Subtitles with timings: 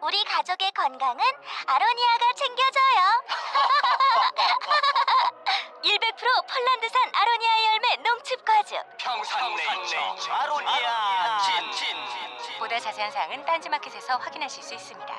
[0.00, 1.20] 우리 가족의 건강은
[1.66, 3.02] 아로니아가 챙겨줘요.
[5.82, 8.78] 100% 폴란드산 아로니아 열매 농축 과즙.
[8.98, 9.98] 평산 네이처
[10.32, 11.38] 아로니아
[11.72, 11.96] 친
[12.58, 15.14] 보다 자세한 사항은 딴지마켓에서 확인하실 수 있습니다.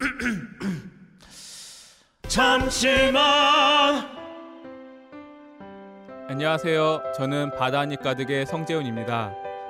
[2.28, 4.16] 잠시만
[6.28, 7.12] 안녕하세요.
[7.16, 9.32] 저는 바다니 가득의 성재훈입니다.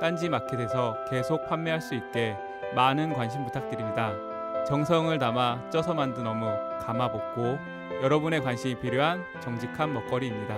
[0.00, 2.36] 딴지 마켓에서 계속 판매할 수 있게
[2.74, 4.14] 많은 관심 부탁드립니다.
[4.66, 7.58] 정성을 담아 쪄서 만든 어묵 감아볶고
[8.02, 10.56] 여러분의 관심이 필요한 정직한 먹거리입니다.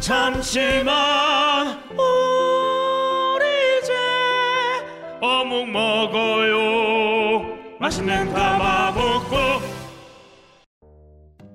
[0.00, 3.44] 잠시만 우리
[3.78, 3.92] 이제
[5.20, 9.36] 어묵 먹어요 맛있는 가마복고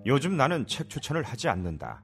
[0.06, 2.04] 요즘 나는 책 추천을 하지 않는다.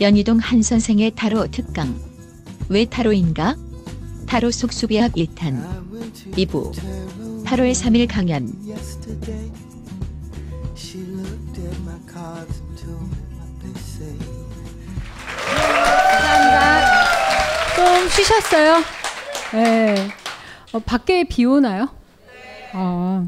[0.00, 1.94] 연희동 한 선생의 타로 특강.
[2.68, 3.56] 왜 타로인가?
[4.26, 5.60] 타로 속수비학 1탄.
[6.32, 7.44] 2부.
[7.44, 8.52] 타로의 3일 강연.
[15.88, 17.04] 감사합니다.
[17.76, 18.82] 좀 쉬셨어요?
[19.52, 20.08] 네.
[20.72, 21.88] 어, 밖에 비 오나요?
[22.74, 23.26] 어,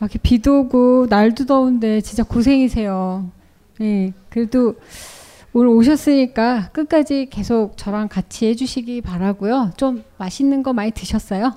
[0.00, 3.30] 이렇게 비도 오고 날도 더운데 진짜 고생이세요.
[3.80, 4.74] 네, 그래도
[5.54, 9.72] 오늘 오셨으니까 끝까지 계속 저랑 같이 해주시기 바라고요.
[9.76, 11.54] 좀 맛있는 거 많이 드셨어요?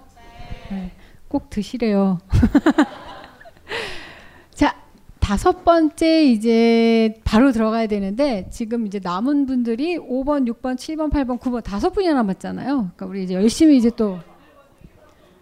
[0.69, 0.91] 네,
[1.27, 2.19] 꼭 드시래요.
[4.55, 4.75] 자,
[5.19, 11.61] 다섯 번째 이제 바로 들어가야 되는데 지금 이제 남은 분들이 5번, 6번, 7번, 8번, 9번
[11.61, 12.67] 다섯 분이 남았잖아요.
[12.67, 14.19] 그러니까 우리 이제 열심히 이제 또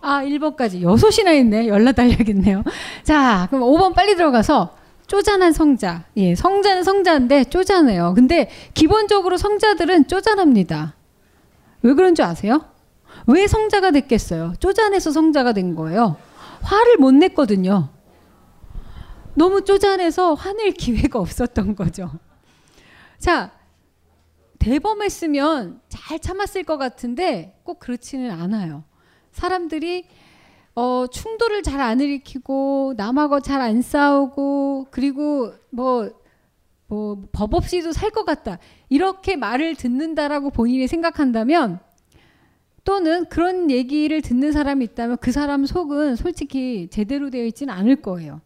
[0.02, 1.68] 아, 1번까지 여섯이나 있네.
[1.68, 2.64] 열나 달려야겠네요.
[3.04, 4.76] 자, 그럼 5번 빨리 들어가서
[5.09, 6.06] 쪼잔한 성자.
[6.18, 8.13] 예, 성자는 성자인데 쪼잔해요.
[8.13, 10.94] 근데 기본적으로 성자들은 쪼잔합니다.
[11.81, 12.66] 왜 그런 줄 아세요?
[13.25, 14.54] 왜 성자가 됐겠어요?
[14.60, 16.16] 쪼잔해서 성자가 된 거예요.
[16.62, 17.89] 화를 못 냈거든요.
[19.33, 22.12] 너무 쪼잔해서 화낼 기회가 없었던 거죠.
[23.18, 23.51] 자,
[24.60, 28.83] 대범했으면 잘 참았을 것 같은데 꼭 그렇지는 않아요.
[29.31, 30.06] 사람들이
[30.80, 36.10] 어, 충돌을 잘 안 일으키고 남하고 잘 안 싸우고 그리고 뭐,
[36.88, 38.58] 뭐 법 없이도 살 것 같다
[38.90, 41.80] 이렇게 말을 듣는다라고 본인이 생각한다면
[42.86, 48.42] 또는 그런 얘기를 듣는 사람이 있다면 그 사람 속은 솔직히 제대로 되어 있지는 않을 거예요.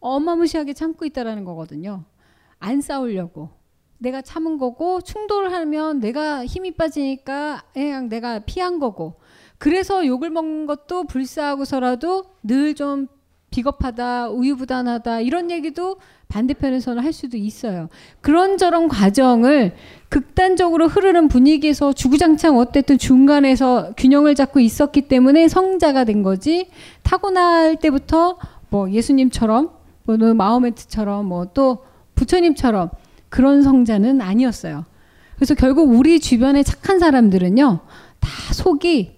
[0.00, 2.04] 어마무시하게 참고 있다라는 거거든요.
[2.60, 3.48] 안 싸우려고.
[3.98, 9.14] 내가 참은 거고 충돌을 하면 내가 힘이 빠지니까 그냥 내가 피한 거고.
[9.58, 13.08] 그래서 욕을 먹는 것도 불쌍하고서라도 늘 좀
[13.50, 15.96] 비겁하다, 우유부단하다 이런 얘기도
[16.28, 17.88] 반대편에서는 할 수도 있어요.
[18.20, 19.74] 그런저런 과정을
[20.10, 26.68] 극단적으로 흐르는 분위기에서 주구장창 어쨌든 중간에서 균형을 잡고 있었기 때문에 성자가 된 거지
[27.02, 28.38] 타고날 때부터
[28.68, 29.70] 뭐 예수님처럼
[30.04, 31.84] 뭐 마호메트처럼 뭐 또
[32.16, 32.90] 부처님처럼
[33.30, 34.84] 그런 성자는 아니었어요.
[35.36, 37.80] 그래서 결국 우리 주변의 착한 사람들은요
[38.20, 39.17] 다 속이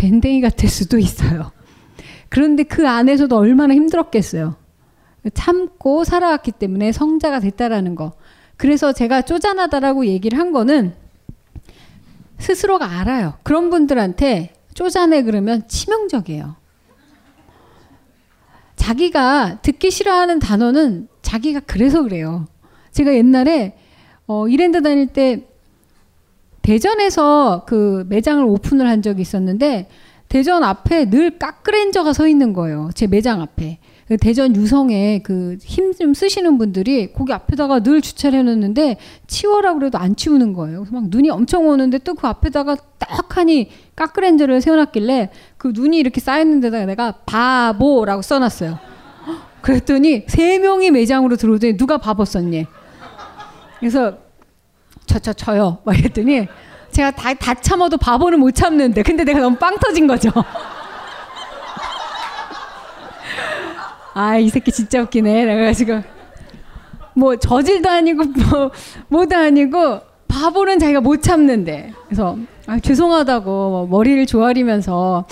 [0.00, 1.52] 밴댕이 같을 수도 있어요.
[2.30, 4.56] 그런데 그 안에서도 얼마나 힘들었겠어요.
[5.34, 8.12] 참고 살아왔기 때문에 성자가 됐다라는 거.
[8.56, 10.94] 그래서 제가 쪼잔하다라고 얘기를 한 거는
[12.38, 13.34] 스스로가 알아요.
[13.42, 16.56] 그런 분들한테 쪼잔해 그러면 치명적이에요.
[18.76, 22.46] 자기가 듣기 싫어하는 단어는 자기가 그래서 그래요.
[22.92, 23.76] 제가 옛날에
[24.26, 25.49] 어, 이랜드 다닐 때
[26.62, 29.88] 대전에서 그 매장을 오픈을 한 적이 있었는데
[30.28, 32.90] 대전 앞에 늘 까크렌저가 서 있는 거예요.
[32.94, 33.78] 제 매장 앞에.
[34.06, 38.96] 그 대전 유성에 그 힘 좀 쓰시는 분들이 거기 앞에다가 늘 주차를 해놓는데
[39.28, 40.80] 치워라 그래도 안 치우는 거예요.
[40.80, 46.60] 그래서 막 눈이 엄청 오는데 또 그 앞에다가 딱하니 까크렌저를 세워놨길래 그 눈이 이렇게 쌓였는
[46.60, 48.78] 데다가 내가 바보라고 써놨어요.
[49.62, 52.66] 그랬더니 세 명이 매장으로 들어오더니 누가 바보 썼니?
[53.78, 54.18] 그래서
[55.10, 55.78] 저, 저, 저 요.
[55.84, 56.46] 막 이랬더니
[56.92, 60.30] 제가 다, 다 참아도 바보는 못 참는데 근데 내가 너무 빵 터진 거죠.
[64.14, 65.44] 아, 이 새끼 진짜 웃기네.
[65.46, 66.02] 그래가지고
[67.14, 68.70] 뭐 저질도 아니고 뭐
[69.08, 71.92] 뭐도 아니고 바보는 자기가 못 참는데.
[72.06, 72.36] 그래서
[72.68, 75.24] 아, 죄송하다고 뭐 머리를 조아리면서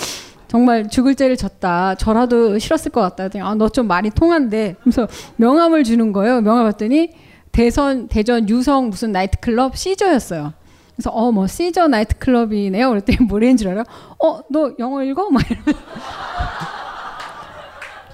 [0.49, 1.95] 정말 죽을 죄를 졌다.
[1.97, 3.29] 저라도 싫었을 것 같다.
[3.45, 4.75] 아, 너 좀 말이 통한데.
[4.83, 6.41] 그래서 명함을 주는 거예요.
[6.41, 7.11] 명함 봤더니
[7.59, 10.53] 대선 대전 유성 무슨 나이트클럽 시저였어요.
[10.95, 12.89] 그래서 어 뭐 시저 나이트클럽이네요.
[12.89, 13.85] 그랬더니 뭐라는 줄 알아?
[14.17, 15.29] 어너 영어 읽어?
[15.31, 15.75] 막 이러면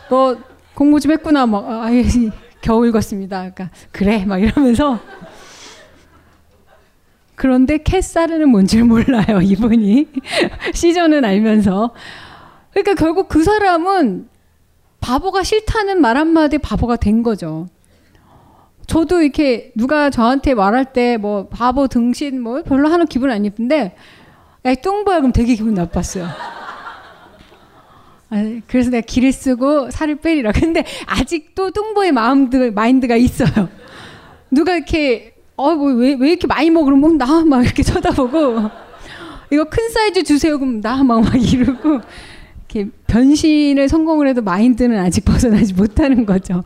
[0.09, 0.39] 너
[0.75, 1.45] 공부 좀 했구나.
[1.45, 2.03] 막 아, 예,
[2.63, 3.51] 겨우 읽었습니다.
[3.51, 4.99] 그러니까 그래 막 이러면서
[7.35, 10.09] 그런데 캐사르는 뭔지 몰라요 이분이
[10.73, 11.93] 시저는 알면서
[12.71, 14.27] 그러니까 결국 그 사람은
[15.01, 17.69] 바보가 싫다는 말 한마디 바보가 된 거죠.
[18.87, 23.97] 저도 이렇게 누가 저한테 말할 때 뭐 바보 등신 뭐 별로 하는 기분 안 예쁜데
[24.67, 26.27] 야 뚱보야 그럼 되게 기분 나빴어요.
[28.31, 30.53] 아, 그래서 내가 기를 쓰고 살을 빼리라.
[30.53, 33.69] 근데 아직도 뚱보의 마음들 마인드가 있어요.
[34.51, 38.71] 누가 이렇게 어뭐왜 왜 이렇게 많이 먹으면 뭐 나막 이렇게 쳐다보고
[39.53, 42.01] 이거 큰 사이즈 주세요 그럼 나막 막 이러고
[42.69, 46.65] 이렇게 변신을 성공을 해도 마인드는 아직 벗어나지 못하는 거죠.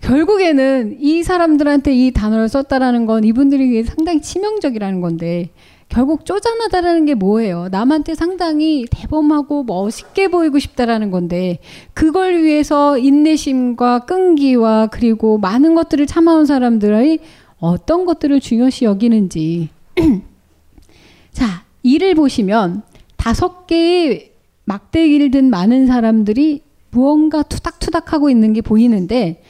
[0.00, 5.50] 결국에는 이 사람들한테 이 단어를 썼다라는 건 이분들이 상당히 치명적이라는 건데
[5.88, 7.68] 결국 쪼잔하다라는 게 뭐예요?
[7.70, 11.58] 남한테 상당히 대범하고 멋있게 보이고 싶다라는 건데
[11.94, 17.20] 그걸 위해서 인내심과 끈기와 그리고 많은 것들을 참아온 사람들의
[17.58, 19.68] 어떤 것들을 중요시 여기는지
[21.32, 22.82] 자 이를 보시면
[23.16, 24.32] 다섯 개의
[24.64, 29.42] 막대기를 든 많은 사람들이 무언가 투닥투닥하고 있는 게 보이는데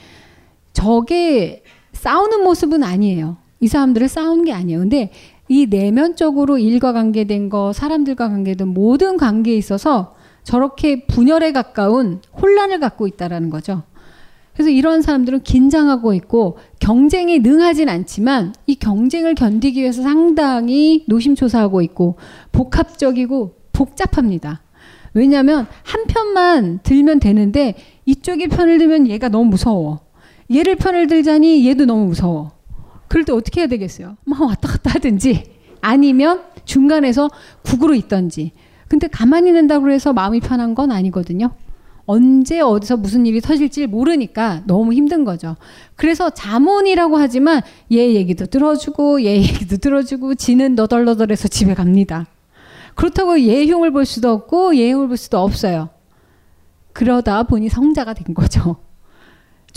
[0.77, 1.63] 저게
[1.93, 3.37] 싸우는 모습은 아니에요.
[3.59, 4.81] 이 사람들을 싸우는 게 아니에요.
[4.81, 5.11] 근데
[5.47, 13.07] 이 내면적으로 일과 관계된 거, 사람들과 관계된 모든 관계에 있어서 저렇게 분열에 가까운 혼란을 갖고
[13.07, 13.83] 있다라는 거죠.
[14.53, 22.17] 그래서 이런 사람들은 긴장하고 있고 경쟁에 능하진 않지만 이 경쟁을 견디기 위해서 상당히 노심초사하고 있고
[22.51, 24.61] 복합적이고 복잡합니다.
[25.15, 27.73] 왜냐하면 한 편만 들면 되는데
[28.05, 30.06] 이쪽의 편을 들면 얘가 너무 무서워.
[30.53, 32.51] 얘를 편을 들자니 얘도 너무 무서워.
[33.07, 34.17] 그럴 때 어떻게 해야 되겠어요?
[34.25, 35.43] 막 왔다 갔다 하든지
[35.81, 37.29] 아니면 중간에서
[37.63, 38.51] 국으로 있던지.
[38.87, 41.51] 근데 가만히 있는다고 해서 마음이 편한 건 아니거든요.
[42.05, 45.57] 언제 어디서 무슨 일이 터질지 모르니까 너무 힘든 거죠.
[45.95, 47.61] 그래서 자문이라고 하지만
[47.91, 52.25] 얘 얘기도 들어주고 얘 얘기도 들어주고 지는 너덜너덜해서 집에 갑니다.
[52.95, 55.89] 그렇다고 얘 흉을 볼 수도 없고 얘 흉을 볼 수도 없어요.
[56.93, 58.77] 그러다 보니 성자가 된 거죠.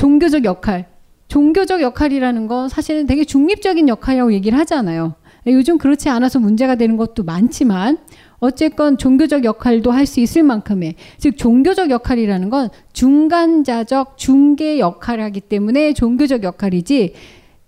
[0.00, 0.86] 종교적 역할.
[1.28, 5.16] 종교적 역할이라는 건 사실은 되게 중립적인 역할이라고 얘기를 하잖아요.
[5.46, 7.98] 요즘 그렇지 않아서 문제가 되는 것도 많지만
[8.38, 15.42] 어쨌건 종교적 역할도 할 수 있을 만큼의 즉 종교적 역할이라는 건 중간자적 중개 역할을 하기
[15.42, 17.12] 때문에 종교적 역할이지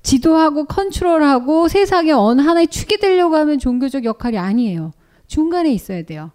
[0.02, 4.92] 지도하고 컨트롤하고 세상의 어느 하나의 축이 되려고 하면 종교적 역할이 아니에요.
[5.26, 6.30] 중간에 있어야 돼요.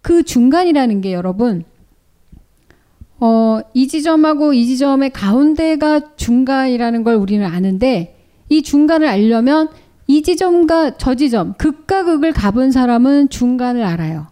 [0.00, 1.64] 그 중간이라는 게 여러분
[3.20, 8.16] 어, 이 지점하고 이 지점의 가운데가 중간이라는 걸 우리는 아는데
[8.48, 9.68] 이 중간을 알려면
[10.06, 14.28] 이 지점과 저 지점, 극과 극을 가본 사람은 중간을 알아요.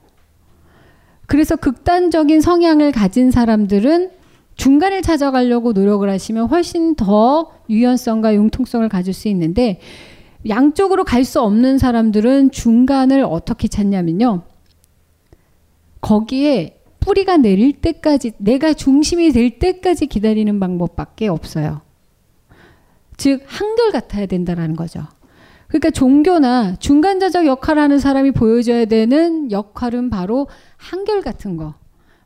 [1.26, 4.10] 그래서 극단적인 성향을 가진 사람들은
[4.54, 9.80] 중간을 찾아가려고 노력을 하시면 훨씬 더 유연성과 융통성을 가질 수 있는데
[10.48, 14.42] 양쪽으로 갈 수 없는 사람들은 중간을 어떻게 찾냐면요.
[16.00, 16.75] 거기에
[17.06, 21.82] 뿌리가 내릴 때까지 내가 중심이 될 때까지 기다리는 방법밖에 없어요.
[23.16, 25.06] 즉 한결 같아야 된다라는 거죠.
[25.68, 31.74] 그러니까 종교나 중간자적 역할을 하는 사람이 보여줘야 되는 역할은 바로 한결 같은 거.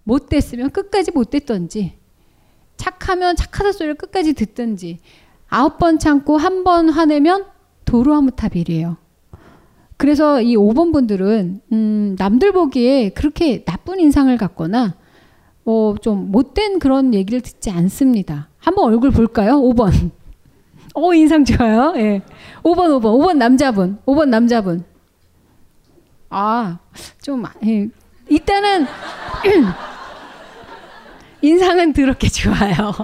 [0.03, 1.99] 못 됐으면 끝까지 못 됐던지
[2.79, 4.99] 착하면 착하다 소리를 끝까지 듣든지
[5.49, 7.45] 아홉 번 참고 한 번 화내면
[7.85, 8.97] 도루아무타빌이에요.
[10.01, 14.95] 그래서 이 5번 분들은 음, 남들 보기에 그렇게 나쁜 인상을 갖거나
[15.65, 18.49] 뭐좀 못된 그런 얘기를 듣지 않습니다.
[18.59, 19.61] 한번 얼굴 볼까요?
[19.61, 20.11] 5번.
[20.95, 21.93] 어 인상 좋아요.
[21.97, 22.23] 예.
[22.63, 24.85] 5번 5번 5번 남자분 5번 남자분.
[26.31, 26.79] 아
[27.21, 27.89] 좀 예.
[28.31, 28.87] 일단은
[31.43, 32.95] 인상은 더럽게 좋아요.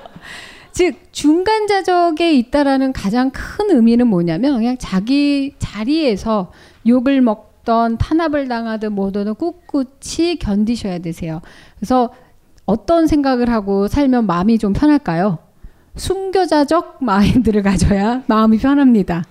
[0.73, 6.53] 즉 중간자적에 있다라는 가장 큰 의미는 뭐냐면 그냥 자기 자리에서
[6.87, 11.41] 욕을 먹던 탄압을 당하든 뭐든 꿋꿋이 견디셔야 되세요.
[11.77, 12.13] 그래서
[12.65, 15.39] 어떤 생각을 하고 살면 마음이 좀 편할까요?
[15.97, 19.25] 순교자적 마인드를 가져야 마음이 편합니다.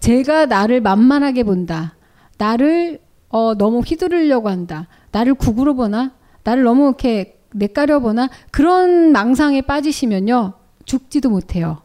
[0.00, 1.94] 제가 나를 만만하게 본다.
[2.38, 4.88] 나를 어, 너무 휘두르려고 한다.
[5.12, 6.12] 나를 구구로 보나?
[6.44, 8.28] 나를 너무 이렇게 내까려 보나?
[8.50, 10.54] 그런 망상에 빠지시면요.
[10.84, 11.80] 죽지도 못해요.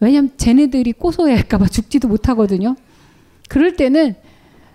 [0.00, 2.76] 왜냐면 쟤네들이 고소해할까봐 죽지도 못하거든요.
[3.48, 4.14] 그럴 때는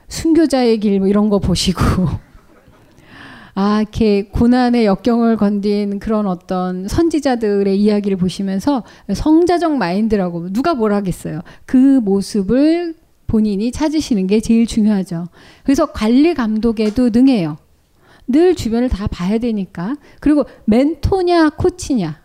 [0.08, 1.82] 순교자의 길 뭐 이런 거 보시고
[3.56, 11.42] 아 이렇게 고난의 역경을 건딘 그런 어떤 선지자들의 이야기를 보시면서 성자적 마인드라고 누가 뭘 하겠어요.
[11.66, 12.96] 그 모습을
[13.28, 15.28] 본인이 찾으시는 게 제일 중요하죠.
[15.64, 17.58] 그래서 관리 감독에도 능해요.
[18.28, 19.98] 늘 주변을 다 봐야 되니까.
[20.20, 22.22] 그리고 멘토냐 코치냐.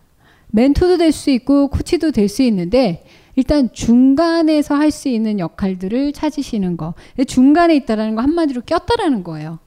[0.51, 3.03] 멘토도 될 수 있고 코치도 될 수 있는데
[3.39, 6.93] 일단 중간에서 할 수 있는 역할들을 찾으시는 거.
[7.25, 9.59] 중간에 있다라는 거 한마디로 꼈다라는 거예요.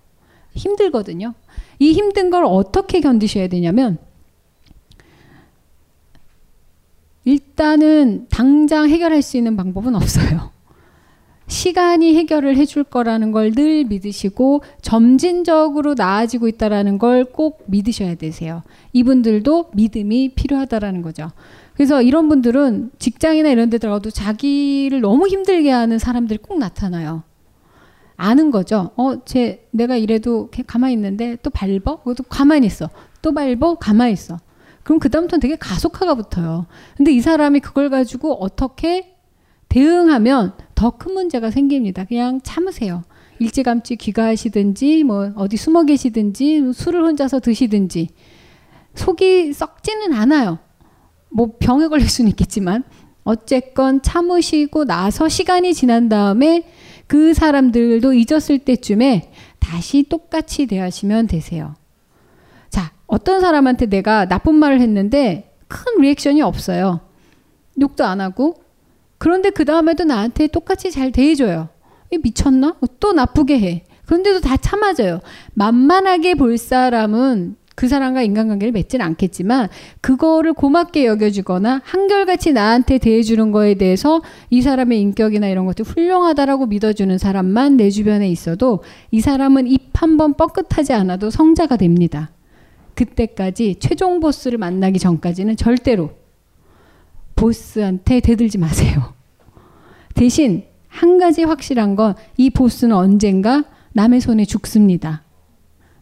[0.55, 1.33] 힘들거든요.
[1.79, 3.97] 이 힘든 걸 어떻게 견디셔야 되냐면
[7.25, 10.51] 일단은 당장 해결할 수 있는 방법은 없어요.
[11.47, 18.63] 시간이 해결을 해줄 거라는 걸 늘 믿으시고 점진적으로 나아지고 있다라는 걸 꼭 믿으셔야 되세요.
[18.93, 21.31] 이분들도 믿음이 필요하다라는 거죠.
[21.75, 27.23] 그래서 이런 분들은 직장이나 이런 데 들어가도 자기를 너무 힘들게 하는 사람들이 꼭 나타나요.
[28.17, 28.91] 아는 거죠.
[28.97, 31.99] 어, 쟤 내가 이래도 가만히 있는데 또 밟어?
[31.99, 32.91] 그것도 가만히 있어.
[33.23, 33.77] 또 밟어?
[33.77, 34.39] 가만히 있어.
[34.83, 36.67] 그럼 그다음부터는 되게 가속화가 붙어요.
[36.97, 39.15] 근데 이 사람이 그걸 가지고 어떻게
[39.69, 42.05] 대응하면 더 큰 문제가 생깁니다.
[42.05, 43.03] 그냥 참으세요.
[43.39, 48.09] 일찌감치 귀가하시든지 뭐 어디 숨어 계시든지 술을 혼자서 드시든지
[48.95, 50.59] 속이 썩지는 않아요.
[51.33, 52.85] 뭐 병에 걸릴 수는 있겠지만
[53.25, 56.65] 어쨌건 참으시고 나서 시간이 지난 다음에
[57.07, 61.75] 그 사람들도 잊었을 때쯤에 다시 똑같이 대하시면 되세요.
[62.71, 67.01] 자, 어떤 사람한테 내가 나쁜 말을 했는데 큰 리액션이 없어요.
[67.81, 68.63] 욕도 안 하고.
[69.19, 71.69] 그런데 그 다음에도 나한테 똑같이 잘 대해줘요.
[72.23, 72.77] 미쳤나?
[72.99, 73.85] 또 나쁘게 해.
[74.07, 75.21] 그런데도 다 참아줘요.
[75.55, 79.69] 만만하게 볼 사람은 그 사람과 인간관계를 맺지는 않겠지만
[80.01, 87.17] 그거를 고맙게 여겨주거나 한결같이 나한테 대해주는 거에 대해서 이 사람의 인격이나 이런 것들 훌륭하다라고 믿어주는
[87.19, 92.33] 사람만 내 주변에 있어도 이 사람은 입 한 번 뻐끗하지 않아도 성자가 됩니다.
[92.95, 96.11] 그때까지 최종 보스를 만나기 전까지는 절대로
[97.37, 99.15] 보스한테 대들지 마세요.
[100.15, 105.23] 대신 한 가지 확실한 건 이 보스는 언젠가 남의 손에 죽습니다.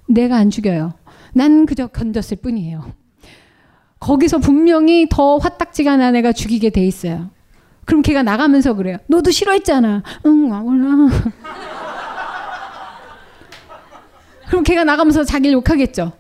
[0.09, 0.95] 내가 안 죽여요.
[1.35, 2.93] 난 그저 견뎠을 뿐이에요.
[3.99, 7.31] 거기서 분명히 더 화딱지가 난 애가 죽이게 돼 있어요.
[7.85, 8.97] 그럼 걔가 나가면서 그래요.
[9.07, 10.03] 너도 싫어했잖아.
[10.27, 11.09] 응, 아, 몰라.
[14.49, 16.13] 그럼 걔가 나가면서 자기를 욕하겠죠.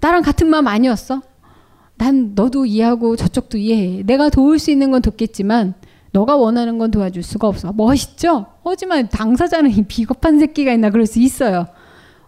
[0.00, 1.22] 나랑 같은 마음 아니었어?
[1.96, 4.02] 난 너도 이해하고 저쪽도 이해해.
[4.04, 5.74] 내가 도울 수 있는 건 돕겠지만
[6.12, 7.72] 너가 원하는 건 도와줄 수가 없어.
[7.72, 8.46] 멋있죠?
[8.64, 11.66] 하지만 당사자는 이 비겁한 새끼가 있나 그럴 수 있어요.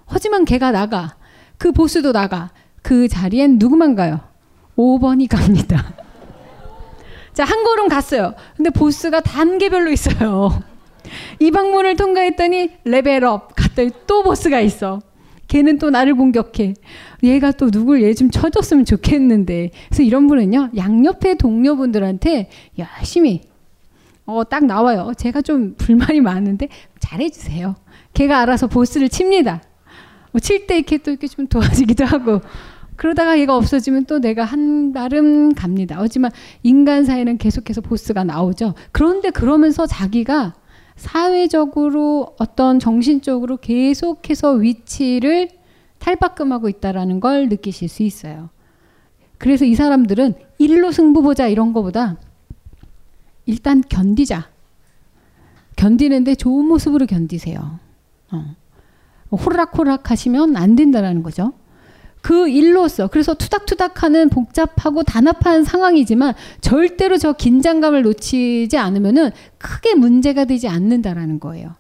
[0.07, 1.17] 하지만 걔가 나가.
[1.59, 2.51] 그 보스도 나가.
[2.83, 4.21] 그 자리엔 누구만 가요?
[4.77, 5.93] 5번이 갑니다.
[7.35, 8.35] 자, 한 걸음 갔어요.
[8.57, 10.63] 근데 보스가 단계별로 있어요.
[11.41, 15.01] 이 방문을 통과했더니 레벨업 갔더니 또 보스가 있어.
[15.49, 16.75] 걔는 또 나를 공격해.
[17.23, 19.71] 얘가 또 누굴 얘 좀 쳐줬으면 좋겠는데.
[19.89, 23.43] 그래서 이런 분은요, 양옆의 동료분들한테 열심히,
[24.27, 25.13] 어, 딱 나와요.
[25.17, 26.69] 제가 좀 불만이 많은데
[27.01, 27.77] 잘해주세요.
[28.13, 29.63] 걔가 알아서 보스를 칩니다.
[30.39, 32.41] 뭐 칠 때 이렇게 또 이렇게 좀 도와주기도 하고.
[32.97, 35.97] 그러다가 얘가 없어지면 또 내가 한 나름 갑니다.
[35.99, 36.33] 하지만
[36.65, 38.75] 인간 사회는 계속해서 보스가 나오죠.
[38.91, 40.55] 그런데 그러면서 자기가
[40.97, 45.51] 사회적으로 어떤 정신적으로 계속해서 위치를
[46.01, 48.51] 탈바꿈하고 있다라는 걸 느끼실 수 있어요.
[49.39, 52.17] 그래서 이 사람들은 일로 승부 보자 이런 거보다
[53.47, 54.49] 일단 견디자.
[55.77, 57.79] 견디는데 좋은 모습으로 견디세요.
[58.33, 58.57] 어.
[59.31, 61.53] 호락호락 하시면 안 된다라는 거죠.
[62.21, 70.69] 그 일로서 그래서 투닥투닥하는 복잡하고 단합한 상황이지만 절대로 저 긴장감을 놓치지 않으면은 크게 문제가 되지
[70.69, 71.75] 않는다라는 거예요.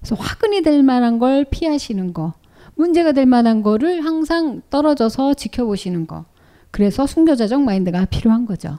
[0.00, 2.34] 그래서 화근이 될 만한 걸 피하시는 거,
[2.74, 6.24] 문제가 될 만한 거를 항상 떨어져서 지켜보시는 거.
[6.70, 8.78] 그래서 순교자적 마인드가 필요한 거죠.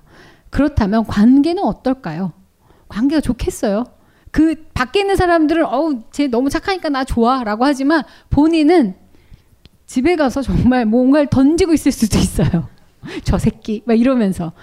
[0.50, 2.32] 그렇다면 관계는 어떨까요?
[2.90, 3.86] 관계가 좋겠어요.
[4.38, 8.94] 그 밖에 있는 사람들은 어우 쟤 너무 착하니까 나 좋아라고 하지만 본인은
[9.88, 12.67] 집에 가서 정말 뭔가를 던지고 있을 수도 있어요.
[13.25, 14.53] 저 새끼 막 이러면서.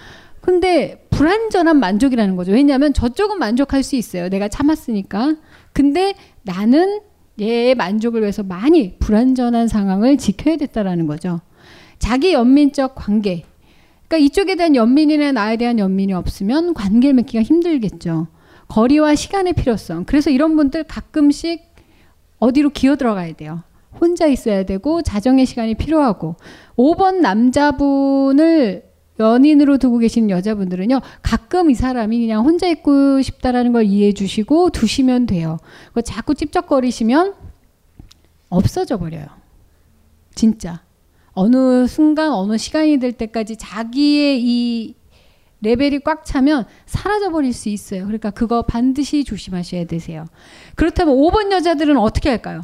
[0.40, 2.52] 근데 불완전한 만족이라는 거죠.
[2.52, 4.28] 왜냐하면 저쪽은 만족할 수 있어요.
[4.28, 5.34] 내가 참았으니까.
[5.72, 7.00] 근데 나는
[7.40, 11.40] 얘의 만족을 위해서 많이 불완전한 상황을 지켜야 됐다라는 거죠.
[11.98, 13.42] 자기 연민적 관계.
[14.06, 18.28] 그러니까 이쪽에 대한 연민이나 나에 대한 연민이 없으면 관계를 맺기가 힘들겠죠.
[18.68, 20.04] 거리와 시간의 필요성.
[20.04, 21.62] 그래서 이런 분들 가끔씩
[22.38, 23.62] 어디로 기어 들어가야 돼요.
[24.00, 26.36] 혼자 있어야 되고 자정의 시간이 필요하고
[26.76, 28.82] 5번 남자분을
[29.20, 35.26] 연인으로 두고 계신 여자분들은요 가끔 이 사람이 그냥 혼자 있고 싶다라는 걸 이해해 주시고 두시면
[35.26, 35.58] 돼요.
[36.04, 37.34] 자꾸 찝쩍거리시면
[38.48, 39.26] 없어져 버려요.
[40.34, 40.82] 진짜
[41.32, 44.94] 어느 순간 어느 시간이 될 때까지 자기의 이
[45.64, 48.04] 레벨이 꽉 차면 사라져 버릴 수 있어요.
[48.04, 50.26] 그러니까 그거 반드시 조심하셔야 되세요.
[50.76, 52.62] 그렇다면 5번 여자들은 어떻게 할까요?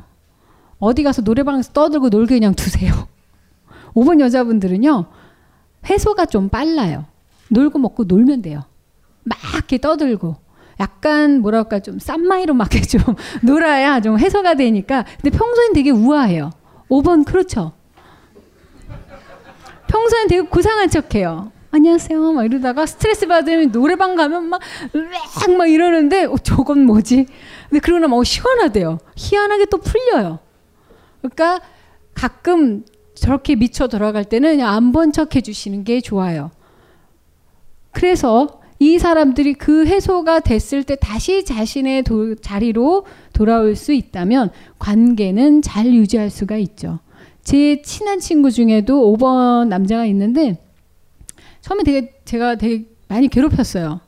[0.79, 3.09] 어디 가서 노래방에서 떠들고 놀게 그냥 두세요.
[3.95, 5.07] 5번 여자분들은요,
[5.89, 7.07] 회소가 좀 빨라요.
[7.49, 8.63] 놀고 먹고 놀면 돼요.
[9.25, 10.37] 막 이렇게 떠들고.
[10.79, 13.03] 약간 뭐랄까 좀 쌈마이로 막 이렇게 좀
[13.43, 15.05] 놀아야 좀 해소가 되니까.
[15.21, 16.51] 근데 평소엔 되게 우아해요.
[16.89, 17.73] 5번 그렇죠.
[19.89, 21.53] 평소엔 되게 고상한 척해요.
[21.73, 22.33] 안녕하세요.
[22.33, 24.61] 막 이러다가 스트레스 받으면 노래방 가면 막,
[24.95, 27.27] 으악 막 이러는데, 어, 저건 뭐지?
[27.69, 28.99] 근데 그러고 나면 어, 시원하대요.
[29.17, 30.41] 희한하게 또 풀려요.
[31.21, 31.61] 그러니까
[32.15, 36.51] 가끔 저렇게 미쳐 돌아갈 때는 그냥 안 본 척 해주시는 게 좋아요.
[37.93, 45.63] 그래서 이 사람들이 그 해소가 됐을 때 다시 자신의 도, 자리로 돌아올 수 있다면 관계는
[45.63, 46.99] 잘 유지할 수가 있죠.
[47.45, 50.59] 제 친한 친구 중에도 5번 남자가 있는데
[51.61, 54.01] 처음에 되게 제가 되게 많이 괴롭혔어요.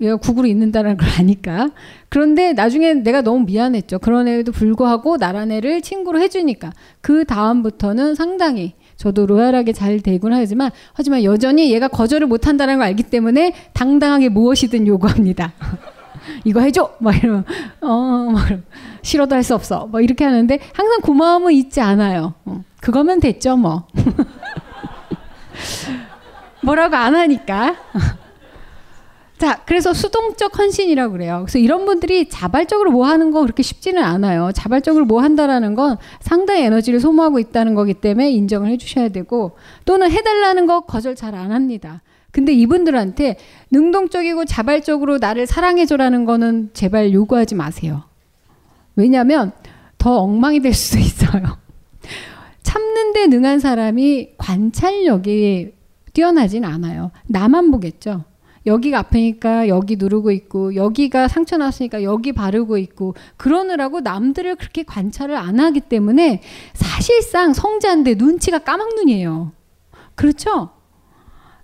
[0.00, 1.70] 얘가 구구로 있는다는 걸 아니까.
[2.08, 3.98] 그런데 나중에 내가 너무 미안했죠.
[3.98, 6.72] 그런 애에도 불구하고 나란 애를 친구로 해주니까.
[7.00, 13.04] 그 다음부터는 상당히 저도 로얄하게 잘 되곤 하지만, 하지만 여전히 얘가 거절을 못한다는 걸 알기
[13.04, 15.52] 때문에 당당하게 무엇이든 요구합니다.
[16.44, 16.92] 이거 해줘!
[17.00, 17.44] 막 이러면,
[17.80, 18.46] 어, 막
[19.02, 19.86] 싫어도 할 수 없어.
[19.86, 22.34] 뭐 이렇게 하는데 항상 고마움은 잊지 않아요.
[22.44, 23.86] 어, 그거면 됐죠, 뭐.
[26.68, 27.76] 뭐라고 안 하니까.
[29.38, 31.38] 자, 그래서 수동적 헌신이라고 그래요.
[31.44, 34.50] 그래서 이런 분들이 자발적으로 뭐 하는 거 그렇게 쉽지는 않아요.
[34.52, 40.66] 자발적으로 뭐 한다라는 건 상당히 에너지를 소모하고 있다는 거기 때문에 인정을 해주셔야 되고 또는 해달라는
[40.66, 42.02] 거 거절 잘 안 합니다.
[42.32, 43.36] 근데 이분들한테
[43.70, 48.02] 능동적이고 자발적으로 나를 사랑해줘라는 거는 제발 요구하지 마세요.
[48.96, 49.52] 왜냐하면
[49.96, 51.58] 더 엉망이 될 수도 있어요.
[52.62, 55.77] 참는 데 능한 사람이 관찰력이
[56.18, 57.12] 뛰어나진 않아요.
[57.28, 58.24] 나만 보겠죠.
[58.66, 65.36] 여기가 아프니까 여기 누르고 있고 여기가 상처 났으니까 여기 바르고 있고 그러느라고 남들을 그렇게 관찰을
[65.36, 66.42] 안 하기 때문에
[66.74, 69.52] 사실상 성자인데 눈치가 까막눈이에요.
[70.16, 70.70] 그렇죠?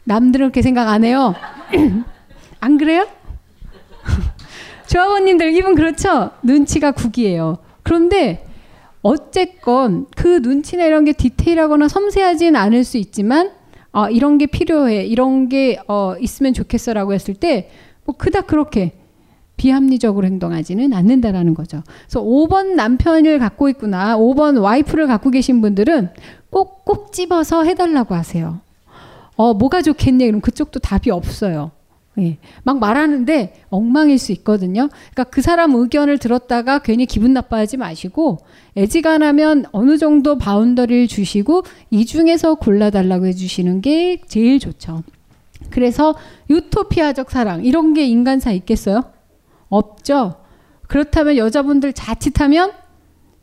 [0.05, 1.35] 남들은 그렇게 생각 안 해요.
[2.61, 3.09] 안 그래요?
[4.87, 6.31] 조합원님들 이분 그렇죠?
[6.45, 7.59] 눈치가 국이에요.
[7.83, 8.47] 그런데
[9.03, 13.64] 어쨌건 그 눈치나 이런 게 디테일하거나 섬세하진 않을 수 있지만
[13.95, 17.71] 어, 이런 게 필요해, 이런 게 어, 있으면 좋겠어라고 했을 때,
[18.05, 18.93] 뭐 그닥 그렇게
[19.57, 21.83] 비합리적으로 행동하지는 않는다라는 거죠.
[22.03, 26.11] 그래서 5번 남편을 갖고 있구나, 5번 와이프를 갖고 계신 분들은
[26.51, 28.61] 꼭꼭 집어서 해달라고 하세요.
[29.37, 31.71] 어, 뭐가 좋겠냐, 그럼 그쪽도 답이 없어요.
[32.19, 34.89] 예, 막 말하는데 엉망일 수 있거든요.
[34.89, 38.39] 그러니까 그 사람 의견을 들었다가 괜히 기분 나빠하지 마시고
[38.77, 45.03] 애지간하면 어느 정도 바운더리를 주시고 이 중에서 골라달라고 해주시는 게 제일 좋죠.
[45.71, 46.15] 그래서
[46.51, 49.03] 유토피아적 사랑 이런 게 인간사 있겠어요?
[49.69, 50.37] 없죠.
[50.87, 52.73] 그렇다면 여자분들 자칫하면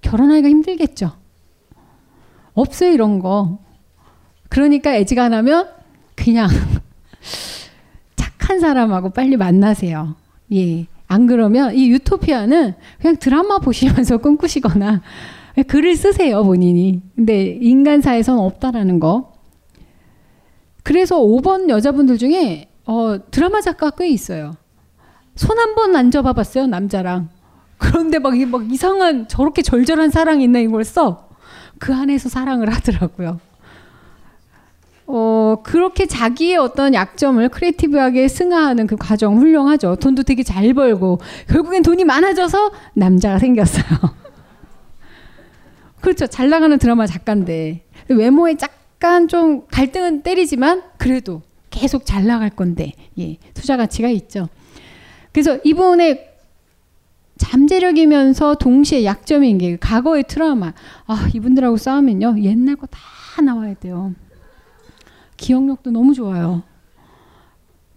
[0.01, 1.11] 결혼하기가 힘들겠죠.
[2.53, 3.59] 없어요 이런 거.
[4.49, 5.69] 그러니까 애지간하면
[6.15, 6.49] 그냥
[8.41, 10.15] 착한 사람하고 빨리 만나세요.
[10.53, 10.87] 예.
[11.07, 15.01] 안 그러면 이 유토피아는 그냥 드라마 보시면서 꿈꾸시거나
[15.67, 17.01] 글을 쓰세요, 본인이.
[17.15, 19.33] 근데 인간사에서는 없다라는 거.
[20.83, 24.53] 그래서 5번 여자분들 중에 어, 드라마 작가 꽤 있어요.
[25.35, 27.29] 손 한 번 안 접어 봤어요, 남자랑.
[27.77, 31.29] 그런데 막, 막 이상한 저렇게 절절한 사랑이 있나 이걸 써.
[31.79, 33.39] 그 안에서 사랑을 하더라고요.
[35.13, 39.95] 어, 그렇게 자기의 어떤 약점을 크리에이티브하게 승화하는 그 과정 훌륭하죠.
[39.97, 41.19] 돈도 되게 잘 벌고
[41.49, 43.83] 결국엔 돈이 많아져서 남자가 생겼어요.
[46.01, 46.27] 그렇죠.
[46.27, 53.37] 잘 나가는 드라마 작가인데 외모에 약간 좀 갈등은 때리지만 그래도 계속 잘 나갈 건데 예,
[53.53, 54.49] 투자 가치가 있죠.
[55.31, 56.27] 그래서 이분의
[57.37, 60.73] 잠재력이면서 동시에 약점인 게 과거의 트라우마.
[61.07, 64.13] 아 이분들하고 싸우면요 옛날 거 다 나와야 돼요.
[65.45, 66.61] 기억력도 너무 좋아요.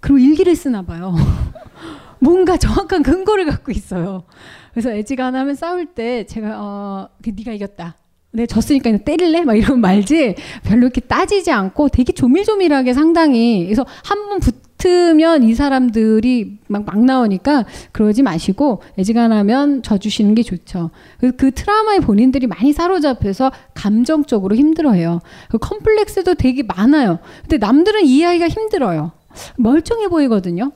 [0.00, 1.14] 그리고 일기를 쓰나 봐요.
[2.18, 4.24] 뭔가 정확한 근거를 갖고 있어요.
[4.72, 7.96] 그래서 애지간하면 싸울 때 제가 어그 네가 이겼다.
[8.32, 9.42] 내 졌으니까 때릴래?
[9.44, 15.44] 막 이러면 말지 별로 이렇게 따지지 않고 되게 조밀조밀하게 상당히 그래서 한 번 붙 으면
[15.44, 20.90] 이 사람들이 막, 막 나오니까 그러지 마시고 애지간하면 져주시는 게 좋죠.
[21.18, 25.20] 그, 그 트라우마에 본인들이 많이 사로잡혀서 감정적으로 힘들어해요.
[25.48, 27.18] 그 컴플렉스도 되게 많아요.
[27.42, 29.12] 근데 남들은 이해하기가 힘들어요.
[29.56, 30.72] 멀쩡해 보이거든요.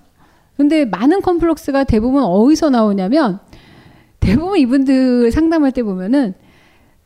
[0.56, 3.40] 근데 많은 컴플렉스가 대부분 어디서 나오냐면
[4.20, 6.34] 대부분 이분들 상담할 때 보면은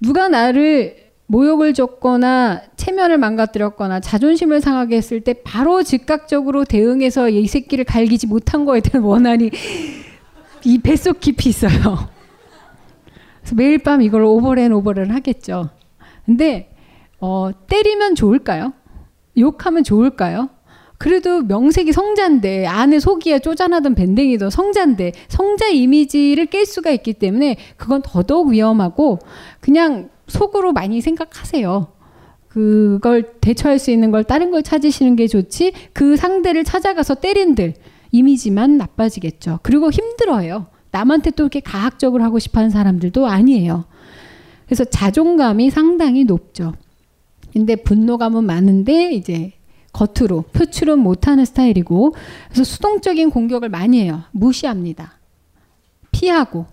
[0.01, 1.02] 누가 나를
[1.33, 8.67] 모욕을 줬거나 체면을 망가뜨렸거나 자존심을 상하게 했을 때 바로 즉각적으로 대응해서 이 새끼를 갈기지 못한
[8.67, 9.51] 거에 대한 원한이
[10.65, 12.11] 이 뱃속 깊이 있어요.
[13.41, 15.71] 그래서 매일 밤 이걸 오버앤 오버를 하겠죠.
[16.27, 16.75] 근데
[17.19, 18.75] 어, 때리면 좋을까요?
[19.39, 20.51] 욕하면 좋을까요?
[20.99, 28.03] 그래도 명색이 성자인데 안에 속이야 쪼잔하던 밴댕이도 성자인데 성자 이미지를 깰 수가 있기 때문에 그건
[28.03, 29.19] 더더욱 위험하고
[29.61, 31.93] 그냥 속으로 많이 생각하세요.
[32.49, 37.75] 그걸 대처할 수 있는 걸 다른 걸 찾으시는 게 좋지 그 상대를 찾아가서 때린들
[38.11, 39.61] 이미지만 나빠지겠죠.
[39.63, 40.67] 그리고 힘들어요.
[40.91, 43.85] 남한테 또 이렇게 가학적으로 하고 싶어 하는 사람들도 아니에요.
[44.67, 46.75] 그래서 자존감이 상당히 높죠.
[47.53, 49.53] 근데 분노감은 많은데 이제
[49.93, 52.15] 겉으로 표출은 못하는 스타일이고
[52.49, 54.23] 그래서 수동적인 공격을 많이 해요.
[54.33, 55.19] 무시합니다.
[56.11, 56.67] 피하고.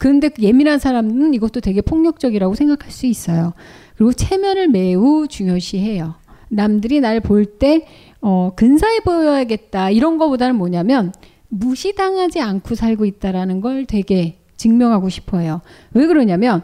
[0.00, 0.02] 어.
[0.02, 3.52] 그런데 예민한 사람은 이것도 되게 폭력적이라고 생각할 수 있어요.
[3.96, 6.14] 그리고 체면을 매우 중요시해요.
[6.48, 7.86] 남들이 날 볼때
[8.22, 11.12] 어, 근사해 보여야겠다 이런 거보다는 뭐냐면
[11.48, 15.60] 무시당하지 않고 살고 있다라는 걸 되게 증명하고 싶어요.
[15.92, 16.62] 왜 그러냐면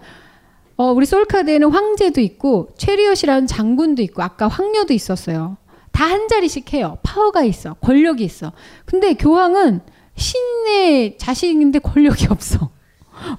[0.77, 5.57] 어, 우리 솔카드에는 황제도 있고 최리엇이라는 장군도 있고 아까 황녀도 있었어요.
[5.93, 6.99] 다 한 자리씩 해요.
[7.03, 7.75] 파워가 있어.
[7.75, 8.53] 권력이 있어.
[8.85, 9.81] 근데 교황은
[10.15, 12.71] 신의 자식인데 권력이 없어.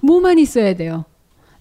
[0.01, 1.05] 뭐만 있어야 돼요.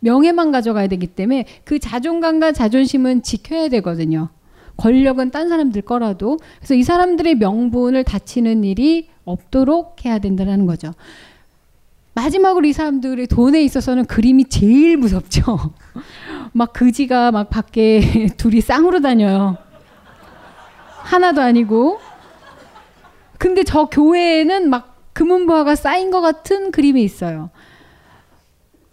[0.01, 4.29] 명예만 가져가야 되기 때문에 그 자존감과 자존심은 지켜야 되거든요.
[4.77, 10.93] 권력은 딴 사람들 거라도 그래서 이 사람들의 명분을 다치는 일이 없도록 해야 된다는 거죠.
[12.15, 15.75] 마지막으로 이 사람들의 돈에 있어서는 그림이 제일 무섭죠.
[16.53, 19.59] 막 그지가 막 밖에 둘이 쌍으로 다녀요.
[21.03, 22.01] 하나도 아니고.
[23.39, 27.51] 근데 저 교회에는 막 금은보화가 쌓인 것 같은 그림이 있어요.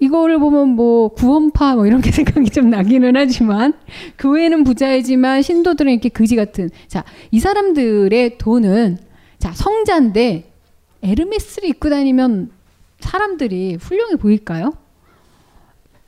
[0.03, 3.73] 이거를 보면 뭐 구원파 뭐 이런 게 생각이 좀 나기는 하지만
[4.17, 8.97] 교회는 부자이지만 신도들은 이렇게 그지 같은 자 이 사람들의 돈은
[9.39, 10.51] 자 성자인데
[11.01, 12.51] 에르메스를 입고 다니면
[12.99, 14.73] 사람들이 훌륭해 보일까요?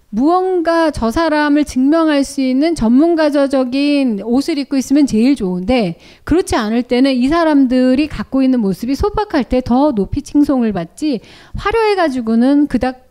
[0.09, 7.13] 무언가 저 사람을 증명할 수 있는 전문가적인 옷을 입고 있으면 제일 좋은데 그렇지 않을 때는
[7.13, 11.19] 이 사람들이 갖고 있는 모습이 소박할 때 더 높이 칭송을 받지
[11.55, 13.04] 화려해 가지고는 그닥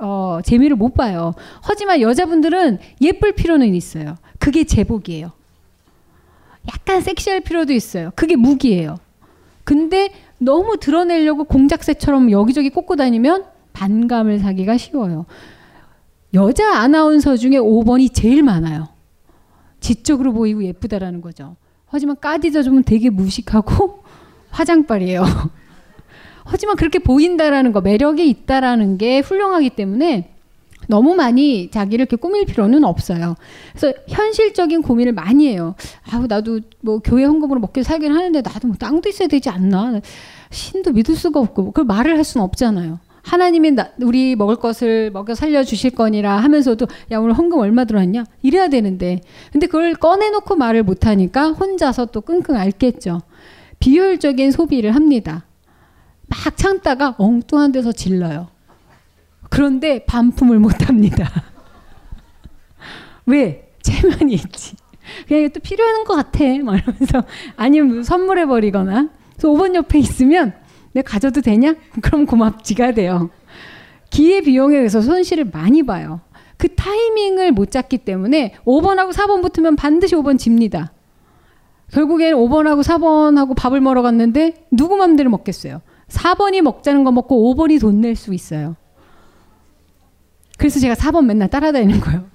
[0.00, 1.34] 어, 재미를 못 봐요.
[1.62, 4.16] 하지만 여자분들은 예쁠 필요는 있어요.
[4.38, 5.32] 그게 제복이에요.
[6.68, 8.10] 약간 섹시할 필요도 있어요.
[8.14, 8.96] 그게 무기예요.
[9.64, 15.26] 근데 너무 드러내려고 공작새처럼 여기저기 꽂고 다니면 반감을 사기가 쉬워요.
[16.34, 18.88] 여자 아나운서 중에 5번이 제일 많아요.
[19.80, 21.56] 지적으로 보이고 예쁘다라는 거죠.
[21.86, 24.04] 하지만 까디져 주면 되게 무식하고
[24.50, 25.24] 화장빨이에요.
[26.50, 30.30] 하지만 그렇게 보인다라는 거, 매력이 있다라는 게 훌륭하기 때문에
[30.88, 33.36] 너무 많이 자기를 이렇게 꾸밀 필요는 없어요.
[33.70, 35.76] 그래서 현실적인 고민을 많이 해요.
[36.10, 40.00] 아우 나도 뭐 교회 헌금으로 먹고 살긴 하는데 나도 뭐 땅도 있어야 되지 않나?
[40.50, 42.98] 신도 믿을 수가 없고 그 말을 할 수는 없잖아요.
[43.22, 48.24] 하나님이 나, 우리 먹을 것을 먹여 살려 주실 거니라 하면서도 야 오늘 헌금 얼마 들어왔냐
[48.42, 49.20] 이래야 되는데
[49.52, 53.20] 근데 그걸 꺼내놓고 말을 못하니까 혼자서 또 끙끙 앓겠죠.
[53.78, 55.44] 비효율적인 소비를 합니다.
[56.30, 58.48] 막 참다가 엉뚱한 데서 질러요.
[59.50, 61.28] 그런데 반품을 못 합니다.
[63.26, 63.72] 왜?
[63.82, 64.76] 체면이 있지.
[65.26, 66.44] 그냥 또 필요한 것 같아.
[66.62, 67.24] 막 이러면서
[67.56, 69.08] 아니면 선물해 버리거나.
[69.32, 70.54] 그래서 5번 옆에 있으면
[70.92, 71.74] 내가 가져도 되냐?
[72.00, 73.30] 그럼 고맙지가 돼요.
[74.10, 76.20] 기회 비용에 의해서 손실을 많이 봐요.
[76.56, 80.92] 그 타이밍을 못 잡기 때문에 5번하고 4번 붙으면 반드시 5번 집니다.
[81.92, 85.80] 결국엔 5번하고 4번하고 밥을 먹으러 갔는데 누구 맘대로 먹겠어요.
[86.10, 88.76] 4번이 먹자는 거 먹고 5번이 돈 낼 수 있어요.
[90.58, 92.26] 그래서 제가 4번 맨날 따라다니는 거예요.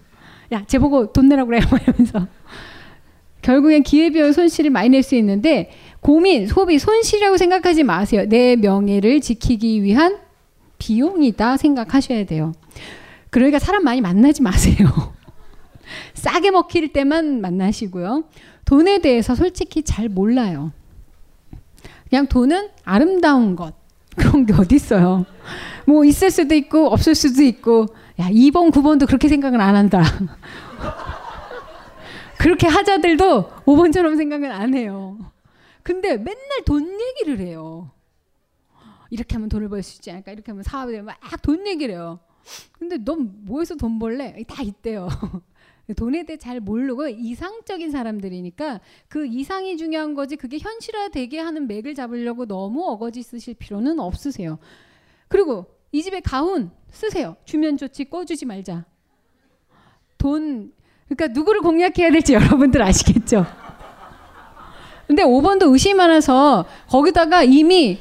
[0.53, 1.59] 야, 쟤 보고 돈 내라고 그래.
[1.83, 2.27] 이러면서.
[3.41, 5.69] 결국엔 기회비용 손실을 많이 낼 수 있는데
[6.01, 8.25] 고민, 소비, 손실이라고 생각하지 마세요.
[8.27, 10.17] 내 명예를 지키기 위한
[10.79, 12.53] 비용이다 생각하셔야 돼요.
[13.29, 14.87] 그러니까 사람 많이 만나지 마세요.
[16.15, 18.23] 싸게 먹힐 때만 만나시고요.
[18.65, 20.71] 돈에 대해서 솔직히 잘 몰라요.
[22.15, 23.73] 그냥 돈은 아름다운 것.
[24.15, 25.25] 그런 게 어딨어요.
[25.85, 27.87] 뭐 있을 수도 있고 없을 수도 있고
[28.19, 30.01] 야 2번 9번도 그렇게 생각은 안 한다.
[32.39, 35.17] 그렇게 하자들도 5번처럼 생각은 안 해요.
[35.83, 37.91] 근데 맨날 돈 얘기를 해요.
[39.09, 40.31] 이렇게 하면 돈을 벌 수 있지 않을까?
[40.31, 42.19] 이렇게 하면 사업에 막돈 얘기를 해요.
[42.79, 44.41] 근데 넌 뭐해서 돈 벌래?
[44.47, 45.09] 다 있대요.
[45.93, 52.45] 돈에 대해 잘 모르고 이상적인 사람들이니까 그 이상이 중요한 거지 그게 현실화되게 하는 맥을 잡으려고
[52.45, 54.57] 너무 어거지 쓰실 필요는 없으세요.
[55.27, 57.35] 그리고 이 집에 가훈 쓰세요.
[57.45, 58.85] 주면 좋지 꺼주지 말자.
[60.17, 60.73] 돈
[61.07, 63.45] 그러니까 누구를 공략해야 될지 여러분들 아시겠죠?
[65.07, 67.99] 근데 5번도 의심 많아서 거기다가 이미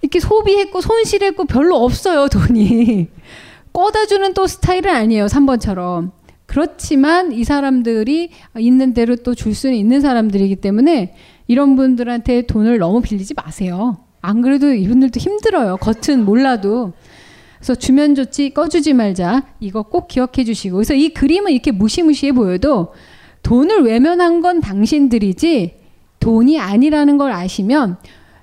[0.00, 3.08] 이렇게 소비했고 손실했고 별로 없어요 돈이
[3.72, 6.12] 꺼다 주는 또 스타일은 아니에요 3번처럼
[6.50, 11.14] 그렇지만 이 사람들이 있는 대로 또 줄 수는 있는 사람들이기 때문에
[11.46, 13.98] 이런 분들한테 돈을 너무 빌리지 마세요.
[14.20, 15.76] 안 그래도 이분들도 힘들어요.
[15.76, 16.92] 겉은 몰라도.
[17.58, 19.44] 그래서 주면 좋지 꺼주지 말자.
[19.60, 20.74] 이거 꼭 기억해 주시고.
[20.74, 22.94] 그래서 이 그림은 이렇게 무시무시해 보여도
[23.44, 25.76] 돈을 외면한 건 당신들이지
[26.18, 27.96] 돈이 아니라는 걸 아시면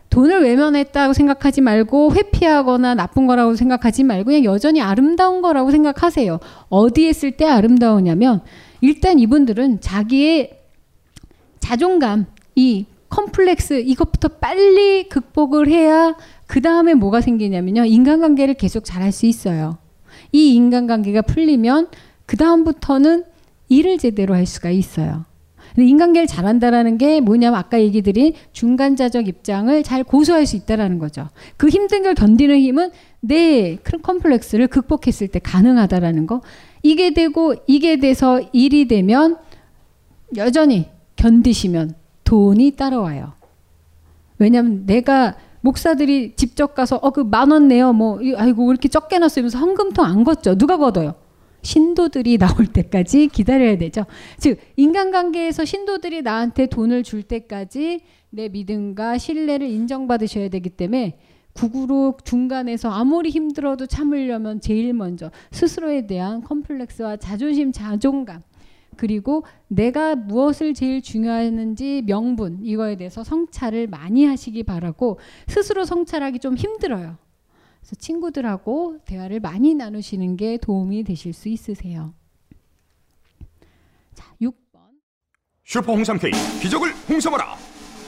[0.09, 6.39] 돈을 외면했다고 생각하지 말고 회피하거나 나쁜 거라고 생각하지 말고 그냥 여전히 아름다운 거라고 생각하세요.
[6.69, 8.41] 어디에 쓸 때 아름다우냐면
[8.81, 10.59] 일단 이분들은 자기의
[11.59, 16.15] 자존감, 이 컴플렉스 이것부터 빨리 극복을 해야
[16.45, 17.85] 그 다음에 뭐가 생기냐면요.
[17.85, 19.77] 인간관계를 계속 잘할 수 있어요.
[20.31, 21.87] 이 인간관계가 풀리면
[22.25, 23.25] 그 다음부터는
[23.69, 25.25] 일을 제대로 할 수가 있어요.
[25.83, 31.29] 인간계를 잘한다라는 게 뭐냐면 아까 얘기 드린 중간자적 입장을 잘 고수할 수 있다라는 거죠.
[31.57, 36.41] 그 힘든 걸 견디는 힘은 내 컴플렉스를 극복했을 때 가능하다라는 거.
[36.83, 39.37] 이게 되고 이게 돼서 일이 되면
[40.35, 43.33] 여전히 견디시면 돈이 따라와요.
[44.39, 49.17] 왜냐면 내가 목사들이 직접 가서 어 그 만 원 내요 뭐 아이고 왜 이렇게 적게
[49.19, 51.15] 놨어요 이러면서 헌금통 안 걷죠 누가 걷어요
[51.61, 54.05] 신도들이 나올 때까지 기다려야 되죠
[54.37, 61.17] 즉 인간관계에서 신도들이 나한테 돈을 줄 때까지 내 믿음과 신뢰를 인정받으셔야 되기 때문에
[61.53, 68.43] 국으로 중간에서 아무리 힘들어도 참으려면 제일 먼저 스스로에 대한 컴플렉스와 자존심 자존감
[68.95, 76.55] 그리고 내가 무엇을 제일 중요하는지 명분 이거에 대해서 성찰을 많이 하시기 바라고 스스로 성찰하기 좀
[76.55, 77.17] 힘들어요.
[77.87, 82.13] 그래서 친구들하고 대화를 많이 나누시는 게 도움이 되실 수 있으세요.
[84.13, 84.81] 자, 6번.
[85.63, 87.55] 슈퍼 홍삼 K 기적을 홍삼하라.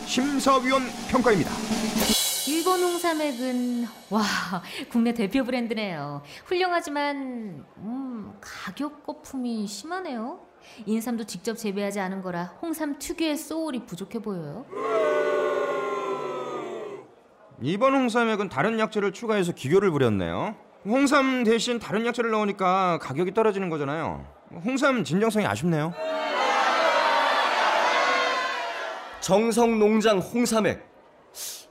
[0.05, 1.51] 심사위원 평가입니다.
[1.51, 4.21] 1번 홍삼액은 와
[4.91, 6.23] 국내 대표 브랜드네요.
[6.43, 10.45] 훌륭하지만 음, 가격 거품이 심하네요.
[10.87, 14.65] 인삼도 직접 재배하지 않은 거라 홍삼 특유의 소울이 부족해 보여요.
[17.61, 20.55] 이번 홍삼액은 다른 약재를 추가해서 기교를 부렸네요.
[20.85, 24.25] 홍삼 대신 다른 약재를 넣으니까 가격이 떨어지는 거잖아요.
[24.63, 25.93] 홍삼 진정성이 아쉽네요.
[29.19, 30.87] 정성 농장 홍삼액.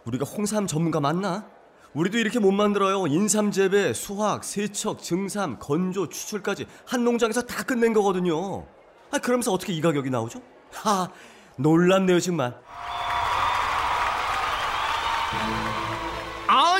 [0.04, 1.46] 우리가 홍삼 전문가 맞나?
[1.94, 3.06] 우리도 이렇게 못 만들어요.
[3.06, 8.66] 인삼 재배, 수확, 세척, 증삼, 건조, 추출까지 한 농장에서 다 끝낸 거거든요.
[9.10, 10.42] 아, 그러면서 어떻게 이 가격이 나오죠?
[10.70, 11.08] 하,
[11.56, 12.54] 놀랍네요, 정말.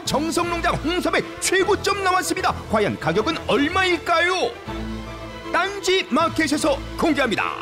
[0.08, 2.52] 아 정성농장 홍삼의 최고점 나왔습니다.
[2.70, 4.50] 과연 가격은 얼마일까요?
[5.52, 7.52] 딴지 마켓에서 공개합니다.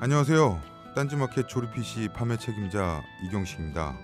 [0.00, 0.60] 안녕하세요.
[0.96, 3.96] 딴지 마켓 조립 PC 판매 책임자 이경식입니다.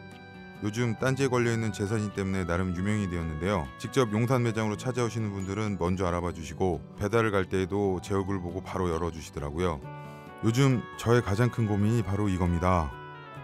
[0.63, 3.67] 요즘 딴지에 걸려있는 재산이 때문에 나름 유명이 되었는데요.
[3.79, 8.89] 직접 용산 매장으로 찾아오시는 분들은 먼저 알아봐 주시고 배달을 갈 때에도 제 얼굴 보고 바로
[8.91, 9.81] 열어주시더라고요.
[10.45, 13.04] 요즘 저의 가장 큰 고민이 바로 이겁니다.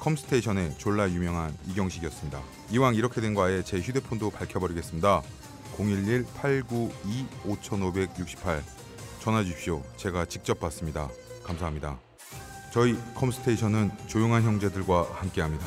[0.00, 2.40] 컴스테이션의 졸라 유명한 이경식이었습니다.
[2.70, 5.22] 이왕 이렇게 된 거 아예 제 휴대폰도 밝혀버리겠습니다.
[5.76, 8.62] 011-892-5568
[9.20, 9.82] 전화 주십시오.
[9.96, 11.08] 제가 직접 받습니다.
[11.44, 11.98] 감사합니다.
[12.72, 15.66] 저희 컴스테이션은 조용한 형제들과 함께합니다.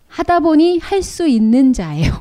[0.11, 2.11] 하다 보니 할 수 있는 자예요.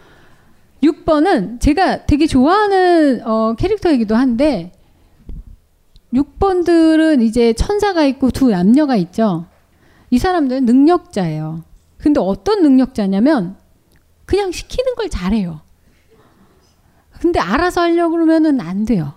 [0.82, 4.72] 6번은 제가 되게 좋아하는 어, 캐릭터이기도 한데
[6.14, 9.46] 6번들은 이제 천사가 있고 두 남녀가 있죠.
[10.08, 11.62] 이 사람들은 능력자예요.
[11.98, 13.56] 근데 어떤 능력자냐면
[14.24, 15.60] 그냥 시키는 걸 잘해요.
[17.20, 19.12] 근데 알아서 하려고 그러면은 안 돼요.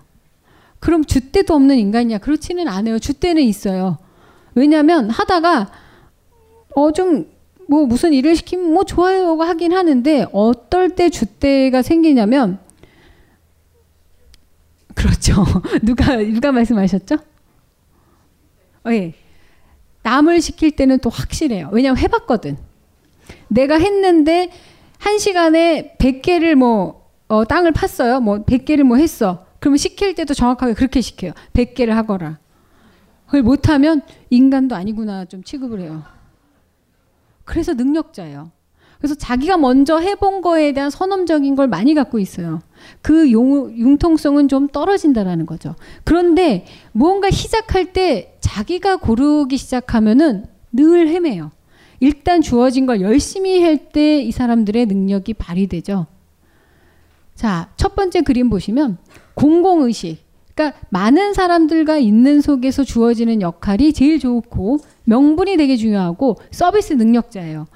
[0.79, 2.17] 그럼 줏대도 없는 인간이야.
[2.17, 2.97] 그렇지는 않아요.
[2.97, 3.97] 줏대는 있어요.
[4.53, 5.71] 왜냐하면 하다가
[6.75, 7.32] 어 좀
[7.67, 12.59] 뭐 무슨 일을 시키면 뭐 좋아요 하긴 하는데 어떨 때 줏대가 생기냐면
[14.95, 15.43] 그렇죠.
[15.81, 17.15] 누가 누가 말씀하셨죠?
[18.85, 19.13] 어, 예.
[20.03, 21.69] 남을 시킬 때는 또 확실해요.
[21.71, 22.57] 왜냐면 해봤거든.
[23.47, 24.51] 내가 했는데
[24.99, 28.21] 한 시간에 100개를 뭐 어, 땅을 팠어요.
[28.21, 29.45] 뭐 100개를 뭐 했어.
[29.59, 31.31] 그러면 시킬 때도 정확하게 그렇게 시켜요.
[31.53, 32.37] 100개를 하거라.
[33.25, 36.03] 그걸 못하면 인간도 아니구나 좀 취급을 해요.
[37.45, 38.51] 그래서 능력자예요.
[38.97, 42.61] 그래서 자기가 먼저 해본 거에 대한 선험적인 걸 많이 갖고 있어요.
[43.01, 45.75] 그 용, 융통성은 좀 떨어진다라는 거죠.
[46.05, 51.51] 그런데 무언가 시작할 때 자기가 고르기 시작하면은 늘 헤매요.
[51.99, 56.07] 일단 주어진 걸 열심히 할 때 이 사람들의 능력이 발휘되죠.
[57.35, 58.97] 자, 첫 번째 그림 보시면
[59.33, 60.23] 공공의식.
[60.53, 67.67] 그러니까 많은 사람들과 있는 속에서 주어지는 역할이 제일 좋고 명분이 되게 중요하고 서비스 능력자예요.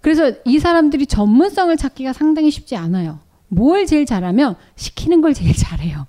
[0.00, 3.20] 그래서 이 사람들이 전문성을 찾기가 상당히 쉽지 않아요.
[3.48, 6.06] 뭘 제일 잘하면 시키는 걸 제일 잘해요.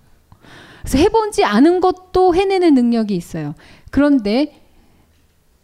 [0.81, 3.55] 그래서 해보지 않은 것도 해내는 능력이 있어요.
[3.91, 4.59] 그런데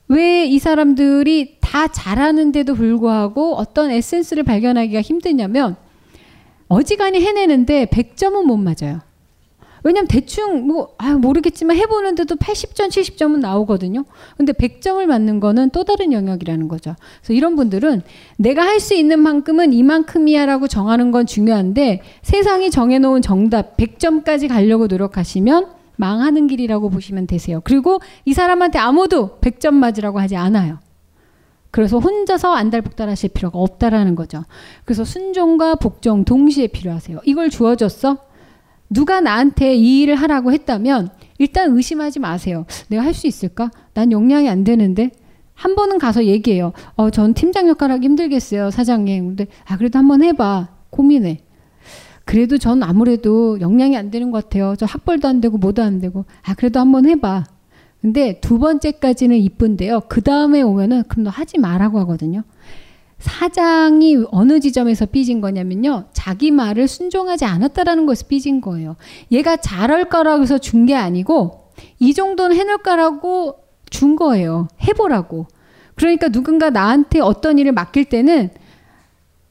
[0.09, 5.75] 왜 이 사람들이 다 잘하는데도 불구하고 어떤 에센스를 발견하기가 힘드냐면
[6.67, 9.01] 어지간히 해내는데 100점은 못 맞아요.
[9.83, 14.05] 왜냐면 대충 뭐 아, 모르겠지만 해보는데도 80점, 70점은 나오거든요.
[14.37, 16.95] 근데 100점을 맞는 거는 또 다른 영역이라는 거죠.
[17.21, 18.01] 그래서 이런 분들은
[18.37, 25.67] 내가 할 수 있는 만큼은 이만큼이야라고 정하는 건 중요한데 세상이 정해놓은 정답 100점까지 가려고 노력하시면
[25.97, 27.59] 망하는 길이라고 보시면 되세요.
[27.65, 30.79] 그리고 이 사람한테 아무도 100점 맞으라고 하지 않아요.
[31.71, 34.45] 그래서 혼자서 안달복달 하실 필요가 없다라는 거죠.
[34.85, 37.19] 그래서 순종과 복종 동시에 필요하세요.
[37.25, 38.17] 이걸 주어졌어?
[38.89, 42.65] 누가 나한테 이 일을 하라고 했다면 일단 의심하지 마세요.
[42.89, 43.71] 내가 할 수 있을까?
[43.93, 45.11] 난 역량이 안 되는데.
[45.53, 46.71] 한 번은 가서 얘기해요.
[46.95, 49.27] 어, 전 팀장 역할 하기 힘들겠어요, 사장님.
[49.27, 50.69] 근데, 아, 그래도 한 번 해봐.
[50.89, 51.41] 고민해.
[52.23, 54.75] 그래도 전 아무래도 역량이 안 되는 것 같아요.
[54.77, 56.23] 저 학벌도 안 되고 뭐도 안 되고.
[56.43, 57.43] 아, 그래도 한 번 해봐.
[58.01, 60.03] 근데 두 번째까지는 이쁜데요.
[60.07, 62.43] 그 다음에 오면은 그럼 너 하지 말라고 하거든요.
[63.19, 66.05] 사장이 어느 지점에서 삐진 거냐면요.
[66.13, 68.95] 자기 말을 순종하지 않았다라는 것에서 삐진 거예요.
[69.31, 73.59] 얘가 잘할 거라고 해서 준 게 아니고 이 정도는 해놓을 거라고
[73.89, 74.67] 준 거예요.
[74.87, 75.47] 해보라고.
[75.95, 78.49] 그러니까 누군가 나한테 어떤 일을 맡길 때는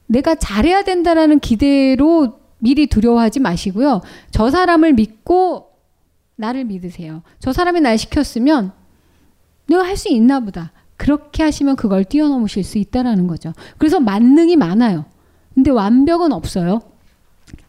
[0.07, 4.01] 내가 잘해야 된다라는 기대로 미리 두려워하지 마시고요.
[4.31, 5.69] 저 사람을 믿고
[6.35, 7.21] 나를 믿으세요.
[7.39, 8.71] 저 사람이 날 시켰으면
[9.67, 10.71] 내가 할 수 있나 보다.
[10.99, 13.53] 그렇게 하시면 그걸 뛰어넘으실 수 있다라는 거죠.
[13.77, 15.05] 그래서 만능이 많아요.
[15.55, 16.81] 근데 완벽은 없어요.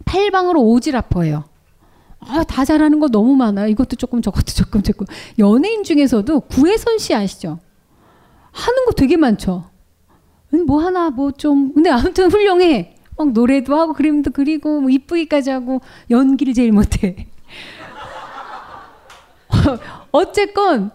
[0.04, 1.44] 팔방으로 오지랖퍼예요.
[2.18, 3.68] 아, 다 잘하는 거 너무 많아요.
[3.68, 5.06] 이것도 조금 저것도 조금 조금.
[5.38, 7.60] 연예인 중에서도 구혜선 씨 아시죠?
[8.50, 9.70] 하는 거 되게 많죠.
[10.66, 12.96] 뭐 하나 뭐 좀 근데 아무튼 훌륭해.
[13.16, 17.28] 막 노래도 하고 그림도 그리고 뭐 이쁘기까지 하고 연기를 제일 못해.
[20.10, 20.90] 어쨌건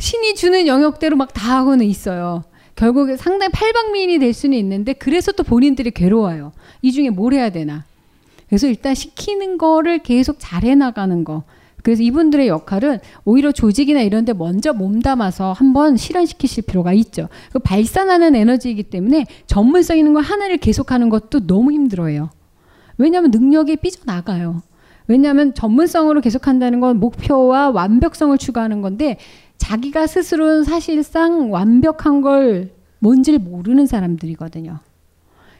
[0.00, 2.42] 신이 주는 영역대로 막 다 하고는 있어요.
[2.74, 6.52] 결국에 상당히 팔방미인이 될 수는 있는데 그래서 또 본인들이 괴로워요.
[6.82, 7.84] 이 중에 뭘 해야 되나.
[8.48, 11.44] 그래서 일단 시키는 거를 계속 잘해 나가는 거.
[11.82, 17.28] 그래서 이분들의 역할은 오히려 조직이나 이런 데 먼저 몸 담아서 한번 실현시키실 필요가 있죠.
[17.52, 22.30] 그 발산하는 에너지이기 때문에 전문성 있는 거 하나를 계속하는 것도 너무 힘들어요.
[22.98, 24.62] 왜냐하면 능력이 삐져나가요.
[25.06, 29.18] 왜냐하면 전문성으로 계속한다는 건 목표와 완벽성을 추구하는 건데
[29.60, 34.78] 자기가 스스로는 사실상 완벽한 걸 뭔지를 모르는 사람들이거든요.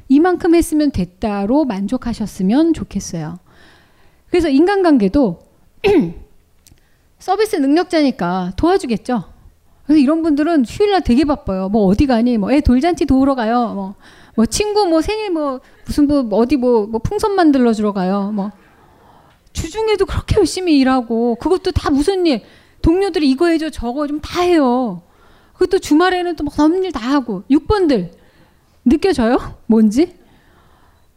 [0.09, 3.39] 이만큼 했으면 됐다로 만족하셨으면 좋겠어요.
[4.31, 5.39] 그래서 인간관계도
[7.19, 9.25] 서비스 능력자니까 도와주겠죠.
[9.85, 11.69] 그래서 이런 분들은 휴일날 되게 바빠요.
[11.69, 12.39] 뭐 어디 가니?
[12.39, 13.75] 뭐 애 돌잔치 도우러 가요.
[13.75, 13.95] 뭐,
[14.35, 18.33] 뭐 친구 뭐 생일 뭐 무슨 뭐 어디 뭐, 뭐 풍선 만들러 주러 가요.
[18.33, 18.51] 뭐
[19.53, 22.43] 주중에도 그렇게 열심히 일하고 그것도 다 무슨 일
[22.83, 25.03] 동료들이 이거 해줘 저거 좀 다 해요.
[25.55, 28.11] 그것도 주말에는 또 남는 일 다 하고 6번들
[28.85, 29.39] 느껴져요?
[29.67, 30.15] 뭔지?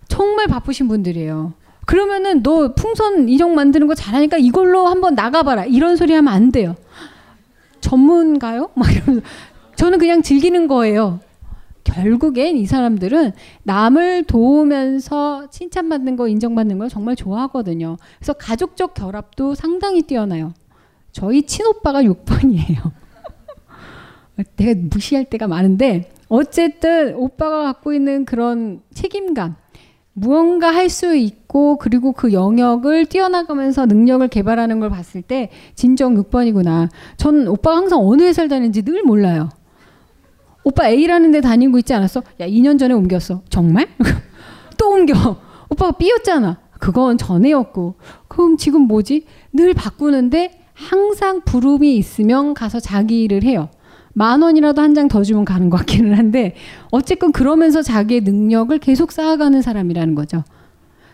[0.08, 1.54] 정말 바쁘신 분들이에요.
[1.86, 5.66] 그러면은 너 풍선 인형 만드는 거 잘하니까 이걸로 한번 나가봐라.
[5.66, 6.76] 이런 소리 하면 안 돼요.
[7.82, 8.70] 전문가요?
[8.76, 9.22] 막 이러면서.
[9.76, 11.20] 저는 그냥 즐기는 거예요.
[11.84, 13.34] 결국엔 이 사람들은
[13.64, 17.98] 남을 도우면서 칭찬받는 거, 인정받는 걸 정말 좋아하거든요.
[18.18, 20.54] 그래서 가족적 결합도 상당히 뛰어나요.
[21.14, 22.92] 저희 친오빠가 6번이에요.
[24.58, 29.56] 내가 무시할 때가 많은데, 어쨌든 오빠가 갖고 있는 그런 책임감,
[30.14, 36.90] 무언가 할 수 있고 그리고 그 영역을 뛰어나가면서 능력을 개발하는 걸 봤을 때 진정 6번이구나.
[37.18, 39.50] 전 오빠가 항상 어느 회사를 다니는지 늘 몰라요.
[40.64, 42.22] 오빠 A라는 데 다니고 있지 않았어?
[42.40, 43.42] 야, 2년 전에 옮겼어.
[43.50, 43.88] 정말?
[44.78, 45.14] 또 옮겨.
[45.70, 46.60] 오빠가 B였잖아.
[46.80, 47.96] 그건 전에였고.
[48.28, 49.26] 그럼 지금 뭐지?
[49.52, 53.70] 늘 바꾸는데 항상 부름이 있으면 가서 자기 일을 해요.
[54.14, 56.56] 만 원이라도 한 장 더 주면 가는 것 같기는 한데
[56.92, 60.44] 어쨌건 그러면서 자기의 능력을 계속 쌓아가는 사람이라는 거죠.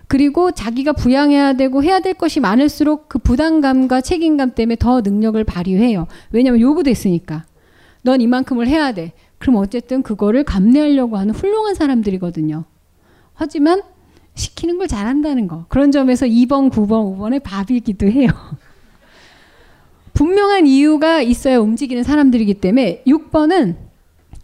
[0.07, 6.07] 그리고 자기가 부양해야 되고 해야 될 것이 많을수록 그 부담감과 책임감 때문에 더 능력을 발휘해요.
[6.31, 7.45] 왜냐하면 요구됐으니까.
[8.01, 9.13] 넌 이만큼을 해야 돼.
[9.37, 12.65] 그럼 어쨌든 그거를 감내하려고 하는 훌륭한 사람들이거든요.
[13.33, 13.81] 하지만
[14.35, 15.65] 시키는 걸 잘한다는 거.
[15.69, 18.29] 그런 점에서 2번, 9번, 5번의 밥이기도 해요.
[20.19, 23.77] 분명한 이유가 있어야 움직이는 사람들이기 때문에 6번은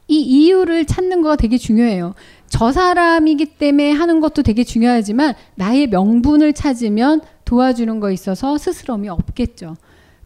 [0.07, 2.13] 이 이유를 찾는 거가 되게 중요해요.
[2.47, 9.75] 저 사람이기 때문에 하는 것도 되게 중요하지만 나의 명분을 찾으면 도와주는 거 있어서 스스럼이 없겠죠.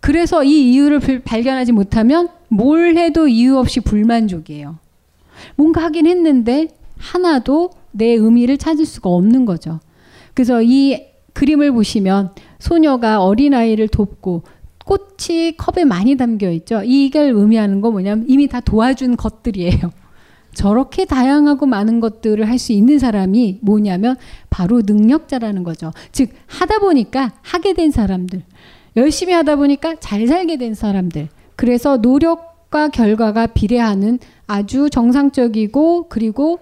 [0.02, 4.78] 그래서 이 이유를 발견하지 못하면 뭘 해도 이유 없이 불만족이에요.
[5.56, 6.68] 뭔가 하긴 했는데
[7.00, 9.80] 하나도 내 의미를 찾을 수가 없는 거죠.
[10.36, 14.43] 그래서 이 그림을 보시면 소녀가 어린아이를 돕고
[14.89, 16.81] 꽃이 컵에 많이 담겨 있죠.
[16.83, 19.91] 이걸 의미하는 거 뭐냐면 이미 다 도와준 것들이에요.
[20.55, 24.15] 저렇게 다양하고 많은 것들을 할 수 있는 사람이 뭐냐면
[24.49, 25.91] 바로 능력자라는 거죠.
[26.11, 28.41] 즉, 하다 보니까 하게 된 사람들,
[28.97, 31.29] 열심히 하다 보니까 잘 살게 된 사람들.
[31.55, 34.17] 그래서 노력과 결과가 비례하는
[34.47, 36.59] 아주 정상적이고 그리고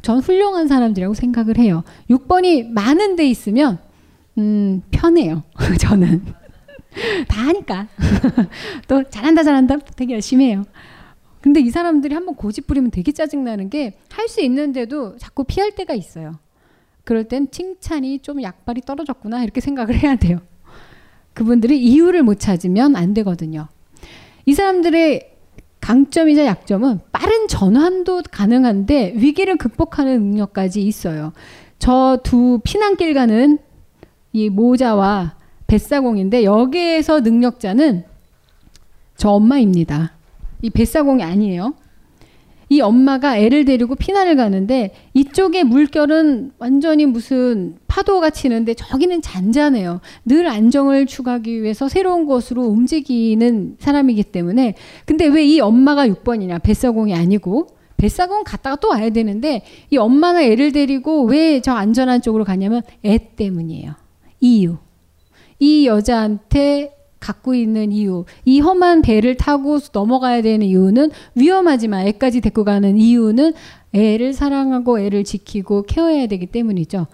[0.00, 1.84] 전 훌륭한 사람들이라고 생각을 해요.
[2.08, 3.78] 6번이 많은 데 있으면
[4.38, 5.42] 음, 편해요.
[5.78, 6.39] 저는.
[7.28, 7.88] 다 하니까.
[8.88, 10.64] 또 잘한다 잘한다 되게 열심히 해요.
[11.40, 15.94] 근데 이 사람들이 한번 고집 부리면 되게 짜증나는 게 할 수 있는데도 자꾸 피할 때가
[15.94, 16.32] 있어요.
[17.04, 20.38] 그럴 땐 칭찬이 좀 약발이 떨어졌구나 이렇게 생각을 해야 돼요.
[21.32, 23.68] 그분들이 이유를 못 찾으면 안 되거든요.
[24.44, 25.30] 이 사람들의
[25.80, 31.32] 강점이자 약점은 빠른 전환도 가능한데 위기를 극복하는 능력까지 있어요.
[31.78, 33.58] 저 두 피난길 가는
[34.32, 35.36] 이 모자와
[35.70, 38.02] 뱃사공인데 여기에서 능력자는
[39.16, 40.12] 저 엄마입니다.
[40.62, 41.74] 이 뱃사공이 아니에요.
[42.72, 50.00] 이 엄마가 애를 데리고 피난을 가는데 이쪽의 물결은 완전히 무슨 파도가 치는데 저기는 잔잔해요.
[50.24, 57.14] 늘 안정을 추구하기 위해서 새로운 곳으로 움직이는 사람이기 때문에 근데 왜 이 엄마가 6번이냐 뱃사공이
[57.14, 62.82] 아니고 뱃사공 갔다가 또 와야 되는데 이 엄마나 애를 데리고 왜 저 안전한 쪽으로 가냐면
[63.04, 63.94] 애 때문이에요.
[64.40, 64.78] 이유.
[65.60, 72.64] 이 여자한테 갖고 있는 이유, 이 험한 배를 타고 넘어가야 되는 이유는 위험하지만 애까지 데리고
[72.64, 73.52] 가는 이유는
[73.92, 77.06] 애를 사랑하고 애를 지키고 케어해야 되기 때문이죠.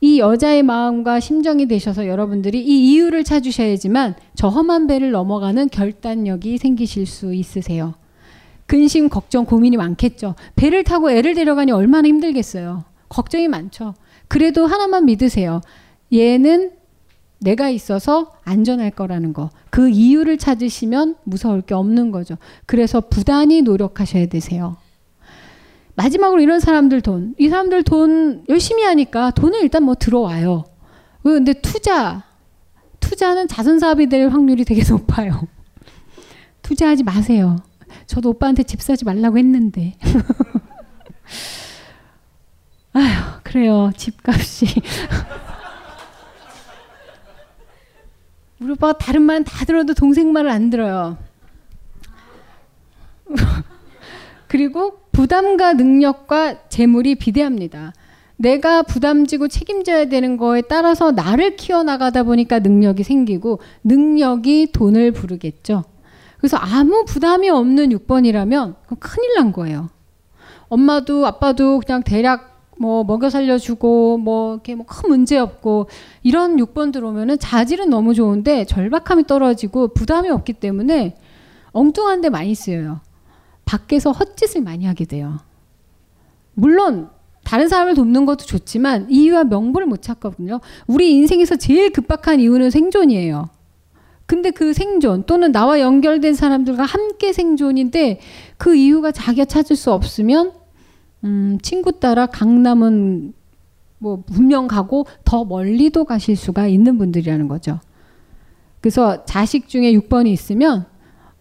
[0.00, 7.04] 이 여자의 마음과 심정이 되셔서 여러분들이 이 이유를 찾으셔야지만 저 험한 배를 넘어가는 결단력이 생기실
[7.04, 7.94] 수 있으세요.
[8.64, 10.36] 근심, 걱정, 고민이 많겠죠.
[10.56, 12.84] 배를 타고 애를 데려가니 얼마나 힘들겠어요.
[13.10, 13.94] 걱정이 많죠.
[14.28, 15.60] 그래도 하나만 믿으세요.
[16.12, 16.79] 얘는
[17.40, 19.50] 내가 있어서 안전할 거라는 거.
[19.70, 22.36] 그 이유를 찾으시면 무서울 게 없는 거죠.
[22.66, 24.76] 그래서 부단히 노력하셔야 되세요.
[25.94, 27.34] 마지막으로 이런 사람들 돈.
[27.38, 30.64] 이 사람들 돈 열심히 하니까 돈은 일단 뭐 들어와요.
[31.22, 32.24] 근데 투자,
[33.00, 35.42] 투자는 자선 사업이 될 확률이 되게 높아요.
[36.62, 37.56] 투자하지 마세요.
[38.06, 39.96] 저도 오빠한테 집 사지 말라고 했는데.
[42.92, 43.90] 아휴, 그래요.
[43.96, 44.66] 집값이.
[48.60, 51.16] 우리 오빠가 다른 말은 다 들어도 동생 말을 안 들어요.
[54.48, 57.94] 그리고 부담과 능력과 재물이 비대합니다.
[58.36, 65.84] 내가 부담지고 책임져야 되는 거에 따라서 나를 키워나가다 보니까 능력이 생기고 능력이 돈을 부르겠죠.
[66.38, 69.90] 그래서 아무 부담이 없는 6번이라면 큰일 난 거예요.
[70.68, 72.49] 엄마도 아빠도 그냥 대략
[72.80, 75.88] 뭐 먹여 살려주고 뭐 이렇게 뭐 큰 문제 없고
[76.22, 81.14] 이런 6번 들어오면은 자질은 너무 좋은데 절박함이 떨어지고 부담이 없기 때문에
[81.72, 83.00] 엉뚱한 데 많이 쓰여요.
[83.66, 85.40] 밖에서 헛짓을 많이 하게 돼요.
[86.54, 87.10] 물론
[87.44, 90.60] 다른 사람을 돕는 것도 좋지만 이유와 명분을 못 찾거든요.
[90.86, 93.50] 우리 인생에서 제일 급박한 이유는 생존이에요.
[94.24, 98.20] 근데 그 생존 또는 나와 연결된 사람들과 함께 생존인데
[98.56, 100.59] 그 이유가 자기가 찾을 수 없으면
[101.24, 103.34] 음, 친구 따라 강남은
[103.98, 107.80] 뭐 분명 가고 더 멀리도 가실 수가 있는 분들이라는 거죠.
[108.80, 110.86] 그래서 자식 중에 6번이 있으면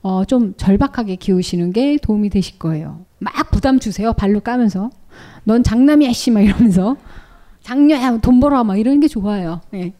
[0.01, 3.05] 어, 좀 절박하게 키우시는 게 도움이 되실 거예요.
[3.19, 4.13] 막 부담 주세요.
[4.13, 4.89] 발로 까면서.
[5.43, 6.95] 넌 장남이야, 씨, 막 이러면서.
[7.61, 8.63] 장녀야, 돈 벌어.
[8.63, 9.61] 막 이러는 게 좋아요.
[9.71, 9.93] 네.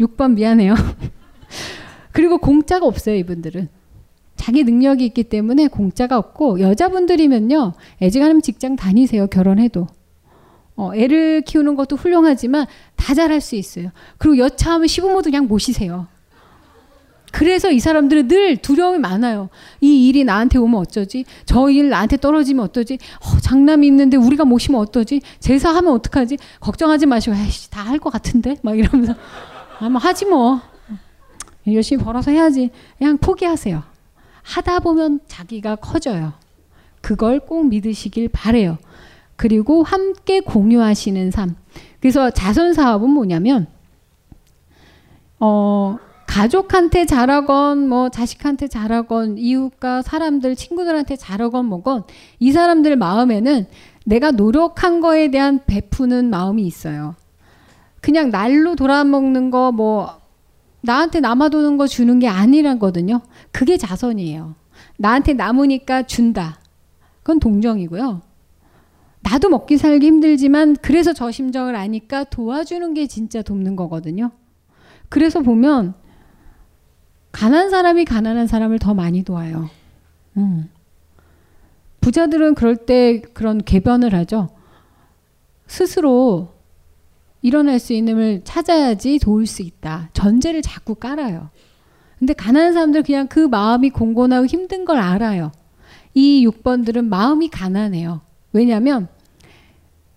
[0.00, 0.74] 6번 미안해요.
[2.12, 3.68] 그리고 공짜가 없어요, 이분들은.
[4.38, 9.86] 자기 능력이 있기 때문에 공짜가 없고, 여자분들이면요, 애지간하면 직장 다니세요, 결혼해도.
[10.76, 12.66] 어, 애를 키우는 것도 훌륭하지만
[12.96, 13.90] 다 잘할 수 있어요.
[14.16, 16.06] 그리고 여차하면 시부모도 그냥 모시세요.
[17.30, 19.50] 그래서 이 사람들은 늘 두려움이 많아요.
[19.82, 21.24] 이 일이 나한테 오면 어쩌지?
[21.44, 22.98] 저 일 나한테 떨어지면 어떠지?
[23.20, 25.20] 어, 장남이 있는데 우리가 모시면 어떠지?
[25.40, 26.38] 제사하면 어떡하지?
[26.60, 28.56] 걱정하지 마시고, 에이씨, 다 할 것 같은데?
[28.62, 29.14] 막 이러면서.
[29.80, 30.60] 아마 뭐 하지 뭐.
[31.66, 32.70] 열심히 벌어서 해야지.
[32.96, 33.82] 그냥 포기하세요.
[34.48, 36.32] 하다 보면 자기가 커져요.
[37.02, 38.78] 그걸 꼭 믿으시길 바래요.
[39.36, 41.54] 그리고 함께 공유하시는 삶.
[42.00, 43.66] 그래서 자선 사업은 뭐냐면,
[45.38, 52.04] 어, 가족한테 잘하건 뭐 자식한테 잘하건 이웃과 사람들 친구들한테 잘하건 뭐건
[52.38, 53.66] 이 사람들 마음에는
[54.04, 57.14] 내가 노력한 거에 대한 베푸는 마음이 있어요.
[58.00, 60.17] 그냥 날로 돌아먹는 거 뭐
[60.80, 63.20] 나한테 남아도는 거 주는 게 아니라거든요.
[63.52, 64.54] 그게 자선이에요.
[64.96, 66.60] 나한테 남으니까 준다.
[67.22, 68.22] 그건 동정이고요.
[69.20, 74.30] 나도 먹기 살기 힘들지만 그래서 저 심정을 아니까 도와주는 게 진짜 돕는 거거든요.
[75.08, 75.94] 그래서 보면
[77.32, 79.68] 가난 사람이 가난한 사람을 더 많이 도와요.
[80.36, 80.70] 음.
[82.00, 84.48] 부자들은 그럴 때 그런 궤변을 하죠.
[85.66, 86.54] 스스로
[87.42, 90.10] 일어날 수 있는을 찾아야지 도울 수 있다.
[90.12, 91.50] 전제를 자꾸 깔아요.
[92.18, 95.52] 근데 가난한 사람들 그냥 그 마음이 공곤하고 힘든 걸 알아요.
[96.14, 98.22] 이 6번들은 마음이 가난해요.
[98.52, 99.08] 왜냐면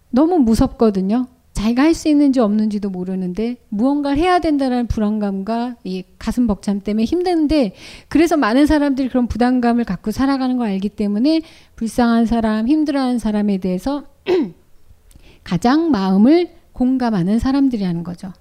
[0.10, 1.28] 너무 무섭거든요.
[1.54, 7.76] 자기가 할 수 있는지 없는지도 모르는데 무언가를 해야 된다는 불안감과 이 가슴 벅참 때문에 힘든데
[8.08, 11.42] 그래서 많은 사람들이 그런 부담감을 갖고 살아가는 걸 알기 때문에
[11.76, 14.06] 불쌍한 사람, 힘들어하는 사람에 대해서
[15.44, 18.34] 가장 마음을 공감하는 사람들이라는 거죠.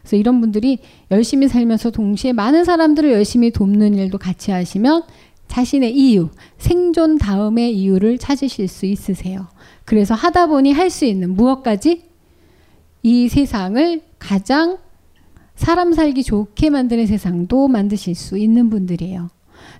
[0.00, 0.78] 그래서 이런 분들이
[1.10, 5.02] 열심히 살면서 동시에 많은 사람들을 열심히 돕는 일도 같이 하시면
[5.48, 9.48] 자신의 이유, 생존 다음의 이유를 찾으실 수 있으세요.
[9.84, 12.04] 그래서 하다 보니 할 수 있는 무엇까지
[13.02, 14.78] 이 세상을 가장
[15.56, 19.28] 사람 살기 좋게 만드는 세상도 만드실 수 있는 분들이에요.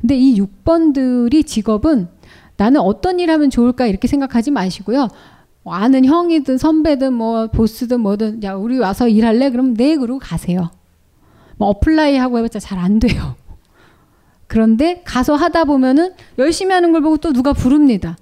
[0.01, 2.09] 근데 이 6번들이 직업은
[2.57, 5.09] 나는 어떤 일 하면 좋을까 이렇게 생각하지 마시고요.
[5.63, 9.51] 뭐 아는 형이든 선배든 뭐 보스든 뭐든 야 우리 와서 일할래?
[9.51, 10.71] 그럼 네 그러고 가세요.
[11.59, 13.37] 뭐 apply 하고 해봤자 잘 안 돼요.
[14.47, 18.17] 그런데 가서 하다 보면은 열심히 하는 걸 보고 또 누가 부릅니다.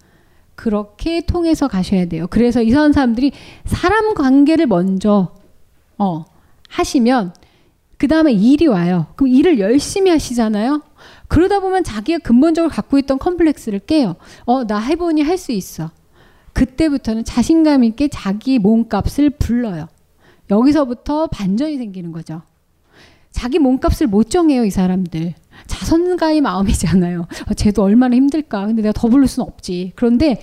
[0.57, 2.27] 그렇게 통해서 가셔야 돼요.
[2.29, 3.33] 그래서 이런 사람들이
[3.65, 5.33] 사람 관계를 먼저
[5.97, 6.25] 어,
[6.69, 7.33] 하시면
[7.97, 9.07] 그 다음에 일이 와요.
[9.17, 10.83] 그럼 일을 열심히 하시잖아요.
[11.29, 14.17] 그러다 보면 자기가 근본적으로 갖고 있던 컴플렉스를 깨요.
[14.45, 15.91] 어, 나 해보니 할 수 있어.
[16.53, 19.89] 그때부터는 자신감 있게 자기 몸값을 불러요.
[20.51, 22.43] 여기서부터 반전이 생기는 거죠.
[23.31, 25.35] 자기 몸값을 못 정해요, 이 사람들.
[25.67, 27.21] 자선가의 마음이잖아요.
[27.21, 28.67] 어, 쟤도 얼마나 힘들까.
[28.67, 29.93] 근데 내가 더 부를 수는 없지.
[29.95, 30.41] 그런데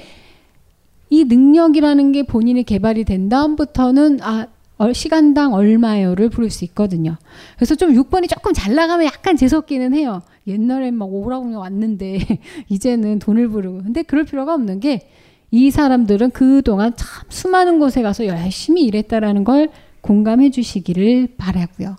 [1.09, 4.47] 이 능력이라는 게 본인이 개발이 된 다음부터는 아,
[4.93, 7.15] 시간당 얼마요를 부를 수 있거든요.
[7.55, 10.21] 그래서 좀 6번이 조금 잘 나가면 약간 재수없기는 해요.
[10.47, 12.19] 옛날엔 막 오라고 왔는데
[12.69, 13.83] 이제는 돈을 부르고.
[13.83, 15.09] 근데 그럴 필요가 없는 게
[15.55, 19.69] 이 사람들은 그동안 참 수많은 곳에 가서 열심히 일했다라는 걸
[20.01, 21.95] 공감해 주시기를 바라고요.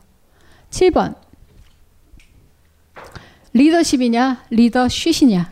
[0.68, 1.14] 7번.
[3.54, 5.50] 리더십이냐, 리더쉿이냐.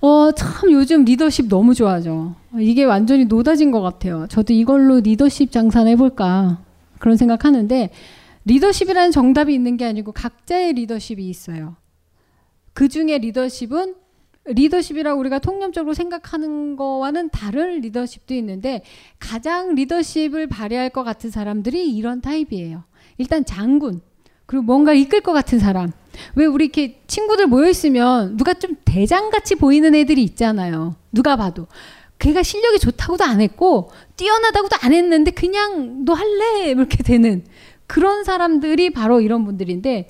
[0.00, 2.34] 어, 참 요즘 리더십 너무 좋아져.
[2.58, 4.26] 이게 완전히 노다진 것 같아요.
[4.28, 6.58] 저도 이걸로 리더십 장사나 해볼까.
[6.98, 7.90] 그런 생각하는데,
[8.44, 11.76] 리더십이라는 정답이 있는 게 아니고 각자의 리더십이 있어요.
[12.72, 13.94] 그 중에 리더십은
[14.52, 18.82] 리더십이라고 우리가 통념적으로 생각하는 거와는 다른 리더십도 있는데
[19.18, 22.84] 가장 리더십을 발휘할 것 같은 사람들이 이런 타입이에요.
[23.18, 24.00] 일단 장군.
[24.46, 25.92] 그리고 뭔가 이끌 것 같은 사람.
[26.34, 30.96] 왜 우리 이렇게 친구들 모여 있으면 누가 좀 대장같이 보이는 애들이 있잖아요.
[31.12, 31.66] 누가 봐도.
[32.18, 37.44] 걔가 실력이 좋다고도 안 했고 뛰어나다고도 안 했는데 그냥 너 할래 이렇게 되는
[37.86, 40.08] 그런 사람들이 바로 이런 분들인데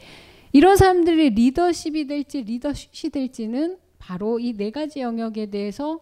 [0.53, 6.01] 이런 사람들이 리더십이 될지 리더십이 될지는 바로 이 네 가지 영역에 대해서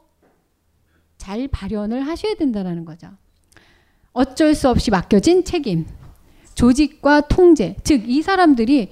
[1.19, 3.09] 잘 발현을 하셔야 된다는 거죠.
[4.13, 5.87] 어쩔 수 없이 맡겨진 책임,
[6.55, 7.77] 조직과 통제.
[7.85, 8.89] 즉, 이 사람들이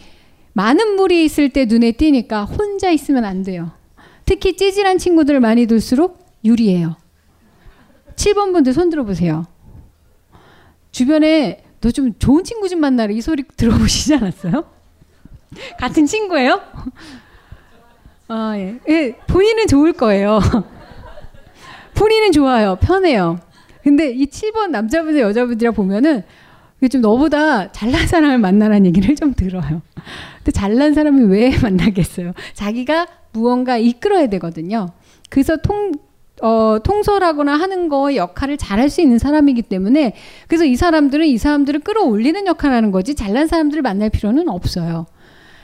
[0.53, 3.73] 많은 무리 있을 때 눈에 띄니까 혼자 있으면 안 돼요.
[4.25, 6.97] 특히 찌질한 친구들을 많이 둘수록 유리해요.
[8.17, 9.47] 7번 분들 손 들어보세요.
[10.91, 14.65] 주변에 너 좀 좋은 친구 좀 만나라 이 소리 들어보시지 않았어요?
[15.79, 16.61] 같은 친구예요?
[18.29, 18.79] 아, 예.
[18.89, 19.17] 예.
[19.29, 20.41] 본인은 좋을 거예요.
[21.95, 22.77] 본인은 좋아요.
[22.81, 23.39] 편해요.
[23.83, 26.25] 근데 이 7번 남자분들 여자분들이랑 보면은
[26.91, 29.83] 좀 너보다 잘난 사람을 만나라는 얘기를 좀 들어요.
[30.39, 32.33] 근데 잘난 사람이 왜 만나겠어요?
[32.55, 34.89] 자기가 무언가 이끌어야 되거든요.
[35.31, 35.93] 그래서 통,
[36.43, 40.15] 어, 통솔하거나 하는 거의 역할을 잘할 수 있는 사람이기 때문에
[40.49, 45.07] 그래서 이 사람들은 이 사람들을 끌어올리는 역할을 하는 거지 잘난 사람들을 만날 필요는 없어요.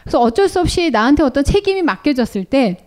[0.02, 2.84] 그래서 어쩔 수 없이 나한테 어떤 책임이 맡겨졌을 때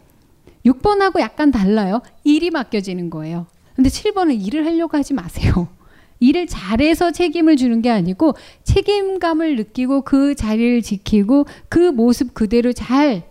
[0.66, 2.02] 6번하고 약간 달라요.
[2.24, 3.46] 일이 맡겨지는 거예요.
[3.76, 5.68] 근데 7번은 일을 하려고 하지 마세요.
[6.20, 13.24] 일을 잘해서 책임을 주는 게 아니고 책임감을 느끼고 그 자리를 지키고 그 모습 그대로 잘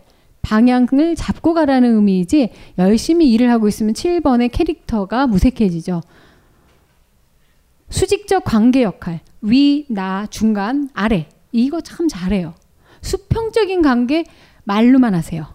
[0.43, 6.03] 방향을 잡고 가라는 의미이지 열심히 일을 하고 있으면 7번의 캐릭터가 무색해지죠.
[7.89, 12.55] 수직적 관계 역할 위, 나, 중간, 아래 이거 참 잘해요.
[13.05, 14.25] 수평적인 관계
[14.65, 15.47] 말로만 하세요.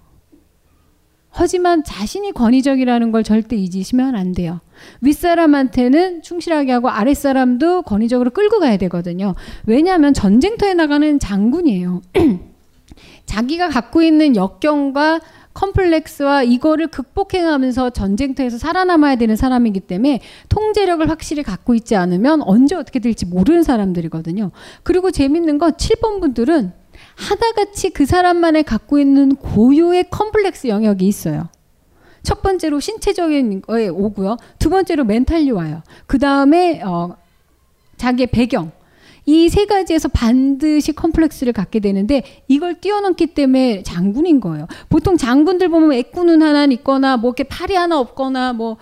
[1.32, 4.62] 하지만 자신이 권위적이라는 걸 절대 잊으시면 안 돼요.
[5.02, 9.36] 윗사람한테는 충실하게 하고 아랫사람도 권위적으로 끌고 가야 되거든요.
[9.66, 12.02] 왜냐하면 전쟁터에 나가는 장군이에요.
[13.26, 15.22] 자기가 갖고 있는 역경과
[15.54, 23.00] 컴플렉스와 이거를 극복해가면서 전쟁터에서 살아남아야 되는 사람이기 때문에 통제력을 확실히 갖고 있지 않으면 언제 어떻게
[23.00, 24.52] 될지 모르는 사람들이거든요.
[24.84, 26.74] 그리고 재밌는 건 7번 분들은
[27.20, 31.50] 하나같이 그 사람만의 갖고 있는 고유의 컴플렉스 영역이 있어요.
[32.24, 34.38] 첫 번째로 신체적인 거에 오고요.
[34.58, 35.82] 두 번째로 mentally 와요.
[36.06, 37.16] 그 다음에 어,
[37.98, 38.72] 자기의 배경.
[39.26, 44.68] 이 세 가지에서 반드시 컴플렉스를 갖게 되는데 이걸 뛰어넘기 때문에 장군인 거예요.
[44.90, 48.78] 보통 장군들 보면 애꾸눈 하나 있거나 뭐 이렇게 팔이 하나 없거나 뭐,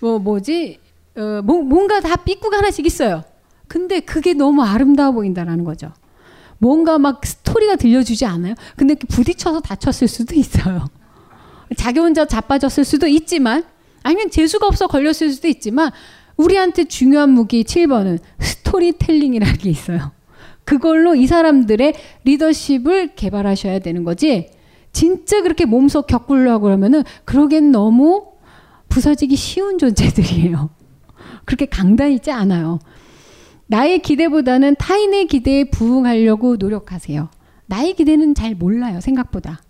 [0.00, 0.80] 뭐 뭐지
[1.16, 3.22] 어, 뭐, 뭔가 다 삐꾸가 하나씩 있어요.
[3.68, 5.92] 근데 그게 너무 아름다워 보인다라는 거죠.
[6.58, 8.54] 뭔가 막 스토리가 들려주지 않아요?
[8.76, 10.86] 근데 부딪혀서 다쳤을 수도 있어요.
[11.76, 13.64] 자기 혼자 자빠졌을 수도 있지만,
[14.02, 15.90] 아니면 재수가 없어 걸렸을 수도 있지만,
[16.36, 20.12] 우리한테 중요한 무기 7번은 스토리텔링이라는 게 있어요.
[20.64, 21.94] 그걸로 이 사람들의
[22.24, 24.50] 리더십을 개발하셔야 되는 거지,
[24.92, 28.26] 진짜 그렇게 몸속 격굴려고 그러면은, 그러기엔 너무
[28.88, 30.70] 부서지기 쉬운 존재들이에요.
[31.44, 32.78] 그렇게 강단 있지 않아요.
[33.66, 37.28] 나의 기대보다는 타인의 기대에 부응하려고 노력하세요.
[37.66, 39.62] 나의 기대는 잘 몰라요, 생각보다.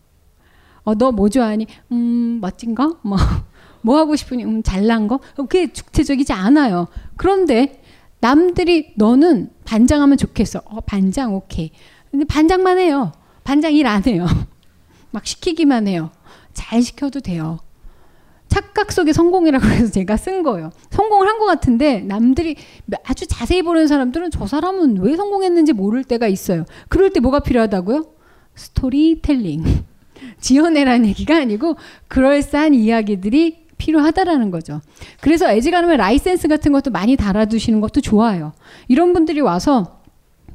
[0.83, 1.67] 어, 너 뭐 좋아하니?
[1.93, 2.99] 음, 멋진 거?
[3.03, 3.17] 뭐,
[3.83, 4.45] 뭐 하고 싶으니?
[4.45, 5.21] 음, 잘난 거?
[5.37, 6.89] 그게 주체적이지 않아요.
[7.17, 7.83] 그런데
[8.21, 10.61] 남들이 너는 반장하면 좋겠어.
[10.65, 11.71] 어, 반장, 오케이.
[12.11, 13.13] 근데 반장만 해요.
[13.45, 14.27] 반장 일 안 해요.
[15.13, 16.11] 막 시키기만 해요.
[16.53, 17.59] 잘 시켜도 돼요.
[18.55, 20.71] 착각 속의 성공이라고 해서 제가 쓴 거예요.
[20.91, 22.55] 성공을 한 것 같은데 남들이
[23.05, 26.65] 아주 자세히 보는 사람들은 저 사람은 왜 성공했는지 모를 때가 있어요.
[26.89, 28.05] 그럴 때 뭐가 필요하다고요?
[28.55, 29.65] 스토리텔링.
[30.41, 31.77] 지어내라는 얘기가 아니고
[32.09, 34.81] 그럴싸한 이야기들이 필요하다라는 거죠.
[35.21, 38.53] 그래서 애지간하면 라이센스 같은 것도 많이 달아두시는 것도 좋아요.
[38.87, 40.01] 이런 분들이 와서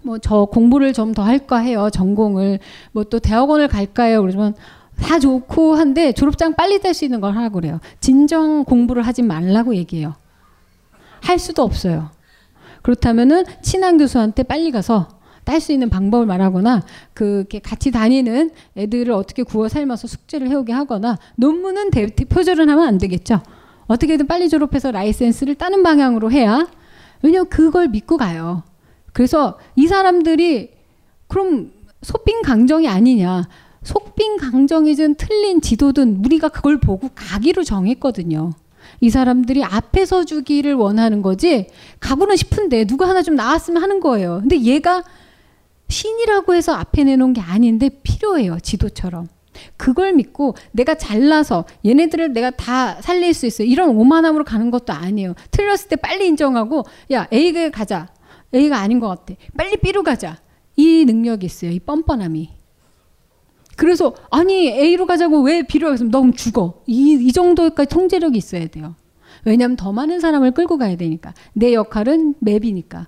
[0.03, 1.89] 뭐 저 공부를 좀 더 할까 해요.
[1.91, 2.59] 전공을
[2.93, 4.21] 뭐 또 대학원을 갈까요?
[4.21, 4.55] 그러면
[5.01, 7.79] 다 좋고 한데 졸업장 빨리 뗄수 있는 걸 하라고 그래요.
[7.99, 10.15] 진정 공부를 하지 말라고 얘기해요.
[11.21, 12.11] 할 수도 없어요.
[12.81, 16.83] 그렇다면은 친한 교수한테 빨리 가서 딸 수 있는 방법을 말하거나
[17.13, 22.97] 그게 같이 다니는 애들을 어떻게 구워 삶아서 숙제를 해오게 하거나 논문은 대, 표절은 하면 안
[22.97, 23.41] 되겠죠.
[23.87, 26.67] 어떻게든 빨리 졸업해서 라이센스를 따는 방향으로 해야
[27.23, 28.63] 왜냐면 그걸 믿고 가요.
[29.11, 30.71] 그래서 이 사람들이
[31.27, 31.71] 그럼
[32.01, 33.47] 소빙 강정이 아니냐.
[33.89, 38.51] 속빈 강정이든 틀린 지도든 우리가 그걸 보고 가기로 정했거든요.
[39.01, 41.67] 이 사람들이 앞에 서 주기를 원하는 거지
[41.99, 44.39] 가고는 싶은데 누가 하나 좀 나왔으면 하는 거예요.
[44.41, 45.03] 근데 얘가
[45.87, 48.59] 신이라고 해서 앞에 내놓은 게 아닌데 필요해요.
[48.59, 49.27] 지도처럼.
[49.75, 53.67] 그걸 믿고 내가 잘나서 얘네들을 내가 다 살릴 수 있어요.
[53.67, 55.33] 이런 오만함으로 가는 것도 아니에요.
[55.49, 58.09] 틀렸을 때 빨리 인정하고 야 A가 가자.
[58.53, 59.33] A가 아닌 것 같아.
[59.57, 60.37] 빨리 B로 가자.
[60.75, 61.71] 이 능력이 있어요.
[61.71, 62.58] 이 뻔뻔함이.
[63.79, 66.83] 그래서 아니 A로 가자고 왜 B로 가서 너 죽어.
[66.85, 68.95] 이, 이 정도까지 통제력이 있어야 돼요.
[69.45, 71.33] 왜냐하면 더 많은 사람을 끌고 가야 되니까.
[71.53, 73.07] 내 역할은 맵이니까.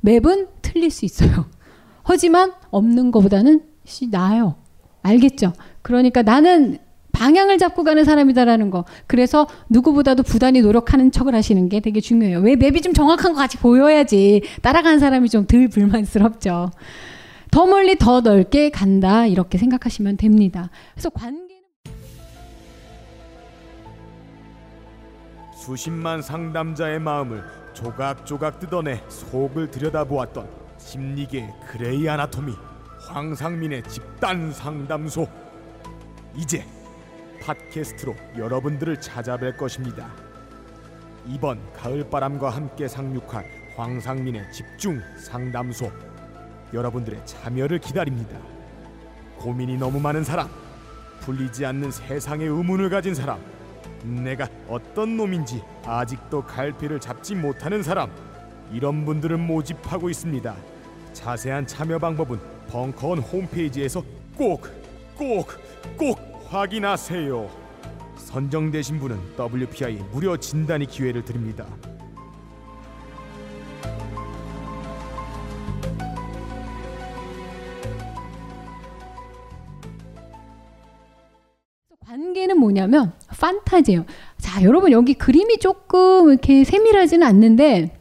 [0.00, 1.46] 맵은 틀릴 수 있어요.
[2.04, 3.62] 하지만 없는 것보다는
[4.12, 4.54] 나아요.
[5.02, 5.54] 알겠죠?
[5.82, 6.78] 그러니까 나는
[7.10, 8.84] 방향을 잡고 가는 사람이다라는 거.
[9.08, 12.38] 그래서 누구보다도 부단히 노력하는 척을 하시는 게 되게 중요해요.
[12.38, 16.70] 왜 맵이 좀 정확한 거 같이 보여야지 따라가는 사람이 좀 덜 불만스럽죠.
[17.52, 20.70] 더 멀리 더 넓게 간다 이렇게 생각하시면 됩니다.
[20.94, 21.60] 그래서 관계는
[25.54, 27.44] 수십만 상담자의 마음을
[27.74, 30.48] 조각조각 뜯어내 속을 들여다보았던
[30.78, 32.54] 심리계 그레이 아나토미
[33.06, 35.28] 황상민의 집단 상담소
[36.34, 36.64] 이제
[37.42, 40.10] 팟캐스트로 여러분들을 찾아뵐 것입니다.
[41.26, 43.44] 이번 가을바람과 함께 상륙할
[43.76, 46.11] 황상민의 집중 상담소
[46.72, 48.38] 여러분들의 참여를 기다립니다.
[49.36, 50.48] 고민이 너무 많은 사람,
[51.20, 53.40] 풀리지 않는 세상의 의문을 가진 사람,
[54.02, 58.10] 내가 어떤 놈인지 아직도 갈피를 잡지 못하는 사람,
[58.72, 60.54] 이런 분들을 모집하고 있습니다.
[61.12, 64.02] 자세한 참여 방법은 벙커원 홈페이지에서
[64.36, 64.66] 꼭,
[65.16, 65.48] 꼭,
[65.96, 66.18] 꼭
[66.48, 67.50] 확인하세요.
[68.16, 71.66] 선정되신 분은 WPI 무료 진단이 기회를 드립니다.
[82.42, 84.04] 관계는 뭐냐면 판타지예요.
[84.38, 87.96] 자, 여러분 여기 그림이 조금 이렇게 세밀하지는 않는데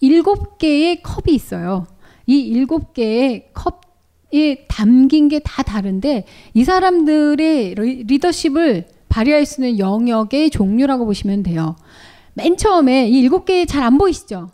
[0.00, 1.86] 일곱 개의 컵이 있어요.
[2.26, 6.24] 이 일곱 개의 컵에 담긴 게 다 다른데
[6.54, 7.74] 이 사람들의
[8.06, 11.76] 리더십을 발휘할 수 있는 영역의 종류라고 보시면 돼요.
[12.34, 14.50] 맨 처음에 이 일곱 개 잘 안 보이시죠?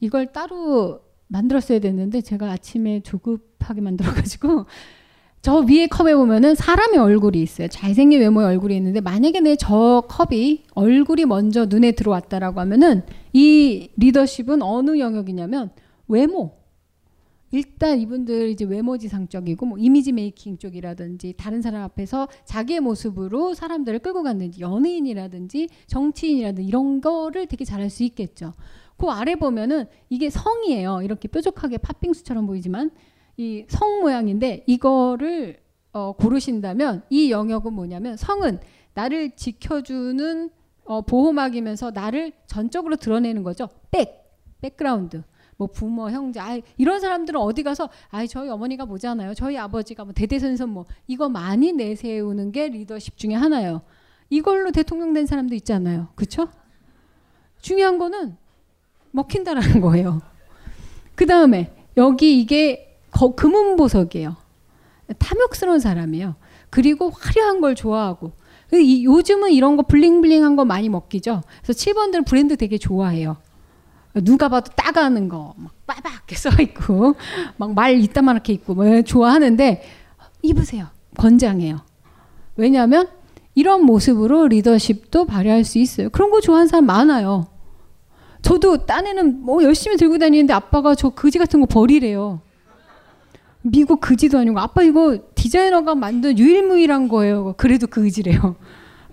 [0.00, 4.66] 이걸 따로 만들었어야 됐는데 제가 아침에 조급하게 만들어가지고
[5.44, 7.68] 저 위에 컵에 보면은 사람의 얼굴이 있어요.
[7.68, 13.02] 잘생긴 외모의 얼굴이 있는데 만약에 내 저 컵이 얼굴이 먼저 눈에 들어왔다라고 하면은
[13.34, 15.68] 이 리더십은 어느 영역이냐면
[16.08, 16.54] 외모.
[17.50, 24.22] 일단 이분들 이제 외모지상적이고 뭐 이미지 메이킹 쪽이라든지 다른 사람 앞에서 자기의 모습으로 사람들을 끌고
[24.22, 28.54] 갔는지 연예인이라든지 정치인이라든지 이런 거를 되게 잘할 수 있겠죠.
[28.96, 31.02] 그 아래 보면은 이게 성이에요.
[31.02, 32.92] 이렇게 뾰족하게 팥빙수처럼 보이지만
[33.36, 35.58] 이 성 모양인데 이거를
[35.92, 38.58] 어, 고르신다면 이 영역은 뭐냐면 성은
[38.94, 40.50] 나를 지켜주는
[40.84, 43.68] 어, 보호막이면서 나를 전적으로 드러내는 거죠.
[43.90, 44.24] 백
[44.60, 45.22] 백그라운드.
[45.56, 49.34] 뭐 부모, 형제, 아 이런 사람들은 어디 가서 아 저희 어머니가 뭐잖아요.
[49.34, 53.82] 저희 아버지가 뭐 대대선선 뭐 이거 많이 내세우는 게 리더십 중에 하나예요.
[54.30, 56.08] 이걸로 대통령 된 사람도 있잖아요.
[56.16, 56.48] 그렇죠?
[57.60, 58.36] 중요한 거는
[59.12, 60.22] 먹힌다라는 거예요.
[61.14, 62.83] 그 다음에 여기 이게
[63.14, 64.36] 거, 금은 보석이에요.
[65.18, 66.34] 탐욕스러운 사람이에요.
[66.70, 68.32] 그리고 화려한 걸 좋아하고
[68.72, 71.42] 이, 요즘은 이런 거 블링블링한 거 많이 먹기죠.
[71.62, 73.36] 그래서 7번들은 브랜드 되게 좋아해요.
[74.22, 77.14] 누가 봐도 따가는 거, 막 빠박하게 써 있고,
[77.56, 79.82] 막 말 이따만하게 있고, 뭐 좋아하는데
[80.42, 80.86] 입으세요.
[81.18, 81.80] 권장해요.
[82.56, 83.08] 왜냐하면
[83.54, 86.10] 이런 모습으로 리더십도 발휘할 수 있어요.
[86.10, 87.48] 그런 거 좋아하는 사람 많아요.
[88.42, 92.40] 저도 딴에는 뭐 열심히 들고 다니는데 아빠가 저 그지 같은 거 버리래요.
[93.64, 97.54] 미국 그지도 아니고 아빠 이거 디자이너가 만든 유일무이한 거예요.
[97.56, 98.56] 그래도 그지래요.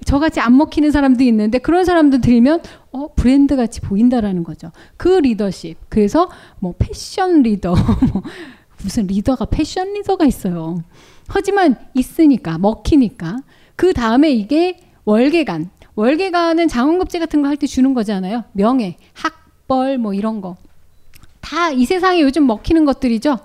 [0.04, 4.72] 저같이 안 먹히는 사람도 있는데 그런 사람들 들면 어 브랜드 같이 보인다라는 거죠.
[4.98, 5.78] 그 리더십.
[5.90, 6.30] 그래서
[6.60, 7.76] 뭐 패션 리더
[8.14, 8.24] 뭐
[8.84, 10.84] 무슨 리더가 패션 리더가 있어요.
[11.28, 13.38] 하지만 있으니까 먹히니까
[13.76, 15.70] 그 다음에 이게 월계관.
[15.96, 18.44] 월계관은 장원급제 같은 거 할 때 주는 거잖아요.
[18.54, 20.58] 명예, 학벌 뭐 이런 거.
[21.42, 23.38] 다 이 세상에 요즘 먹히는 것들이죠.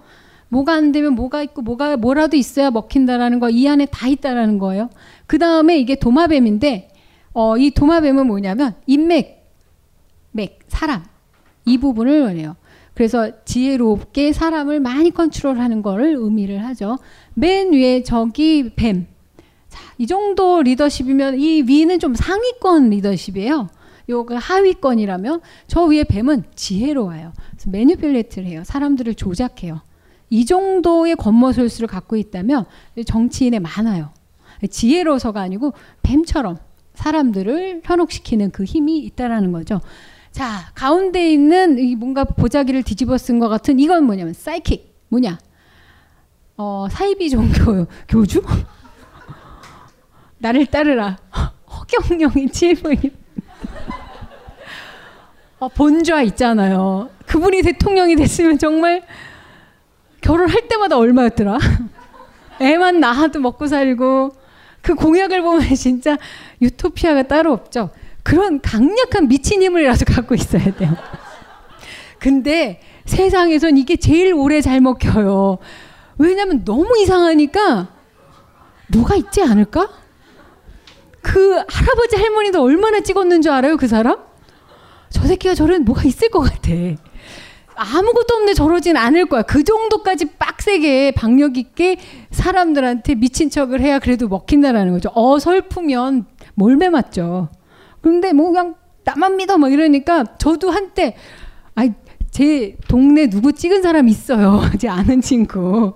[0.49, 4.91] 뭐가 안 되면 뭐가 있고 뭐가 뭐라도 있어야 먹힌다라는 거 이 안에 다 있다라는 거예요.
[5.27, 6.91] 그 다음에 이게 도마뱀인데
[7.33, 9.45] 어, 이 도마뱀은 뭐냐면 인맥,
[10.33, 11.05] 맥, 사람
[11.65, 12.57] 이 부분을 원해요.
[12.95, 16.99] 그래서 지혜롭게 사람을 많이 컨트롤하는 거를 의미를 하죠.
[17.35, 19.07] 맨 위에 저기 뱀.
[19.69, 23.69] 자, 이 정도 리더십이면 이 위는 좀 상위권 리더십이에요.
[24.09, 27.33] 요가 하위권이라면 저 위에 뱀은 지혜로워요.
[27.67, 28.63] 매니플레이트를 해요.
[28.65, 29.81] 사람들을 조작해요.
[30.31, 32.67] 이 정도의 겉모술수를 갖고 있다면
[33.05, 34.11] 정치인에 많아요.
[34.69, 35.73] 지혜로서가 아니고
[36.03, 36.59] 뱀처럼
[36.95, 39.81] 사람들을 현혹시키는 그 힘이 있다라는 거죠.
[40.33, 44.95] 자, 가운데 있는 이 뭔가 보자기를 뒤집어 쓴 것 같은 이건 뭐냐면 사이킥.
[45.09, 45.39] 뭐냐?
[46.57, 48.43] 어, 사이비 종교 교주?
[50.39, 51.17] 나를 따르라.
[51.71, 52.99] 허경영의 칠부인.
[55.59, 57.09] 어, 본좌 있잖아요.
[57.27, 59.03] 그분이 대통령이 됐으면 정말
[60.27, 61.59] 결혼할 때마다 얼마였더라?
[62.61, 64.33] 애만 낳아도 먹고 살고
[64.83, 66.19] 그 공약을 보면 진짜
[66.61, 67.91] 유토피아가 따로 없죠.
[68.25, 70.97] 그런 강력한 미친 힘을라도 갖고 있어야 돼요.
[72.19, 75.59] 근데 세상에선 이게 제일 오래 잘 먹혀요.
[76.19, 77.89] 왜냐면 너무 이상하니까
[78.89, 79.89] 뭐가 있지 않을까?
[81.23, 84.19] 그 할아버지 할머니도 얼마나 찍었는 줄 알아요, 그 사람?
[85.09, 86.73] 저 새끼가 저런 뭐가 있을 것 같아.
[87.77, 89.43] 아무것도 없는데 저러진 않을 거야.
[89.43, 91.99] 그 정도까지 빡세게 박력 있게
[92.31, 95.11] 사람들한테 미친 척을 해야 그래도 먹힌다라는 거죠.
[95.15, 97.49] 어설프면 몰매 맞죠.
[98.01, 98.75] 근데 뭐 그냥
[99.05, 101.17] 나만 믿어 뭐 이러니까 저도 한때
[101.75, 101.93] 아이
[102.31, 104.63] 제 동네 누구 찍은 사람 있어요.
[104.79, 105.95] 제 아는 친구.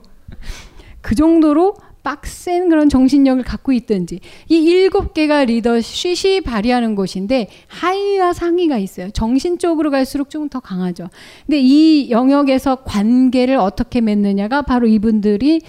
[1.01, 8.79] 그 정도로 빡센 그런 정신력을 갖고 있든지 이 일곱 개가 리더십이 발휘하는 곳인데 하위와 상위가
[8.79, 9.11] 있어요.
[9.11, 11.09] 정신적으로 갈수록 좀 더 강하죠.
[11.47, 15.61] 근데 이 영역에서 관계를 어떻게 맺느냐가 바로 이분들이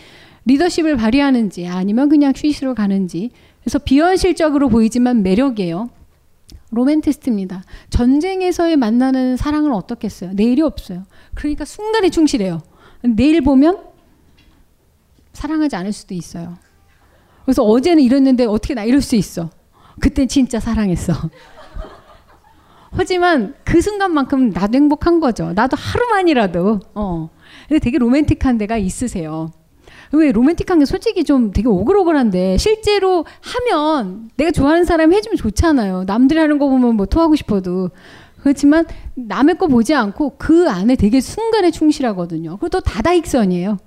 [0.46, 3.30] 리더십을 발휘하는지 아니면 그냥 쉬시로 가는지
[3.62, 5.90] 그래서 비현실적으로 보이지만 매력이에요.
[6.72, 7.64] 로맨티스트입니다.
[7.90, 10.32] 전쟁에서의 만나는 사랑은 어떻겠어요?
[10.34, 11.04] 내일이 없어요.
[11.36, 12.62] 그러니까 순간에 충실해요.
[13.04, 13.91] 내일 보면
[15.34, 16.58] 사랑하지 않을 수도 있어요.
[17.46, 19.50] 그래서 어제는 이랬는데 어떻게 나 이럴 수 있어?
[20.00, 21.14] 그때 진짜 사랑했어.
[22.92, 25.54] 하지만 그 순간만큼 나도 행복한 거죠.
[25.54, 26.80] 나도 하루만이라도.
[26.96, 27.30] 어.
[27.68, 29.52] 근데 되게 로맨틱한 데가 있으세요.
[30.14, 36.04] 왜 로맨틱한 게 솔직히 좀 되게 오글오글한데 실제로 하면 내가 좋아하는 사람이 해주면 좋잖아요.
[36.06, 37.92] 남들이 하는 거 보면 뭐 토하고 싶어도.
[38.42, 42.58] 그렇지만 남의 거 보지 않고 그 안에 되게 순간에 충실하거든요.
[42.58, 43.78] 그리고 또 다다익선이에요.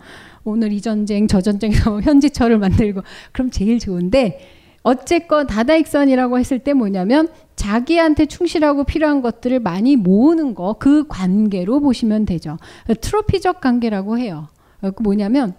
[0.45, 4.41] 오늘 이 전쟁 저 전쟁에서 현지철을 만들고 그럼 제일 좋은데
[4.83, 12.27] 어쨌건 다다익선이라고 했을 때 뭐냐면 자기한테 충실하고 필요한 것들을 많이 모으는 거 그 관계로 보시면
[12.27, 12.59] 되죠.
[13.01, 14.49] 트로피적 관계라고 해요.
[14.81, 15.55] 그 뭐냐면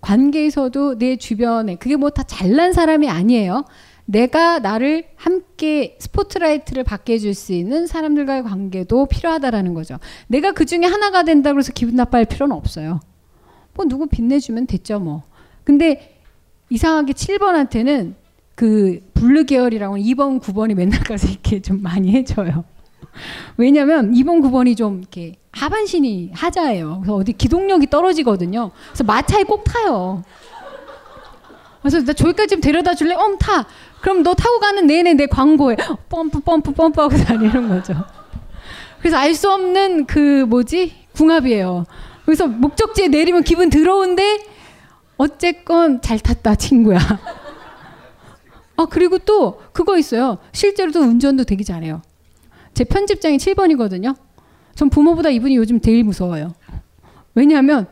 [0.00, 3.64] 관계에서도 내 주변에 그게 뭐 다 잘난 사람이 아니에요.
[4.06, 9.98] 내가 나를 함께 스포트라이트를 받게 해줄 수 있는 사람들과의 관계도 필요하다라는 거죠.
[10.26, 13.00] 내가 그 중에 하나가 된다고 해서 기분 나빠할 필요는 없어요.
[13.80, 15.22] 뭐 누구 빛내주면 됐죠 뭐.
[15.64, 16.18] 근데
[16.68, 18.14] 이상하게 7번한테는
[18.54, 22.64] 그 blue 계열이라고 2번, 9번이 맨날 가서 이렇게 좀 많이 해줘요.
[23.56, 26.98] 왜냐면 2번, 9번이 좀 이렇게 하반신이 하자예요.
[27.00, 28.70] 그래서 어디 기동력이 떨어지거든요.
[28.88, 30.22] 그래서 마차에 꼭 타요.
[31.80, 33.14] 그래서 나 저기까지 좀 데려다 줄래?
[33.14, 33.66] 어, 타.
[34.02, 35.76] 그럼 너 타고 가는 내내 내 광고에
[36.10, 37.94] 펌프, 펌프, 펌프 하고 다니는 거죠.
[38.98, 40.92] 그래서 알 수 없는 그 뭐지?
[41.14, 41.86] 궁합이에요.
[42.30, 44.38] 그래서 목적지에 내리면 기분 더러운데
[45.16, 47.00] 어쨌건 잘 탔다 친구야.
[48.76, 50.38] 아 그리고 또 그거 있어요.
[50.52, 52.02] 실제로도 운전도 되게 잘해요.
[52.72, 54.14] 제 편집장이 7번이거든요.
[54.76, 56.54] 전 부모보다 이분이 요즘 제일 무서워요.
[57.34, 57.88] 왜냐하면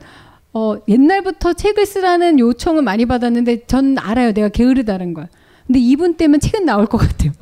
[0.52, 4.32] 어, 옛날부터 책을 쓰라는 요청은 많이 받았는데 전 알아요.
[4.32, 5.28] 내가 게으르다는 걸.
[5.66, 7.32] 근데 이분 때문에 책은 나올 것 같아요.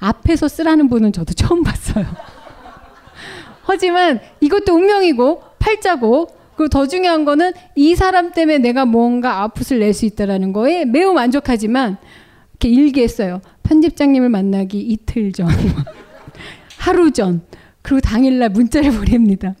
[0.00, 2.04] 앞에서 쓰라는 분은 저도 처음 봤어요.
[3.62, 9.92] 하지만 이것도 운명이고 팔자고 그리고 더 중요한 거는 이 사람 때문에 내가 뭔가 아웃풋을 낼
[9.92, 11.96] 수 있다라는 거에 매우 만족하지만
[12.52, 13.40] 이렇게 일기했어요.
[13.64, 15.48] 편집장님을 만나기 이틀 전,
[16.78, 17.42] 하루 전,
[17.82, 19.54] 그리고 당일날 문자를 보냅니다.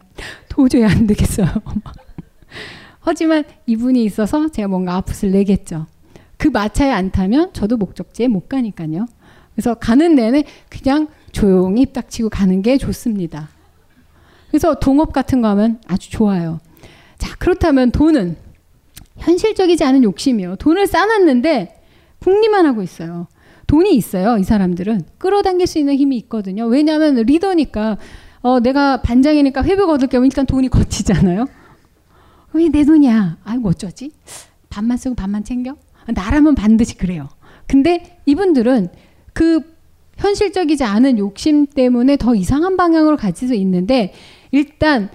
[0.48, 1.48] 도저히 안 되겠어요.
[3.00, 5.86] 하지만 이분이 있어서 제가 뭔가 아웃풋을 내겠죠.
[6.38, 9.06] 그 마차에 안 타면 저도 목적지에 못 가니까요.
[9.54, 13.55] 그래서 가는 내내 그냥 조용히 입 닥치고 가는 게 좋습니다.
[14.56, 16.60] 그래서 동업 같은 거 하면 아주 좋아요.
[17.18, 18.38] 자, 그렇다면 돈은
[19.18, 20.56] 현실적이지 않은 욕심이요.
[20.56, 21.82] 돈을 쌓았는데
[22.20, 23.26] 궁리만 하고 있어요.
[23.66, 24.38] 돈이 있어요.
[24.38, 26.64] 이 사람들은 끌어당길 수 있는 힘이 있거든요.
[26.64, 27.98] 왜냐하면 리더니까
[28.40, 31.44] 어, 내가 반장이니까 회복 얻을 겸 일단 돈이 거치잖아요.
[32.54, 33.36] 왜 내 돈이야?
[33.44, 34.10] 아이고 어쩌지?
[34.70, 35.76] 반만 쓰고 반만 챙겨?
[36.14, 37.28] 나라면 반드시 그래요.
[37.66, 38.88] 근데 이분들은
[39.34, 39.76] 그
[40.16, 44.14] 현실적이지 않은 욕심 때문에 더 이상한 방향으로 가지고 있는데
[44.50, 45.10] 일단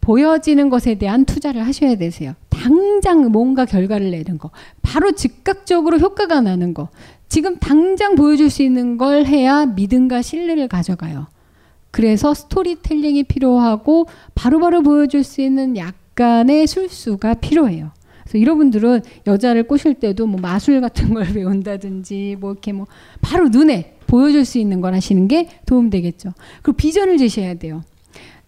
[0.00, 2.34] 보여지는 것에 대한 투자를 하셔야 되세요.
[2.50, 4.50] 당장 뭔가 결과를 내는 거.
[4.82, 6.88] 바로 즉각적으로 효과가 나는 거.
[7.28, 11.28] 지금 당장 보여줄 수 있는 걸 해야 믿음과 신뢰를 가져가요.
[11.92, 17.90] 그래서 스토리텔링이 필요하고 바로바로 바로 보여줄 수 있는 약간의 술수가 필요해요.
[18.24, 22.86] 그래서 여러분들은 여자를 꼬실 때도 뭐 마술 같은 걸 배운다든지 뭐 이렇게 뭐
[23.20, 26.32] 바로 눈에 보여줄 수 있는 걸 하시는 게 도움 되겠죠.
[26.62, 27.82] 그리고 비전을 제시해야 돼요.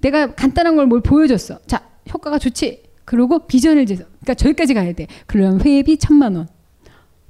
[0.04, 1.58] 내가 간단한 걸 뭘 보여줬어.
[1.66, 1.82] 자,
[2.12, 2.82] 효과가 좋지.
[3.06, 4.02] 그리고 비전을 제시.
[4.02, 5.06] 그러니까 저기까지 가야 돼.
[5.26, 6.48] 그러면 회비 천만 원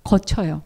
[0.02, 0.62] 거쳐요.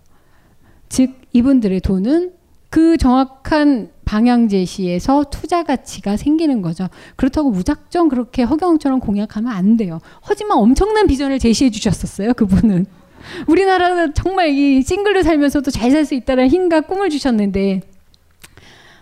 [0.88, 2.32] 즉 이분들의 돈은
[2.70, 6.88] 그 정확한 방향 제시에서 투자 가치가 생기는 거죠.
[7.16, 10.00] 그렇다고 무작정 그렇게 허경처럼 공약하면 안 돼요.
[10.22, 12.32] 하지만 엄청난 비전을 제시해 주셨었어요.
[12.34, 12.86] 그분은.
[13.48, 17.82] 우리나라는 정말 이 싱글로 살면서도 잘 살 수 있다는 힘과 꿈을 주셨는데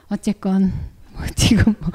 [0.09, 0.73] 어쨌건
[1.13, 1.91] 뭐 지금 뭐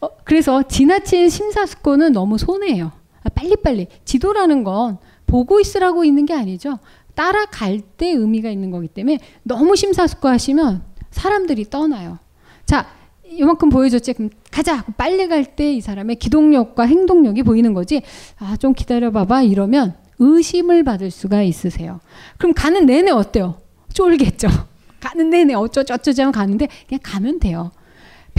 [0.00, 2.92] 어, 그래서 지나친 심사숙고는 너무 손해예요.
[3.24, 6.78] 아, 빨리빨리 지도라는 건 보고 있으라고 있는 게 아니죠.
[7.14, 12.18] 따라갈 때 의미가 있는 거기 때문에 너무 심사숙고하시면 사람들이 떠나요.
[12.64, 12.86] 자,
[13.24, 14.12] 이만큼 보여줬지.
[14.14, 14.84] 그럼 가자.
[14.96, 18.02] 빨리 갈 때 이 사람의 기동력과 행동력이 보이는 거지.
[18.38, 19.42] 아, 좀 기다려봐봐.
[19.42, 22.00] 이러면 의심을 받을 수가 있으세요.
[22.38, 23.60] 그럼 가는 내내 어때요?
[23.92, 24.48] 쫄겠죠.
[25.00, 27.70] 가는 내내 어쩌죠 어쩌지 하면 가는데 그냥 가면 돼요.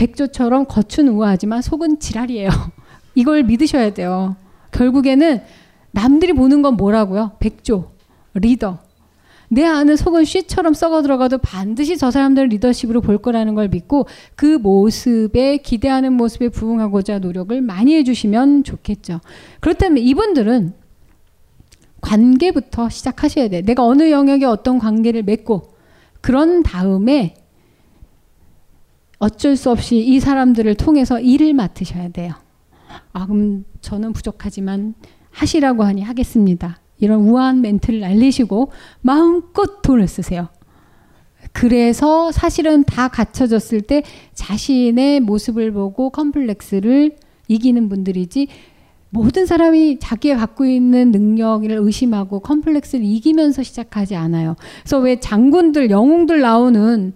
[0.00, 2.48] 백조처럼 겉은 우아하지만 속은 지랄이에요.
[3.14, 4.34] 이걸 믿으셔야 돼요.
[4.70, 5.42] 결국에는
[5.90, 7.32] 남들이 보는 건 뭐라고요?
[7.38, 7.90] 백조,
[8.32, 8.78] 리더,
[9.48, 14.46] 내 안은 속은 쉬처럼 썩어 들어가도 반드시 저 사람들 리더십으로 볼 거라는 걸 믿고 그
[14.46, 19.20] 모습에 기대하는 모습에 부응하고자 노력을 많이 해주시면 좋겠죠.
[19.58, 20.72] 그렇다면 이분들은
[22.00, 23.60] 관계부터 시작하셔야 돼.
[23.60, 25.74] 내가 어느 영역에 어떤 관계를 맺고
[26.22, 27.34] 그런 다음에
[29.20, 32.32] 어쩔 수 없이 이 사람들을 통해서 일을 맡으셔야 돼요.
[33.12, 34.94] 아, 그럼 저는 부족하지만
[35.30, 36.80] 하시라고 하니 하겠습니다.
[36.98, 40.48] 이런 우아한 멘트를 날리시고 마음껏 돈을 쓰세요.
[41.52, 44.02] 그래서 사실은 다 갖춰졌을 때
[44.34, 47.16] 자신의 모습을 보고 컴플렉스를
[47.48, 48.48] 이기는 분들이지
[49.10, 54.56] 모든 사람이 자기가 갖고 있는 능력을 의심하고 컴플렉스를 이기면서 시작하지 않아요.
[54.82, 57.12] 그래서 왜 장군들, 영웅들 나오는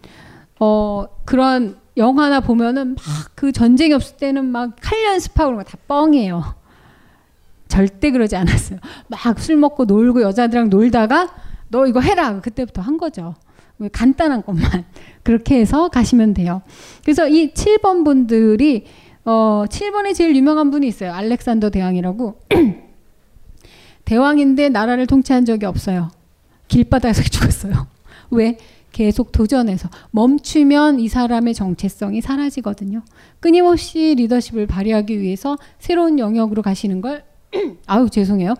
[0.60, 5.78] 어 그런 영화나 보면은 막 그 전쟁이 없을 때는 막 칼 연습하고 그런 거 다
[5.86, 6.54] 뻥이에요.
[7.68, 8.78] 절대 그러지 않았어요.
[9.08, 11.28] 막 술 먹고 놀고 여자들이랑 놀다가
[11.68, 12.40] 너 이거 해라.
[12.40, 13.34] 그때부터 한 거죠.
[13.92, 14.84] 간단한 것만
[15.24, 16.62] 그렇게 해서 가시면 돼요.
[17.02, 18.86] 그래서 이 7번 분들이
[19.24, 21.12] 어 7번에 제일 유명한 분이 있어요.
[21.12, 22.40] 알렉산더 대왕이라고.
[24.04, 26.10] 대왕인데 나라를 통치한 적이 없어요.
[26.68, 27.86] 길바닥에서 죽었어요.
[28.30, 28.58] 왜?
[28.94, 33.02] 계속 도전해서 멈추면 이 사람의 정체성이 사라지거든요.
[33.40, 37.24] 끊임없이 리더십을 발휘하기 위해서 새로운 영역으로 가시는 걸
[37.86, 38.54] 아유 죄송해요.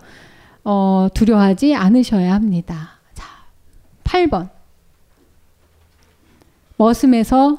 [0.65, 2.99] 어, 두려워하지 않으셔야 합니다.
[3.15, 3.25] 자,
[4.03, 4.51] 8번.
[6.79, 7.59] 머슴에서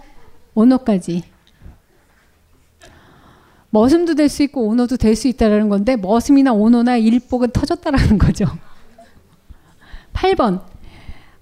[0.54, 1.24] 오너까지.
[3.70, 8.46] 머슴도 될 수 있고 오너도 될 수 있다라는 건데 머슴이나 오너나 일복은 터졌다라는 거죠.
[10.12, 10.62] 8번.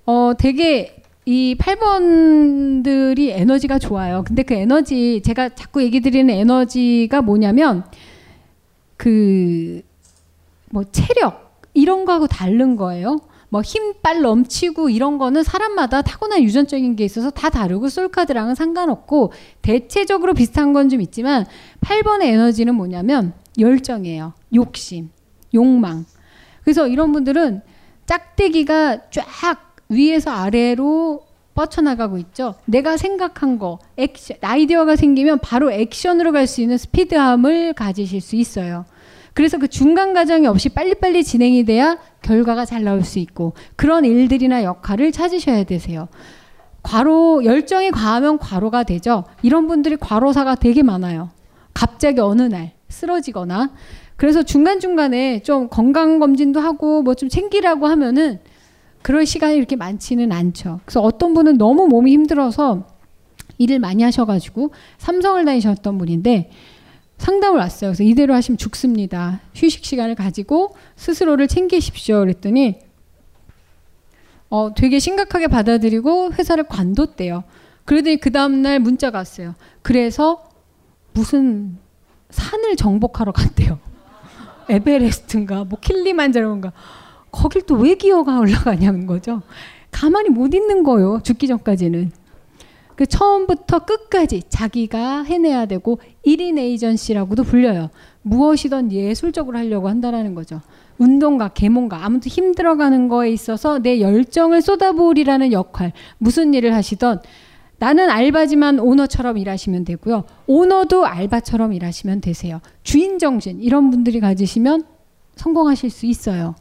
[0.05, 4.23] 어, 되게 이 8번들이 에너지가 좋아요.
[4.25, 7.83] 근데 그 에너지 제가 자꾸 얘기 드리는 에너지가 뭐냐면
[8.97, 9.81] 그
[10.73, 13.19] 뭐 체력 이런 거하고 다른 거예요.
[13.49, 19.31] 뭐 힘 빨 넘치고 이런 거는 사람마다 타고난 유전적인 게 있어서 다 다르고 솔카드랑은 상관없고
[19.61, 21.45] 대체적으로 비슷한 건 좀 있지만
[21.81, 24.33] 8번의 에너지는 뭐냐면 열정이에요.
[24.55, 25.11] 욕심,
[25.53, 26.05] 욕망.
[26.63, 27.61] 그래서 이런 분들은
[28.07, 31.23] 짝대기가 쫙 위에서 아래로
[31.55, 32.55] 뻗쳐나가고 있죠.
[32.65, 38.85] 내가 생각한 거, 액션, 아이디어가 생기면 바로 액션으로 갈 수 있는 스피드함을 가지실 수 있어요.
[39.35, 44.63] 그래서 그 중간 과정이 없이 빨리빨리 진행이 돼야 결과가 잘 나올 수 있고 그런 일들이나
[44.63, 46.07] 역할을 찾으셔야 되세요.
[46.83, 49.23] 과로 열정이 과하면 과로가 되죠.
[49.41, 51.29] 이런 분들이 과로사가 되게 많아요.
[51.73, 53.71] 갑자기 어느 날 쓰러지거나
[54.17, 58.39] 그래서 중간중간에 좀 건강 검진도 하고 뭐 좀 챙기라고 하면은
[59.03, 60.79] 그럴 시간이 이렇게 많지는 않죠.
[60.85, 62.87] 그래서 어떤 분은 너무 몸이 힘들어서
[63.57, 66.49] 일을 많이 하셔가지고 삼성을 다니셨던 분인데
[67.17, 67.91] 상담을 왔어요.
[67.91, 69.41] 그래서 이대로 하시면 죽습니다.
[69.53, 72.19] 휴식 시간을 가지고 스스로를 챙기십시오.
[72.19, 72.79] 그랬더니
[74.49, 77.43] 어, 되게 심각하게 받아들이고 회사를 관뒀대요.
[77.85, 79.55] 그러더니 그 다음날 문자가 왔어요.
[79.81, 80.49] 그래서
[81.13, 81.77] 무슨
[82.29, 83.79] 산을 정복하러 갔대요.
[84.69, 86.71] 에베레스트인가 뭐 킬리만자로인가
[87.33, 89.41] 거길 또 왜 기어가 올라가냐는 거죠.
[89.91, 91.19] 가만히 못 있는 거요.
[91.23, 92.11] 죽기 전까지는.
[92.95, 97.89] 그 처음부터 끝까지 자기가 해내야 되고 1인 에이전시라고도 불려요.
[98.21, 100.61] 무엇이든 예술적으로 하려고 한다라는 거죠.
[100.99, 107.21] 운동가, 계몽가, 아무튼 힘들어가는 거에 있어서 내 열정을 쏟아부으리라는 역할, 무슨 일을 하시던
[107.79, 110.25] 나는 알바지만 오너처럼 일하시면 되고요.
[110.45, 112.61] 오너도 알바처럼 일하시면 되세요.
[112.83, 114.83] 주인 정신 이런 분들이 가지시면
[115.35, 116.55] 성공하실 수 있어요.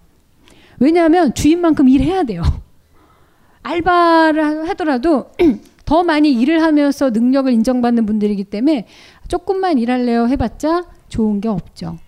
[0.83, 2.43] 왜냐하면 주인만큼 일해야 돼요.
[3.62, 5.30] 알바를 하더라도
[5.87, 8.87] 더 많이 일을 하면서 능력을 인정받는 분들이기 때문에
[9.28, 11.99] 조금만 일할래요 해봤자 좋은 게 없죠.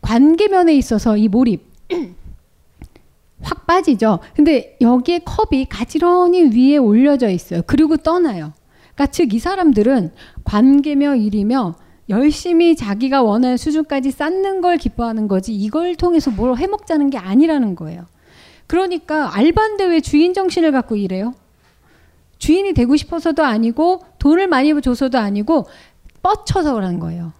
[0.00, 1.64] 관계면에 있어서 이 몰입
[3.42, 4.20] 확 빠지죠.
[4.36, 7.62] 근데 여기에 컵이 가지런히 위에 올려져 있어요.
[7.66, 8.52] 그리고 떠나요.
[8.94, 10.12] 그러니까 즉 이 사람들은
[10.44, 11.74] 관계며 일이며
[12.08, 18.06] 열심히 자기가 원하는 수준까지 쌓는 걸 기뻐하는 거지 이걸 통해서 뭘 해먹자는 게 아니라는 거예요.
[18.66, 21.34] 그러니까 알바인데 왜 주인 정신을 갖고 일해요?
[22.38, 25.66] 주인이 되고 싶어서도 아니고 돈을 많이 줘서도 아니고
[26.22, 27.32] 뻗쳐서 그러는 거예요.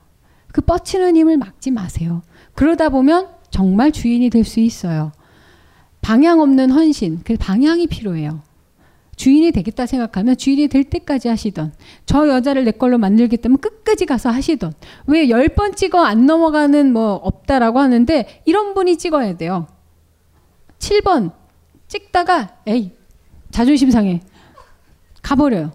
[0.52, 2.22] 그 뻗치는 힘을 막지 마세요.
[2.54, 5.12] 그러다 보면 정말 주인이 될 수 있어요.
[6.00, 8.40] 방향 없는 헌신, 그 방향이 필요해요.
[9.16, 11.72] 주인이 되겠다 생각하면 주인이 될 때까지 하시던
[12.04, 14.74] 저 여자를 내 걸로 만들겠다면 끝까지 가서 하시던
[15.06, 19.66] 왜 열 번 찍어 안 넘어가는 뭐 없다라고 하는데 이런 분이 찍어야 돼요.
[20.78, 21.32] 7번
[21.88, 22.92] 찍다가 에이
[23.50, 24.20] 자존심 상해
[25.22, 25.72] 가버려요.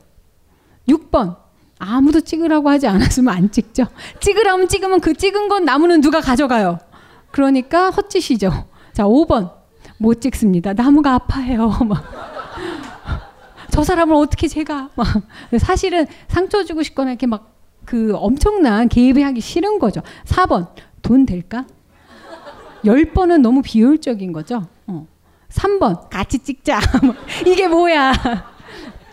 [0.88, 1.38] 6번
[1.80, 3.88] 아무도 찍으라고 하지 않았으면 안 찍죠.
[4.20, 6.78] 찍으라면 찍으면 그 찍은 건 나무는 누가 가져가요.
[7.32, 8.52] 그러니까 헛짓이죠.
[8.94, 9.52] 자 5번
[9.98, 10.74] 못 찍습니다.
[10.74, 11.70] 나무가 아파해요.
[11.90, 12.31] 막.
[13.72, 15.08] 저 사람을 어떻게 제가 막
[15.58, 17.52] 사실은 상처 주고 싶거나 이렇게 막
[17.86, 20.02] 그 엄청난 개입이 하기 싫은 거죠.
[20.26, 20.70] 4번
[21.02, 21.66] 돈 될까?
[22.86, 24.68] 10번은 너무 비효율적인 거죠.
[24.88, 25.08] 어.
[25.50, 26.80] 3번 같이 찍자.
[27.46, 28.14] 이게 뭐야?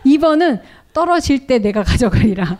[0.05, 0.61] 2번은
[0.93, 2.57] 떨어질 때 내가 가져가리라.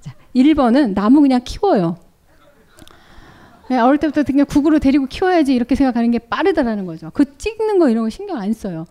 [0.00, 1.96] 자, 1번은 나무 그냥 키워요.
[3.66, 7.10] 그냥 어릴 때부터 그냥 국으로 데리고 키워야지 이렇게 생각하는 게 빠르다라는 거죠.
[7.12, 8.86] 그 찍는 거 이런 거 신경 안 써요.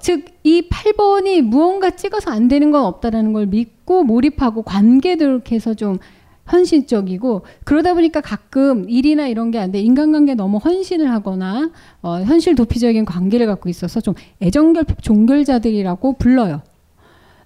[0.00, 5.98] 즉, 이 8번이 무언가 찍어서 안 되는 건 없다라는 걸 믿고 몰입하고 관계들해서 좀
[6.46, 9.80] 현실적이고 그러다 보니까 가끔 일이나 이런 게 안 돼.
[9.80, 11.70] 인간관계 너무 헌신을 하거나
[12.02, 16.62] 어, 현실 도피적인 관계를 갖고 있어서 좀 애정결핍 종결자들이라고 불러요.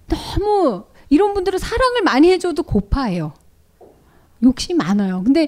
[0.07, 3.33] 너무 이런 분들은 사랑을 많이 해줘도 고파해요.
[4.43, 5.23] 욕심 많아요.
[5.23, 5.47] 근데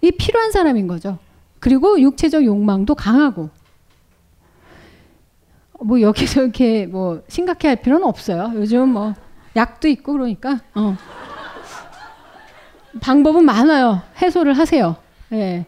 [0.00, 1.18] 이 필요한 사람인 거죠.
[1.60, 3.50] 그리고 육체적 욕망도 강하고
[5.86, 8.50] 뭐 여기서 이렇게 뭐 심각해 할 필요는 없어요.
[8.56, 9.14] 요즘 뭐
[9.54, 10.96] 약도 있고 그러니까 어.
[13.00, 14.02] 방법은 많아요.
[14.20, 14.96] 해소를 하세요.
[15.32, 15.64] 예.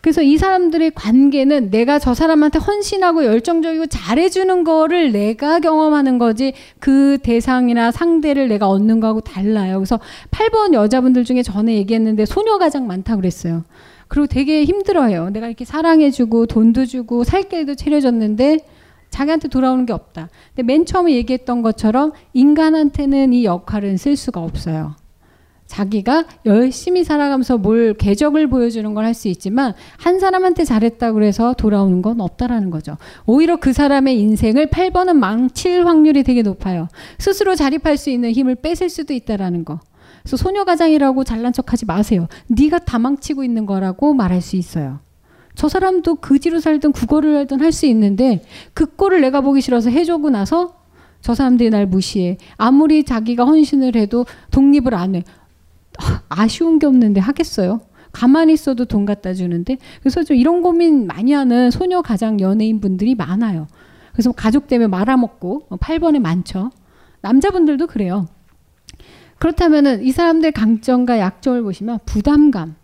[0.00, 7.18] 그래서 이 사람들의 관계는 내가 저 사람한테 헌신하고 열정적이고 잘해주는 거를 내가 경험하는 거지 그
[7.22, 9.76] 대상이나 상대를 내가 얻는 거하고 달라요.
[9.76, 9.98] 그래서
[10.30, 13.64] 8번 여자분들 중에 전에 얘기했는데 소녀 가장 많다고 그랬어요.
[14.08, 15.30] 그리고 되게 힘들어요.
[15.30, 18.75] 내가 이렇게 사랑해주고 돈도 주고 살 길도 차려줬는데
[19.16, 20.28] 자기한테 돌아오는 게 없다.
[20.54, 24.94] 근데 맨 처음에 얘기했던 것처럼 인간한테는 이 역할은 쓸 수가 없어요.
[25.66, 32.02] 자기가 열심히 살아가면서 뭘 궤적을 보여주는 걸 할 수 있지만 한 사람한테 잘했다 그래서 돌아오는
[32.02, 32.98] 건 없다라는 거죠.
[33.24, 36.86] 오히려 그 사람의 인생을 8번은 망칠 확률이 되게 높아요.
[37.18, 39.80] 스스로 자립할 수 있는 힘을 뺏을 수도 있다라는 거.
[40.22, 42.28] 그래서 소녀가장이라고 잘난 척하지 마세요.
[42.48, 45.00] 네가 다 망치고 있는 거라고 말할 수 있어요.
[45.56, 48.42] 저 사람도 그지로 살든 국어를 하든 할 수 있는데
[48.74, 50.76] 그 꼴을 내가 보기 싫어서 해주고 나서
[51.20, 52.36] 저 사람들이 날 무시해.
[52.56, 55.24] 아무리 자기가 헌신을 해도 독립을 안 해.
[56.28, 57.80] 아쉬운 게 없는데 하겠어요?
[58.12, 63.14] 가만히 있어도 돈 갖다 주는데 그래서 좀 이런 고민 많이 하는 소녀 가장 연예인 분들이
[63.14, 63.66] 많아요.
[64.12, 66.70] 그래서 가족 때문에 말아먹고 8번에 많죠.
[67.22, 68.26] 남자분들도 그래요.
[69.38, 72.76] 그렇다면은 이 사람들 강점과 약점을 보시면 부담감,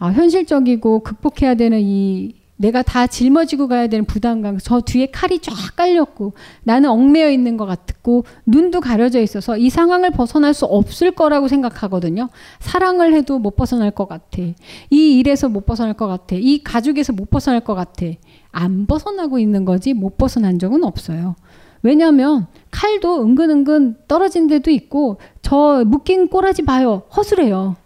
[0.00, 5.54] 아, 현실적이고 극복해야 되는 이 내가 다 짊어지고 가야 되는 부담감, 저 뒤에 칼이 쫙
[5.76, 11.48] 깔렸고 나는 얽매여 있는 것 같고 눈도 가려져 있어서 이 상황을 벗어날 수 없을 거라고
[11.48, 12.28] 생각하거든요.
[12.58, 14.42] 사랑을 해도 못 벗어날 것 같아.
[14.90, 16.36] 이 일에서 못 벗어날 것 같아.
[16.36, 18.06] 이 가족에서 못 벗어날 것 같아.
[18.52, 21.36] 안 벗어나고 있는 거지 못 벗어난 적은 없어요.
[21.82, 27.04] 왜냐하면 칼도 은근은근 떨어진 데도 있고 저 묶인 꼬라지 봐요.
[27.16, 27.76] 허술해요.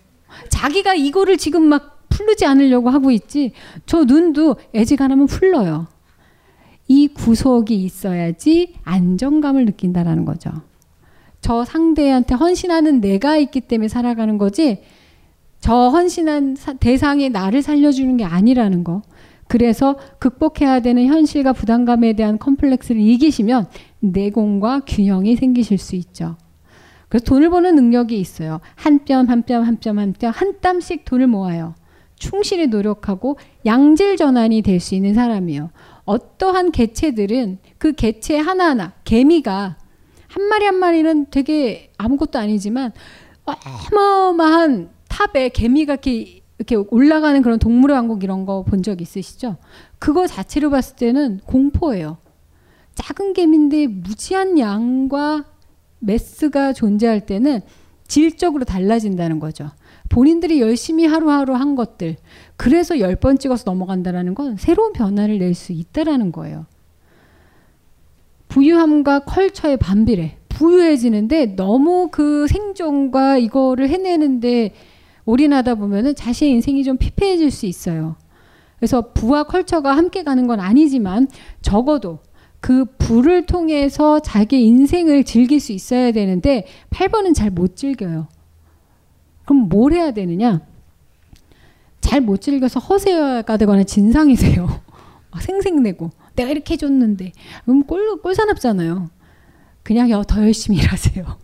[0.49, 3.53] 자기가 이거를 지금 막 풀르지 않으려고 하고 있지.
[3.87, 5.89] 저 눈도 애지간하면 풀러요.
[6.87, 10.51] 이 구속이 있어야지 안정감을 느낀다라는 거죠.
[11.41, 14.83] 저 상대한테 헌신하는 내가 있기 때문에 살아가는 거지.
[15.59, 19.03] 저 헌신한 대상이 나를 살려주는 게 아니라는 거.
[19.49, 23.67] 그래서 극복해야 되는 현실과 부담감에 대한 컴플렉스를 이기시면
[24.01, 26.37] 내공과 균형이 생기실 수 있죠.
[27.09, 28.61] 그래서 돈을 버는 능력이 있어요.
[28.75, 31.75] 한 뼘, 한 뼘, 한 뼘, 한 뼘, 한 땀씩 돈을 모아요.
[32.17, 35.71] 충실히 노력하고 양질 전환이 될 수 있는 사람이에요.
[36.05, 39.77] 어떠한 개체들은 그 개체 하나하나, 개미가
[40.29, 42.93] 한 마리 한 마리는 되게 아무것도 아니지만
[43.93, 45.99] 어마어마한 탑에 개미가
[46.59, 49.57] 이렇게, 올라가는 그런 동물의 왕국 이런 거 본 적 있으시죠?
[49.99, 52.19] 그거 자체로 봤을 때는 공포예요.
[52.95, 55.45] 작은 개미인데 무지한 양과
[56.01, 57.61] 매스가 존재할 때는
[58.07, 59.71] 질적으로 달라진다는 거죠.
[60.09, 62.17] 본인들이 열심히 하루하루 한 것들
[62.57, 66.67] 그래서 열 번 찍어서 넘어간다라는 건 새로운 변화를 낼 수 있다라는 거예요.
[68.49, 74.73] 부유함과 컬처의 반비례 부유해지는데 너무 그 생존과 이거를 해내는데
[75.25, 78.17] 올인하다 보면은 자신의 인생이 좀 피폐해질 수 있어요.
[78.79, 81.27] 그래서 부와 컬처가 함께 가는 건 아니지만
[81.63, 82.21] 적어도
[82.61, 88.29] 그 부를 통해서 자기 인생을 즐길 수 있어야 되는데 8번은 잘 못 즐겨요.
[89.45, 90.61] 그럼 뭘 해야 되느냐?
[92.01, 94.83] 잘 못 즐겨서 허세가 되거나 진상이 세요.
[95.41, 97.33] 생색내고 내가 이렇게 해줬는데
[97.65, 99.11] 그럼 꼴, 꼴사납잖아요.
[99.83, 101.39] 그냥 더 열심히 일하세요.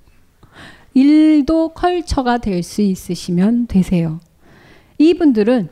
[0.95, 4.21] 일도 컬처가 될 수 있으시면 되세요.
[4.99, 5.69] 이분들은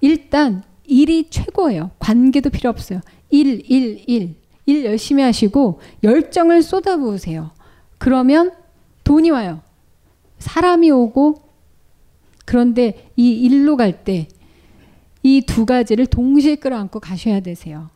[0.00, 1.92] 일단 일이 최고예요.
[1.98, 3.00] 관계도 필요 없어요.
[3.30, 4.34] 일, 일, 일.
[4.66, 7.50] 일 열심히 하시고 열정을 쏟아부으세요.
[7.98, 8.52] 그러면
[9.04, 9.60] 돈이 와요.
[10.38, 11.42] 사람이 오고
[12.44, 14.28] 그런데 이 일로 갈 때
[15.26, 17.88] 이 두 가지를 동시에 끌어안고 가셔야 되세요.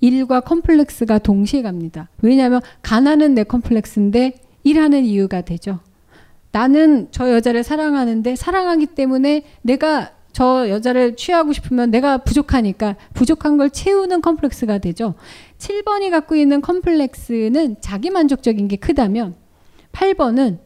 [0.00, 2.08] 일과 컴플렉스가 동시에 갑니다.
[2.22, 4.34] 왜냐하면 가난은 내 컴플렉스인데
[4.64, 5.78] 일하는 이유가 되죠.
[6.50, 13.70] 나는 저 여자를 사랑하는데 사랑하기 때문에 내가 저 여자를 취하고 싶으면 내가 부족하니까 부족한 걸
[13.70, 15.14] 채우는 컴플렉스가 되죠.
[15.58, 19.36] 7번이 갖고 있는 컴플렉스는 자기 만족적인 게 크다면
[19.92, 20.58] 8번은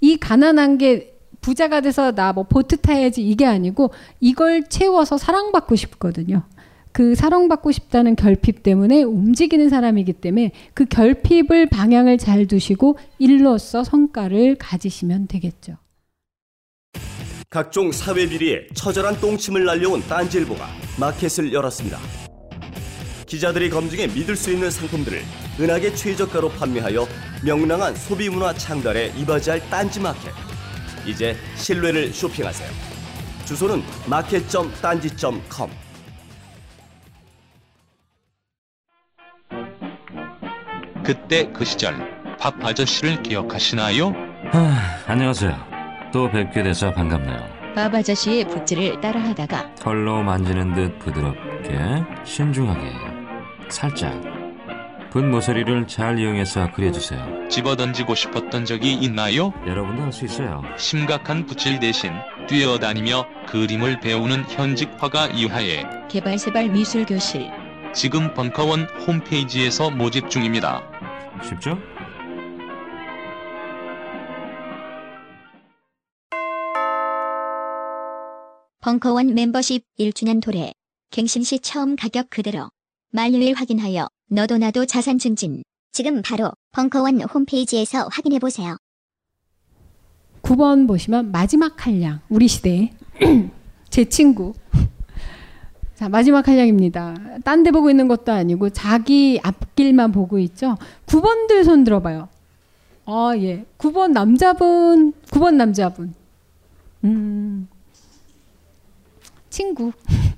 [0.00, 1.13] 이 가난한 게
[1.44, 6.42] 부자가 돼서 나 뭐 보트 타야지 이게 아니고 이걸 채워서 사랑받고 싶거든요.
[6.90, 14.56] 그 사랑받고 싶다는 결핍 때문에 움직이는 사람이기 때문에 그 결핍을 방향을 잘 두시고 일로서 성과를
[14.58, 15.76] 가지시면 되겠죠.
[17.50, 20.66] 각종 사회 비리에 처절한 똥침을 날려온 딴지일보가
[20.98, 21.98] 마켓을 열었습니다.
[23.26, 25.20] 기자들이 검증해 믿을 수 있는 상품들을
[25.60, 27.06] 은하계 최저가로 판매하여
[27.44, 30.32] 명랑한 소비 문화 창달에 이바지할 딴지 마켓.
[31.06, 32.68] 이제 신뢰를 쇼핑하세요.
[33.44, 35.70] 주소는 마켓.딴지.com.
[41.04, 41.94] 그때 그 시절
[42.38, 44.08] 밥 아저씨를 기억하시나요?
[44.52, 45.54] 하, 안녕하세요.
[46.12, 47.74] 또 뵙게 돼서 반갑네요.
[47.74, 52.92] 밥 아저씨의 붓질을 따라하다가 털로 만지는 듯 부드럽게 신중하게
[53.68, 54.33] 살짝
[55.14, 57.48] 붓 모서리를 잘 이용해서 그려주세요.
[57.48, 59.52] 집어던지고 싶었던 적이 있나요?
[59.64, 60.60] 여러분도 할 수 있어요.
[60.76, 62.10] 심각한 붓질 대신
[62.48, 67.48] 뛰어다니며 그림을 배우는 현직 화가 이하에 개발세발 미술교실
[67.94, 70.82] 지금 벙커원 홈페이지에서 모집 중입니다.
[71.44, 71.78] 쉽죠?
[78.80, 80.72] 벙커원 멤버십 1주년 도래.
[81.12, 82.68] 갱신시 처음 가격 그대로.
[83.12, 85.62] 만료일 확인하여 너도 나도 자산 증진.
[85.92, 88.76] 지금 바로 벙커원 홈페이지에서 확인해 보세요.
[90.42, 92.92] 9번 보시면 마지막 한량 우리 시대
[93.88, 94.52] 제 친구
[95.94, 97.14] 자 마지막 한량입니다.
[97.44, 100.76] 딴 데 보고 있는 것도 아니고 자기 앞길만 보고 있죠.
[101.06, 102.28] 9번들 손 들어봐요.
[103.06, 103.64] 아 예.
[103.78, 106.14] 9번 남자분 9번 남자분
[107.04, 107.68] 음
[109.50, 109.92] 친구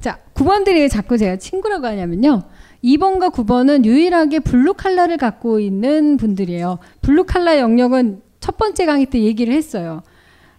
[0.00, 2.42] 자 9번들이 자꾸 제가 친구라고 하냐면요.
[2.82, 6.78] 2번과 9번은 유일하게 블루 칼라를 갖고 있는 분들이에요.
[7.02, 10.02] blue color 영역은 첫 번째 강의 때 얘기를 했어요.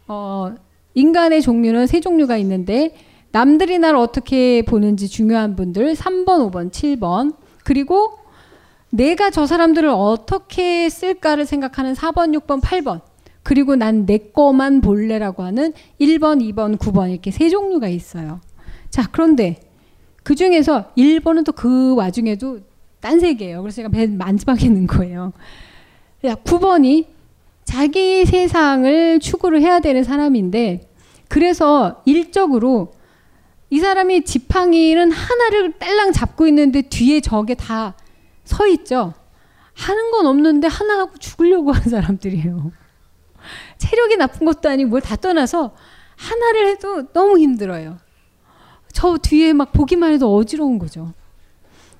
[0.07, 0.53] 어,
[0.93, 2.95] 인간의 종류는 세 종류가 있는데
[3.31, 8.19] 남들이 나를 어떻게 보는지 중요한 분들 3번, 5번, 7번 그리고
[8.89, 13.01] 내가 저 사람들을 어떻게 쓸까를 생각하는 4번, 6번, 8번
[13.41, 18.41] 그리고 난 내 거만 볼래라고 하는 1번, 2번, 9번 이렇게 세 종류가 있어요.
[18.91, 19.59] 자, 그런데
[20.23, 22.59] 그 중에서 1번은 또 그 와중에도
[22.99, 23.61] 딴 세계예요.
[23.61, 25.34] 그래서 제가 맨 마지막에 있는 거예요.
[26.23, 27.07] 9번이
[27.65, 30.88] 자기 세상을 추구를 해야 되는 사람인데
[31.27, 32.93] 그래서 일적으로
[33.72, 37.95] 이 사람이 지팡이는 하나를 딸랑 잡고 있는데 뒤에 저게 다
[38.43, 39.13] 서 있죠.
[39.73, 42.72] 하는 건 없는데 하나 하고 죽으려고 하는 사람들이에요.
[43.77, 45.73] 체력이 나쁜 것도 아니고 뭘 다 떠나서
[46.18, 47.97] 하나를 해도 너무 힘들어요.
[48.93, 51.13] 저 뒤에 막 보기만 해도 어지러운 거죠.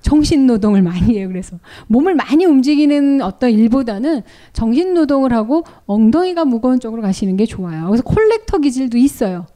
[0.00, 1.28] 정신 노동을 많이 해요.
[1.28, 7.86] 그래서 몸을 많이 움직이는 어떤 일보다는 정신 노동을 하고 엉덩이가 무거운 쪽으로 가시는 게 좋아요.
[7.86, 9.46] 그래서 콜렉터 기질도 있어요.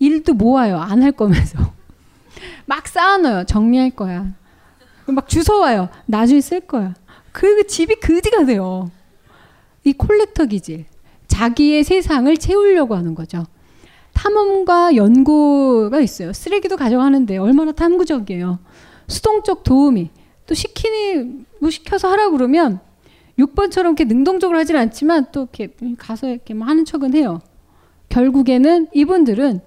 [0.00, 0.78] 일도 모아요.
[0.78, 1.58] 안 할 거면서
[2.66, 3.44] 막 쌓아놔요.
[3.44, 4.32] 정리할 거야.
[5.06, 5.88] 막 주워와요.
[6.06, 6.94] 나중에 쓸 거야.
[7.30, 8.90] 그 집이 그지가 돼요.
[9.84, 10.86] 이 콜렉터 기질.
[11.28, 13.44] 자기의 세상을 채우려고 하는 거죠.
[14.14, 16.32] 탐험과 연구가 있어요.
[16.32, 18.58] 쓰레기도 가져가는데 얼마나 탐구적이에요.
[19.06, 20.10] 수동적 도우미.
[20.46, 22.80] 또 시키니 뭐 시켜서 하라 그러면
[23.38, 27.40] 6번처럼 이렇게 능동적으로 하진 않지만 또 이렇게 가서 이렇게 뭐 하는 척은 해요.
[28.08, 29.60] 결국에는 이분들은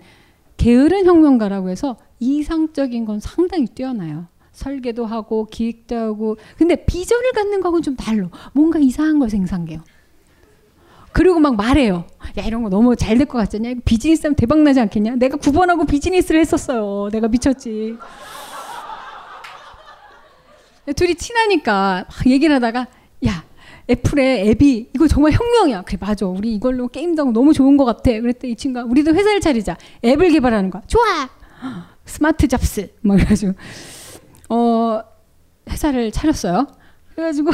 [0.57, 4.27] 게으른 혁명가라고 해서 이상적인 건 상당히 뛰어나요.
[4.53, 8.29] 설계도 하고 기획도 하고 근데 비전을 갖는 거하고는 좀 달라.
[8.53, 9.81] 뭔가 이상한 걸 생산해요.
[11.17, 12.05] 그리고 막 말해요.
[12.37, 13.73] 야 이런 거 너무 잘 될 것 같지 않냐?
[13.83, 15.15] 비즈니스 하면 대박 나지 않겠냐?
[15.15, 17.09] 내가 9번하고 비즈니스를 했었어요.
[17.11, 17.97] 내가 미쳤지.
[20.95, 22.85] 둘이 친하니까 막 얘기를 하다가
[23.25, 23.43] 야
[23.89, 25.81] 애플의 앱이 이거 정말 혁명이야.
[25.81, 26.27] 그래 맞아.
[26.27, 28.11] 우리 이걸로 게임도 하고 너무 좋은 것 같아.
[28.11, 29.75] 그랬더니 이 친구가 우리도 회사를 차리자.
[30.05, 30.83] 앱을 개발하는 거야.
[30.85, 31.29] 좋아.
[32.05, 32.91] 스마트 잡스.
[33.01, 33.53] 막 그래가지고
[34.49, 35.01] 어
[35.67, 36.67] 회사를 차렸어요.
[37.15, 37.49] 그래가지고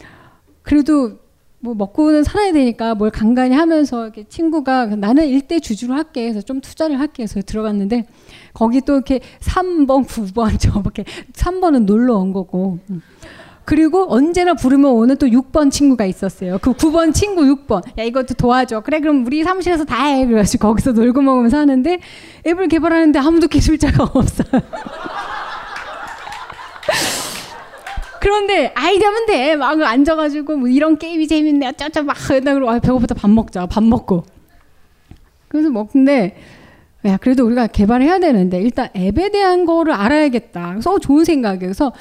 [0.62, 1.18] 그래도
[1.64, 6.60] 뭐 먹고는 살아야 되니까 뭘 간간히 하면서 이렇게 친구가 나는 일대 주주로 할게 해서 좀
[6.60, 8.04] 투자를 할게 해서 들어갔는데
[8.52, 13.00] 거기 또 이렇게 3번, 9번 저렇게 3번은 놀러 온 거고 음.
[13.64, 16.58] 그리고 언제나 부르면 오는 또 6번 친구가 있었어요.
[16.60, 17.82] 그 9번 친구 6번.
[17.98, 18.80] 야, 이것도 도와줘.
[18.80, 20.26] 그래, 그럼 우리 사무실에서 다 해.
[20.26, 21.98] 그래가지고 거기서 놀고 먹으면서 하는데
[22.46, 24.60] 앱을 개발하는데 아무도 기술자가 없어요.
[28.28, 29.54] 그런데 아이디어면 돼.
[29.54, 31.66] 막 앉아가지고 뭐 이런 게임이 재밌네.
[31.68, 33.66] 어쩌저 막 하다 그러고 아, 배고프다 밥 먹자.
[33.66, 34.24] 밥 먹고.
[35.48, 36.34] 그래서 먹는데
[37.04, 40.70] 야 그래도 우리가 개발해야 되는데 일단 앱에 대한 거를 알아야겠다.
[40.70, 41.60] 그래서 어, 좋은 생각이에요.
[41.60, 41.92] 그래서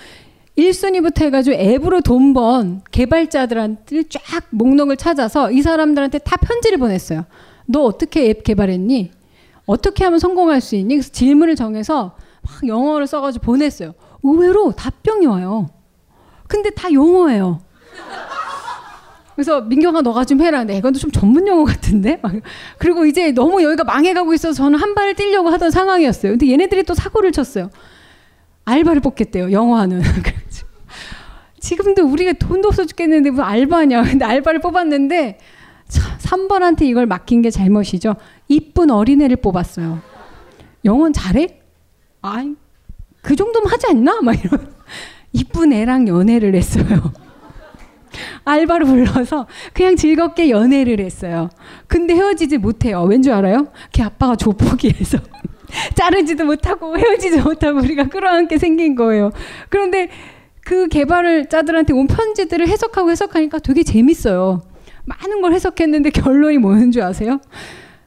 [0.57, 4.21] 1순위부터 해가지고 앱으로 돈 번 개발자들한테 쫙
[4.51, 7.25] 목록을 찾아서 이 사람들한테 다 편지를 보냈어요.
[7.65, 9.11] 너 어떻게 앱 개발했니?
[9.65, 10.95] 어떻게 하면 성공할 수 있니?
[10.95, 13.93] 그래서 질문을 정해서 막 영어를 써가지고 보냈어요.
[14.23, 15.67] 의외로 답변이 와요.
[16.47, 17.61] 근데 다 영어예요.
[19.35, 20.59] 그래서 민경아 너가 좀 해라.
[20.59, 22.21] 근데 이건 좀 전문 용어 같은데.
[22.77, 26.33] 그리고 이제 너무 여기가 망해가고 있어서 저는 한 발을 뛰려고 하던 상황이었어요.
[26.33, 27.69] 근데 얘네들이 또 사고를 쳤어요.
[28.65, 29.51] 알바를 뽑겠대요.
[29.51, 30.01] 영어하는.
[31.59, 34.03] 지금도 우리가 돈도 없어 죽겠는데 무슨 알바냐.
[34.03, 35.39] 근데 알바를 뽑았는데
[35.89, 38.15] 3번한테 이걸 맡긴 게 잘못이죠.
[38.47, 39.99] 이쁜 어린애를 뽑았어요.
[40.85, 41.59] 영어는 잘해?
[42.21, 42.53] 아이,
[43.21, 44.21] 그 정도면 하지 않나?
[44.21, 44.73] 막 이런.
[45.33, 47.11] 이쁜 애랑 연애를 했어요.
[48.45, 51.49] 알바로 불러서 그냥 즐겁게 연애를 했어요.
[51.87, 53.03] 근데 헤어지지 못해요.
[53.03, 53.67] 왠 줄 알아요?
[53.91, 55.17] 걔 아빠가 조폭이해서
[55.95, 59.31] 자르지도 못하고 헤어지지 못하고 우리가 끌어안게 생긴 거예요.
[59.69, 60.09] 그런데
[60.63, 64.61] 그 개발을 자들한테 온 편지들을 해석하고 해석하니까 되게 재밌어요.
[65.05, 67.39] 많은 걸 해석했는데 결론이 뭐였는 줄 아세요?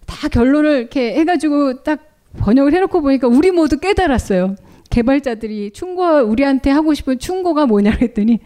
[0.07, 2.01] 다 결론을 이렇게 해가지고 딱
[2.39, 4.55] 번역을 해놓고 보니까 우리 모두 깨달았어요.
[4.97, 8.41] 개발자들이 충고 우리한테 하고 싶은 충고가 뭐냐 했더니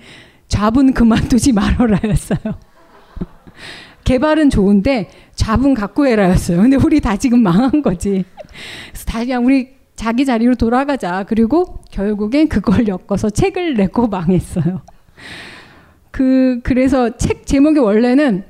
[0.49, 2.41] 잡은 그만두지 말아라였어요.
[4.03, 6.61] 개발은 좋은데 잡은 갖고 해라였어요.
[6.61, 8.25] 근데 우리 다 지금 망한 거지.
[8.89, 11.25] 그래서 다 그냥 우리 자기 자리로 돌아가자.
[11.29, 14.83] 그리고 결국엔 그걸 엮어서 책을 내고 망했어요.
[16.11, 18.43] 그 그래서 책 제목이 원래는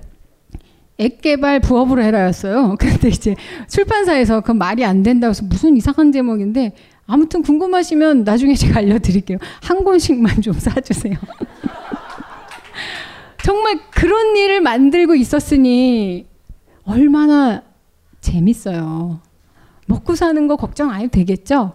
[1.00, 2.76] 앱 개발 부업으로 해라였어요.
[2.80, 3.36] 근데 이제
[3.68, 6.72] 출판사에서 그 말이 안 된다고 해서 무슨 이상한 제목인데
[7.10, 9.38] 아무튼 궁금하시면 나중에 제가 알려드릴게요.
[9.62, 11.14] 한 권씩만 좀 사주세요.
[13.44, 16.26] 정말 그런 일을 만들고 있었으니
[16.84, 17.64] 얼마나
[18.20, 19.20] 재밌어요.
[19.86, 21.74] 먹고 사는 거 걱정 안 해도 되겠죠?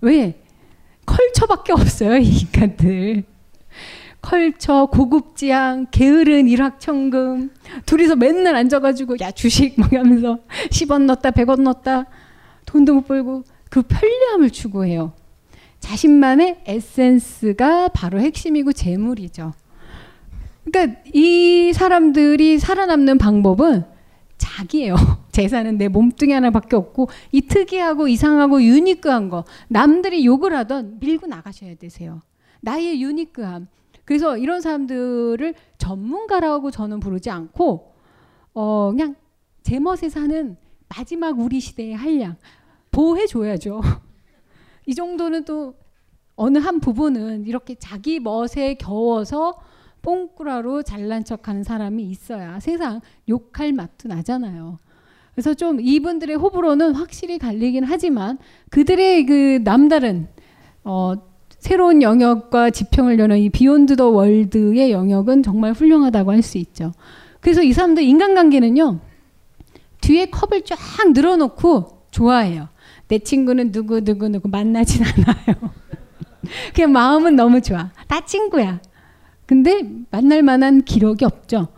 [0.00, 0.42] 왜?
[1.06, 3.22] 컬처밖에 없어요, 이 인간들.
[4.20, 7.50] 컬처, 고급지향, 게으른 일확천금.
[7.86, 10.40] 둘이서 맨날 앉아가지고, 야, 주식 막 하면서
[10.70, 12.06] 10원 넣었다, 100원 넣었다.
[12.66, 13.44] 돈도 못 벌고.
[13.70, 15.12] 그 편리함을 추구해요.
[15.80, 19.52] 자신만의 에센스가 바로 핵심이고 재물이죠.
[20.64, 23.84] 그러니까 이 사람들이 살아남는 방법은
[24.36, 24.94] 자기예요.
[25.32, 31.76] 재산은 내 몸뚱이 하나밖에 없고 이 특이하고 이상하고 유니크한 거 남들이 욕을 하던 밀고 나가셔야
[31.76, 32.20] 되세요.
[32.60, 33.68] 나의 유니크함.
[34.04, 37.92] 그래서 이런 사람들을 전문가라고 저는 부르지 않고
[38.54, 39.14] 어 그냥
[39.62, 40.56] 제멋에 사는
[40.88, 42.36] 마지막 우리 시대의 한량
[42.90, 43.80] 보호해 줘야죠.
[44.86, 45.74] 이 정도는 또
[46.36, 49.58] 어느 한 부분은 이렇게 자기 멋에 겨워서
[50.02, 54.78] 뽕꾸라로 잘난 척하는 사람이 있어야 세상 욕할 맛도 나잖아요.
[55.32, 58.38] 그래서 좀 이분들의 호불호는 확실히 갈리긴 하지만
[58.70, 60.28] 그들의 그 남다른
[60.84, 61.14] 어,
[61.58, 66.92] 새로운 영역과 지평을 여는 이 beyond the world의 영역은 정말 훌륭하다고 할 수 있죠.
[67.40, 69.00] 그래서 이 사람들 인간관계는요.
[70.00, 70.78] 뒤에 컵을 쫙
[71.12, 72.68] 늘어놓고 좋아해요.
[73.08, 75.72] 내 친구는 누구 누구 누구 만나진 않아요.
[76.74, 77.90] 그냥 마음은 너무 좋아.
[78.06, 78.80] 다 친구야.
[79.46, 81.68] 근데 만날 만한 기록이 없죠.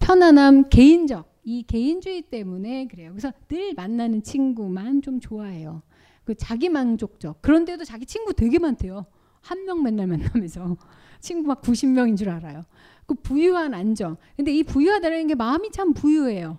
[0.00, 3.10] 편안함, 개인적 이 개인주의 때문에 그래요.
[3.10, 5.82] 그래서 늘 만나는 친구만 좀 좋아해요.
[6.24, 7.40] 그 자기 만족적.
[7.42, 9.06] 그런데도 자기 친구 되게 많대요.
[9.40, 10.76] 한 명 맨날 만나면서
[11.20, 12.62] 친구 막 90명인 줄 알아요.
[13.06, 14.16] 그 부유한 안정.
[14.36, 16.58] 근데 이 부유하다는 게 마음이 참 부유해요.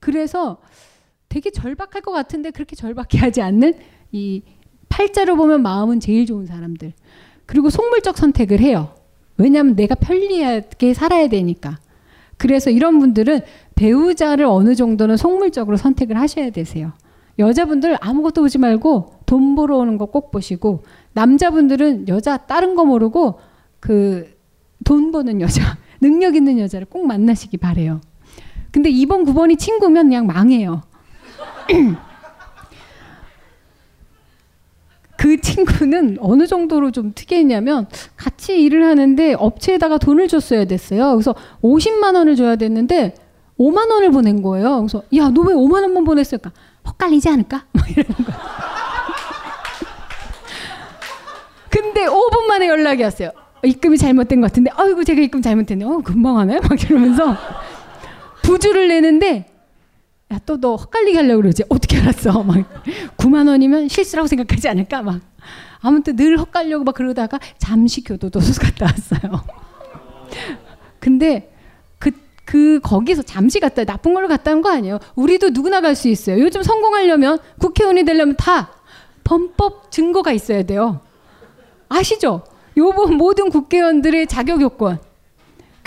[0.00, 0.60] 그래서
[1.28, 3.74] 되게 절박할 것 같은데 그렇게 절박해 하지 않는
[4.12, 4.42] 이
[4.88, 6.92] 팔자로 보면 마음은 제일 좋은 사람들.
[7.46, 8.94] 그리고 속물적 선택을 해요.
[9.36, 11.78] 왜냐하면 내가 편리하게 살아야 되니까.
[12.36, 13.40] 그래서 이런 분들은
[13.74, 16.92] 배우자를 어느 정도는 속물적으로 선택을 하셔야 되세요.
[17.38, 20.82] 여자분들 아무것도 보지 말고 돈 벌어 오는 거 꼭 보시고
[21.12, 23.38] 남자분들은 여자 다른 거 모르고
[23.80, 24.38] 그
[24.84, 28.00] 돈 버는 여자, 능력 있는 여자를 꼭 만나시기 바래요.
[28.70, 30.82] 근데 2번, 9번이 친구면 그냥 망해요.
[35.16, 37.86] 그 친구는 어느 정도로 좀 특이했냐면
[38.16, 41.10] 같이 일을 하는데 업체에다가 돈을 줬어야 됐어요.
[41.12, 43.14] 그래서 50만 원을 줘야 됐는데
[43.58, 44.76] 5만 원을 보낸 거예요.
[44.78, 46.52] 그래서 야, 너 왜 5만 원만 보냈을까?
[46.86, 47.64] 헛갈리지 않을까?
[47.72, 48.36] 막 이러는 거야.
[51.68, 53.30] 근데 5분 만에 연락이 왔어요.
[53.64, 55.84] 입금이 잘못된 것 같은데, 아이고 제가 입금 잘못했네.
[55.84, 56.60] 어, 금방 하네.
[56.60, 57.36] 막 이러면서
[58.42, 59.46] 부주를 내는데
[60.32, 61.64] 야, 또 너 헛갈리게 하려고 그러지.
[61.68, 62.42] 어떻게 알았어?
[62.44, 62.56] 막
[63.16, 65.02] 9만 원이면 실수라고 생각하지 않을까?
[65.02, 65.20] 막
[65.80, 69.42] 아무튼 늘 헛갈려고 막 그러다가 잠시 교도소서 갔다 왔어요.
[71.00, 71.52] 근데
[71.98, 72.10] 그,
[72.44, 74.98] 그, 거기서 잠시 갔다, 나쁜 걸로 갔다 온 거 아니에요.
[75.14, 76.40] 우리도 누구나 갈 수 있어요.
[76.40, 78.70] 요즘 성공하려면, 국회의원이 되려면 다
[79.24, 81.00] 범법 증거가 있어야 돼요.
[81.88, 82.42] 아시죠?
[82.76, 84.98] 요번 모든 국회의원들의 자격 요건.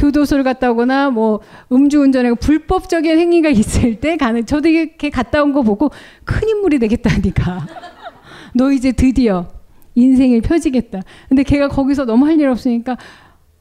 [0.02, 1.42] 교도소를 갔다 오거나 뭐
[1.72, 5.92] 음주운전에 불법적인 행위가 있을 때 가는 저도 이렇게 갔다 온 거 보고
[6.24, 7.68] 큰 인물이 되겠다니까.
[8.56, 9.48] 너 이제 드디어
[9.96, 11.02] 인생을 펴지겠다.
[11.30, 12.98] 근데 걔가 거기서 너무 할 일 없으니까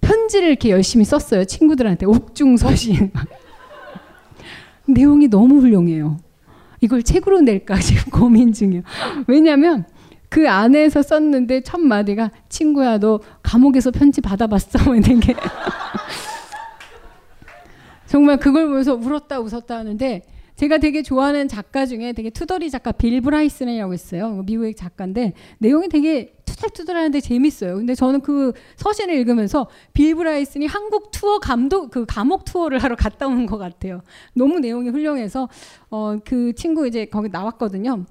[0.00, 1.44] 편지를 이렇게 열심히 썼어요.
[1.44, 3.10] 친구들한테 옥중서신.
[4.86, 6.16] 내용이 너무 훌륭해요.
[6.80, 8.82] 이걸 책으로 낼까 지금 고민 중이에요.
[9.26, 9.84] 왜냐하면
[10.30, 14.78] 그 안에서 썼는데 첫 마디가 친구야 너 감옥에서 편지 받아봤어?
[14.86, 15.34] 뭐 이런 게
[18.06, 20.22] 정말 그걸 보면서 울었다 웃었다 하는데
[20.56, 24.42] 제가 되게 좋아하는 작가 중에 되게 투덜이 작가 빌 브라이슨이라고 있어요.
[24.44, 27.76] 미국의 작가인데 내용이 되게 투덜투덜하는데 재밌어요.
[27.76, 33.26] 근데 저는 그 서신을 읽으면서 빌 브라이슨이 한국 투어 감독 그 감옥 투어를 하러 갔다
[33.26, 34.02] 온 것 같아요.
[34.34, 35.48] 너무 내용이 훌륭해서
[35.90, 38.04] 어 그 친구 이제 거기 나왔거든요.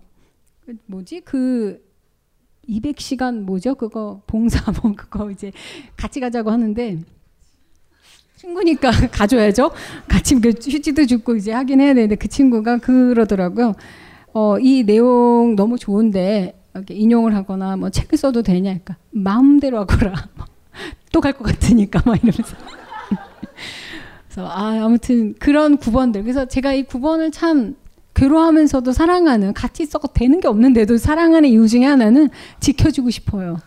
[0.88, 1.88] 뭐지 그
[2.70, 5.52] 200시간 뭐죠 그거 봉사 뭐 그거 이제
[5.98, 7.00] 같이 가자고 하는데
[8.38, 9.72] 친구니까 가줘야죠.
[10.08, 13.74] 같이 휴지도 줍고 이제 하긴 해야 되는데 그 친구가 그러더라고요.
[14.34, 18.70] 어, 이 내용 너무 좋은데 이렇게 인용을 하거나 뭐 책을 써도 되냐?
[18.72, 20.30] 그러니까 마음대로 하거라.
[21.12, 22.56] 또 갈 것 같으니까 막 이러면서.
[24.30, 26.22] 그래서 아 아무튼 그런 9번들.
[26.24, 27.76] 그래서 제가 이 9번을 참
[28.20, 32.30] 괴로워하면서도 사랑하는 같이 썩어 되는 게 없는데도 사랑하는 이유 중에 하나는
[32.60, 33.60] 지켜주고 싶어요.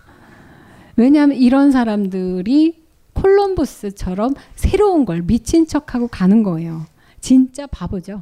[0.96, 2.82] 왜냐하면 이런 사람들이
[3.14, 6.84] 콜럼버스처럼 새로운 걸 미친 척하고 가는 거예요.
[7.18, 8.20] 진짜 바보죠.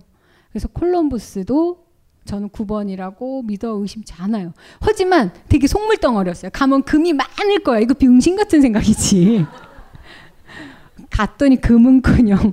[0.52, 1.85] 그래서 콜럼버스도
[2.27, 4.52] 저는 9번이라고 믿어 의심치 않아요.
[4.78, 6.52] 하지만 되게 속물덩어리였어요.
[6.52, 7.81] 가면 금이 많을 거야.
[7.81, 9.47] 이거 병신 같은 생각이지.
[11.11, 12.52] 갔더니 금은커녕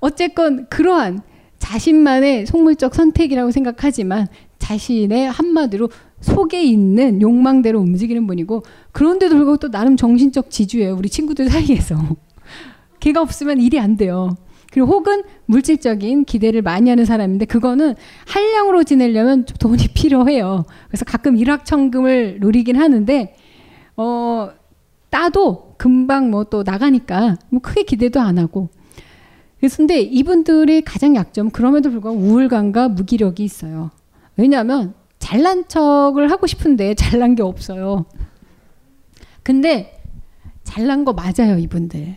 [0.00, 1.22] 어쨌건 그러한
[1.62, 4.26] 자신만의 속물적 선택이라고 생각하지만
[4.58, 5.90] 자신의 한마디로
[6.20, 10.96] 속에 있는 욕망대로 움직이는 분이고 그런데도 불구하고 또 나름 정신적 지주예요.
[10.96, 11.96] 우리 친구들 사이에서.
[12.98, 14.36] 걔가 없으면 일이 안 돼요.
[14.72, 17.94] 그리고 혹은 물질적인 기대를 많이 하는 사람인데 그거는
[18.26, 20.64] 한량으로 지내려면 좀 돈이 필요해요.
[20.88, 23.36] 그래서 가끔 일확천금을 노리긴 하는데
[23.96, 24.50] 어
[25.10, 28.68] 따도 금방 뭐 또 나가니까 뭐 크게 기대도 안 하고
[29.70, 33.90] 그런데 이분들의 가장 약점 그럼에도 불구하고 우울감과 무기력이 있어요.
[34.36, 38.06] 왜냐하면 잘난 척을 하고 싶은데 잘난 게 없어요.
[39.42, 40.00] 근데
[40.64, 42.16] 잘난 거 맞아요, 이분들.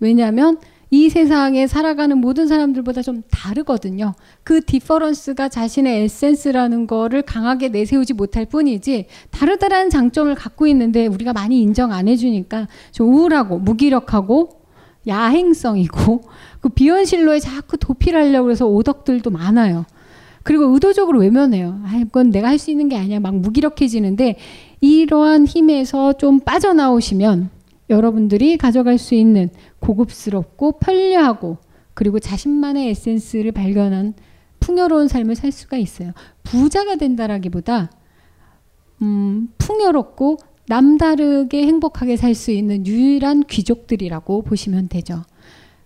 [0.00, 0.58] 왜냐하면
[0.90, 4.14] 이 세상에 살아가는 모든 사람들보다 좀 다르거든요.
[4.42, 11.60] 그 디퍼런스가 자신의 에센스라는 거를 강하게 내세우지 못할 뿐이지 다르다라는 장점을 갖고 있는데 우리가 많이
[11.60, 14.58] 인정 안 해주니까 좀 우울하고 무기력하고
[15.06, 16.22] 야행성이고
[16.60, 19.84] 그 비현실로에 자꾸 도피하려고 해서 오덕들도 많아요.
[20.42, 21.80] 그리고 의도적으로 외면해요.
[21.84, 23.20] 아, 이건 내가 할 수 있는 게 아니야.
[23.20, 24.36] 막 무기력해지는데
[24.80, 27.50] 이러한 힘에서 좀 빠져나오시면
[27.90, 31.58] 여러분들이 가져갈 수 있는 고급스럽고 편리하고
[31.94, 34.14] 그리고 자신만의 에센스를 발견한
[34.60, 36.12] 풍요로운 삶을 살 수가 있어요.
[36.44, 37.90] 부자가 된다라기보다
[39.02, 45.22] 음, 풍요롭고 남다르게 행복하게 살 수 있는 유일한 귀족들이라고 보시면 되죠.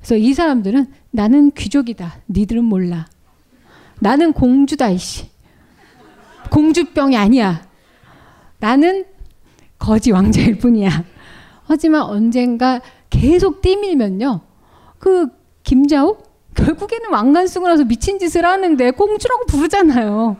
[0.02, 2.16] 그래서 이 사람들은 나는 귀족이다.
[2.28, 3.06] 니들은 몰라.
[4.00, 5.30] 나는 공주다 이씨.
[6.50, 7.64] 공주병이 아니야.
[8.58, 9.04] 나는
[9.78, 11.04] 거지 왕자일 뿐이야.
[11.64, 12.80] 하지만 언젠가
[13.10, 14.40] 계속 뛰밀면요.
[14.98, 15.28] 그
[15.62, 20.36] 김자욱 결국에는 왕관 쓰고 나서 미친 짓을 하는데 공주라고 부르잖아요.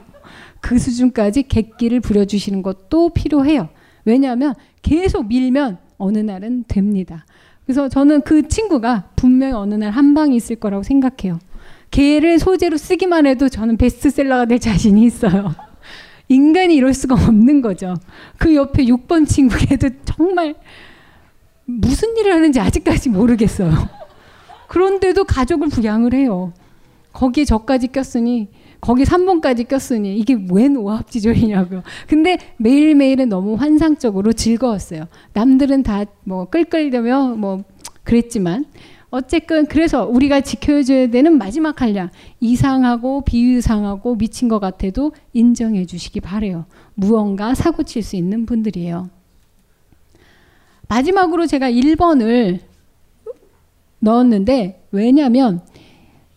[0.61, 3.69] 그 수준까지 객기를 부려주시는 것도 필요해요.
[4.05, 7.25] 왜냐하면 계속 밀면 어느 날은 됩니다.
[7.73, 11.39] 그래서 저는 그 친구가 분명히 어느 날 한 방이 있을 거라고 생각해요.
[11.91, 15.55] 개를 소재로 쓰기만 해도 저는 베스트셀러가 될 자신이 있어요.
[16.29, 17.95] 인간이 이럴 수가 없는 거죠.
[18.37, 20.55] 그 옆에 6번 친구 걔도 정말
[21.65, 23.73] 무슨 일을 하는지 아직까지 모르겠어요.
[24.69, 26.53] 그런데도 가족을 부양을 해요.
[27.15, 28.51] 거기에 저까지 꼈으니
[28.83, 31.85] 거기 3번까지 꼈으니 이게 웬 오합지졸이냐고요.
[32.09, 35.07] 근데 매일매일은 너무 환상적으로 즐거웠어요.
[35.33, 37.63] 남들은 다 뭐 끌끌대며 뭐
[38.03, 38.65] 그랬지만
[39.11, 42.11] 어쨌든 그래서 우리가 지켜줘야 되는 마지막 한량
[42.41, 46.67] 이상하고 비유상하고 미친 것 같아도 인정해 주시기 바래요.
[46.95, 49.11] 무언가 사고 칠 수 있는 분들이에요.
[50.89, 52.59] 마지막으로 제가 1번을
[54.01, 55.61] 넣었는데 왜냐하면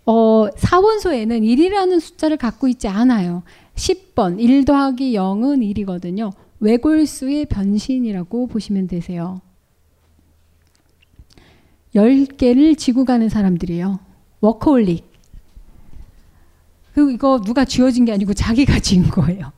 [0.05, 3.43] 어, 사원소에는 1이라는 숫자를 갖고 있지 않아요.
[3.75, 6.31] 10번 1 더하기 0은 1이거든요.
[6.59, 9.41] 외골수의 변신이라고 보시면 되세요.
[11.95, 13.99] 10개를 지고 가는 사람들이에요.
[14.41, 15.05] 워커홀릭.
[16.93, 19.51] 그리고 이거 누가 쥐어진 게 아니고 자기가 지은 거예요.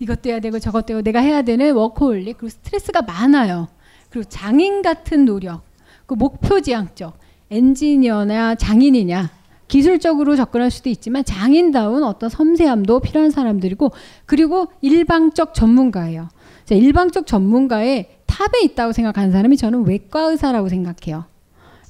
[0.00, 2.38] 이것도 해야 되고 저것도 해야 내가 해야 되는 워커홀릭.
[2.38, 3.68] 그리고 스트레스가 많아요.
[4.08, 5.62] 그리고 장인 같은 노력.
[6.06, 7.16] 그 목표 지향적.
[7.50, 9.30] 엔지니어나 장인이냐.
[9.68, 13.92] 기술적으로 접근할 수도 있지만 장인다운 어떤 섬세함도 필요한 사람들이고
[14.26, 16.28] 그리고 일방적 전문가예요.
[16.64, 21.24] 자, 일방적 전문가의 탑에 있다고 생각하는 사람이 저는 외과 의사라고 생각해요.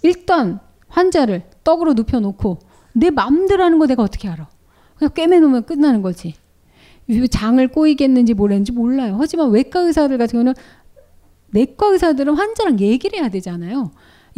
[0.02, 2.58] 일단 환자를 떡으로 눕혀놓고
[2.94, 4.48] 내 마음대로 하는 거 내가 어떻게 알아?
[4.96, 6.34] 그냥 꿰매놓으면 끝나는 거지.
[7.30, 9.16] 장을 꼬이겠는지 뭐랬는지 몰라요.
[9.18, 10.54] 하지만 외과 의사들 같은 경우는
[11.50, 13.90] 내과 의사들은 환자랑 얘기를 해야 되잖아요.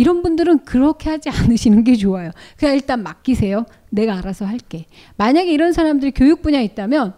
[0.03, 2.33] 이런 분들은 그렇게 하지 않으시는 게 좋아요.
[2.57, 3.67] 그냥 일단 맡기세요.
[3.89, 4.87] 내가 알아서 할게.
[5.17, 7.15] 만약에 이런 사람들이 교육 분야에 있다면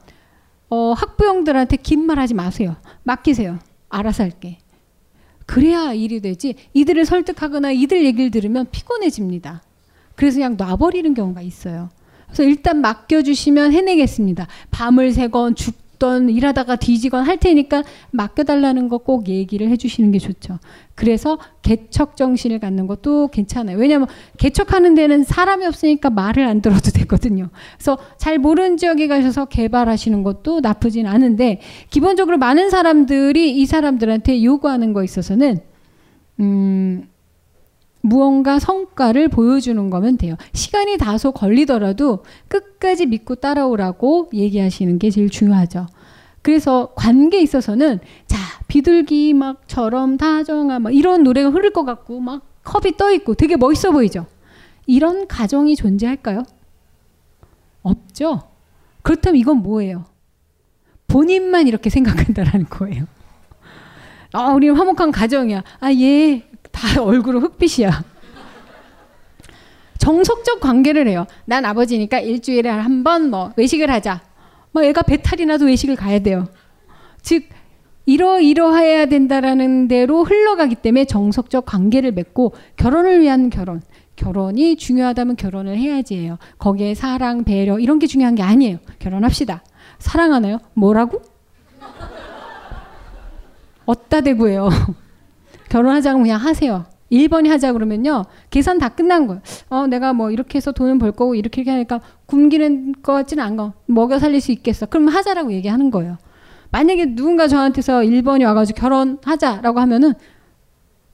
[0.69, 2.77] 어, 학부형들한테 긴 말 하지 마세요.
[3.05, 3.59] 맡기세요.
[3.89, 4.59] 알아서 할게.
[5.47, 6.57] 그래야 일이 되지.
[6.75, 9.63] 이들을 설득하거나 이들 얘기를 들으면 피곤해집니다.
[10.15, 11.89] 그래서 그냥 놔버리는 경우가 있어요.
[12.27, 14.47] 그래서 일단 맡겨주시면 해내겠습니다.
[14.71, 20.59] 밤을 새건 죽 던 일하다가 뒤지건 할 테니까 맡겨달라는 거 꼭 얘기를 해주시는 게 좋죠.
[20.95, 23.77] 그래서 개척 정신을 갖는 것도 괜찮아요.
[23.79, 24.09] 왜냐하면
[24.39, 27.49] 개척하는 데는 사람이 없으니까 말을 안 들어도 되거든요.
[27.77, 31.61] 그래서 잘 모르는 지역에 가셔서 개발하시는 것도 나쁘진 않은데
[31.91, 35.61] 기본적으로 많은 사람들이 이 사람들한테 요구하는 거 있어서는
[36.41, 37.09] 음.
[38.05, 40.37] 무언가 성과를 보여주는 거면 돼요.
[40.53, 45.87] 시간이 다소 걸리더라도 끝까지 믿고 따라오라고 얘기하시는 게 제일 중요하죠.
[46.43, 52.99] 그래서 관계에 있어서는 자 비둘기 막처럼 다정아 막 이런 노래가 흐를 것 같고 막 컵이
[52.99, 54.27] 떠 있고 되게 멋있어 보이죠.
[54.87, 56.43] 이런 가정이 존재할까요?
[57.83, 58.43] 없죠.
[59.01, 60.05] 그렇다면 이건 뭐예요?
[61.07, 63.07] 본인만 이렇게 생각한다라는 거예요.
[64.33, 65.63] 아, 우리는 화목한 가정이야.
[65.81, 68.05] 아, 얘 다 얼굴은 흑빛이야.
[69.99, 71.27] 정석적 관계를 해요.
[71.47, 74.21] 난 아버지니까 일주일에 한 번 뭐 외식을 하자.
[74.73, 76.49] 뭐 애가 배탈이 나도 외식을 가야 돼요.
[77.23, 77.45] 즉
[78.07, 83.81] 이러이러해야 된다라는 대로 흘러가기 때문에 정석적 관계를 맺고 결혼을 위한 결혼,
[84.17, 86.37] 결혼이 중요하다면 결혼을 해야지예요.
[86.59, 88.77] 거기에 사랑, 배려 이런 게 중요한 게 아니에요.
[88.99, 89.63] 결혼합시다.
[90.01, 90.59] 사랑하나요?
[90.75, 91.23] 뭐라고?
[93.87, 94.69] 어따 대고요.
[95.75, 96.85] 결혼하자고 그냥 하세요.
[97.11, 98.27] 1번이 하자 그러면요.
[98.51, 99.43] 계산 다 끝난 거예요.
[99.69, 103.73] 어, 내가 뭐 이렇게 해서 돈은 벌 거고 이렇게 이렇게 하니까 굶기는 것 같지는 않고
[103.87, 104.87] 먹여 살릴 수 있겠어.
[104.87, 106.17] 그럼 하자라고 얘기하는 거예요.
[106.71, 110.15] 만약에 누군가 저한테서 1번이 와가지고 결혼하자라고 하면은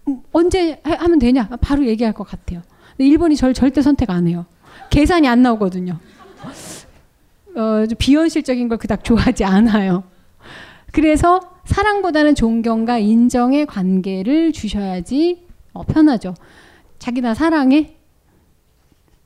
[0.09, 1.49] 음, 언제 하, 면 되냐?
[1.62, 2.61] 바로 얘기할 것 같아요.
[2.99, 4.45] 근데 1번이 절 절대 선택 안 해요.
[4.91, 5.99] 계산이 안 나오거든요.
[7.57, 10.05] 어, 비현실적인 걸 그닥 좋아하지 않아요.
[10.93, 16.35] 그래서 사랑보다는 존경과 인정의 관계를 주셔야지 어, 편하죠.
[16.99, 17.95] 자기 나 사랑해?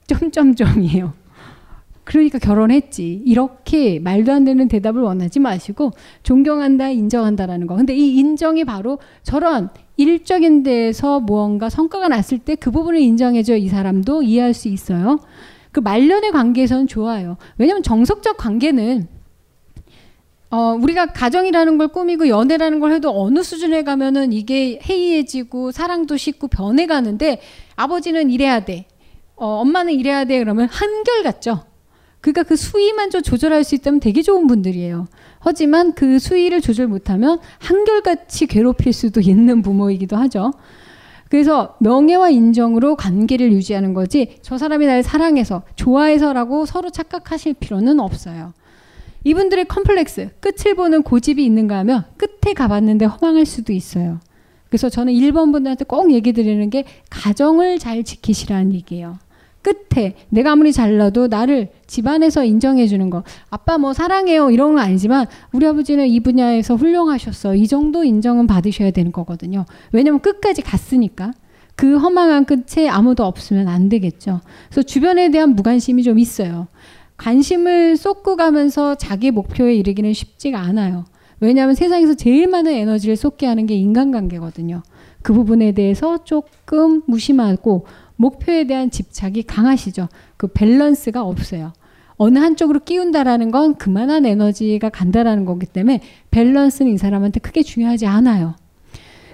[0.07, 1.13] 점점점이에요.
[2.05, 3.23] 그러니까 결혼했지.
[3.25, 5.93] 이렇게 말도 안 되는 대답을 원하지 마시고
[6.23, 7.77] 존경한다, 인정한다라는 거.
[7.77, 13.69] 근데 이 인정이 바로 저런 일적인 데에서 무언가 성과가 났을 때 그 부분을 인정해줘 이
[13.69, 15.19] 사람도 이해할 수 있어요.
[15.73, 17.37] 그 말년의 관계에서는 좋아요.
[17.57, 19.09] 왜냐면 정석적 관계는
[20.55, 26.47] 어, 우리가 가정이라는 걸 꾸미고 연애라는 걸 해도 어느 수준에 가면은 이게 해이해지고 사랑도 식고
[26.47, 27.41] 변해가는데
[27.75, 28.87] 아버지는 이래야 돼.
[29.35, 30.39] 어, 엄마는 이래야 돼.
[30.39, 31.65] 그러면 한결같죠.
[32.21, 35.09] 그러니까 그 수위만 좀 조절할 수 있다면 되게 좋은 분들이에요.
[35.41, 40.53] 하지만 그 수위를 조절 못하면 한결같이 괴롭힐 수도 있는 부모이기도 하죠.
[41.31, 48.53] 그래서 명예와 인정으로 관계를 유지하는 거지 저 사람이 날 사랑해서 좋아해서라고 서로 착각하실 필요는 없어요.
[49.25, 54.21] 이분들의 컴플렉스, 끝을 보는 고집이 있는가 하면 끝에 가봤는데 허망할 수도 있어요.
[54.69, 59.19] 그래서 저는 1번 분들한테 꼭 얘기 드리는 게 가정을 잘 지키시라는 얘기예요.
[59.63, 63.25] 끝에 내가 아무리 잘나도 나를 집안에서 인정해 주는 거.
[63.49, 67.55] 아빠 뭐 사랑해요 이런 건 아니지만 우리 아버지는 이 분야에서 훌륭하셨어.
[67.55, 69.65] 이 정도 인정은 받으셔야 되는 거거든요.
[69.93, 71.33] 왜냐면 끝까지 갔으니까.
[71.77, 74.41] 그 허망한 끝에 아무도 없으면 안 되겠죠.
[74.69, 76.69] 그래서 주변에 대한 무관심이 좀 있어요.
[77.17, 81.05] 관심을 쏟고 가면서 자기 목표에 이르기는 쉽지가 않아요.
[81.41, 84.83] 왜냐하면 세상에서 제일 많은 에너지를 쏟게 하는 게 인간관계거든요.
[85.23, 87.87] 그 부분에 대해서 조금 무심하고
[88.17, 90.09] 목표에 대한 집착이 강하시죠.
[90.37, 91.73] 그 밸런스가 없어요.
[92.17, 96.01] 어느 한쪽으로 끼운다라는 건 그만한 에너지가 간다라는 거기 때문에
[96.31, 98.55] 밸런스는 이 사람한테 크게 중요하지 않아요.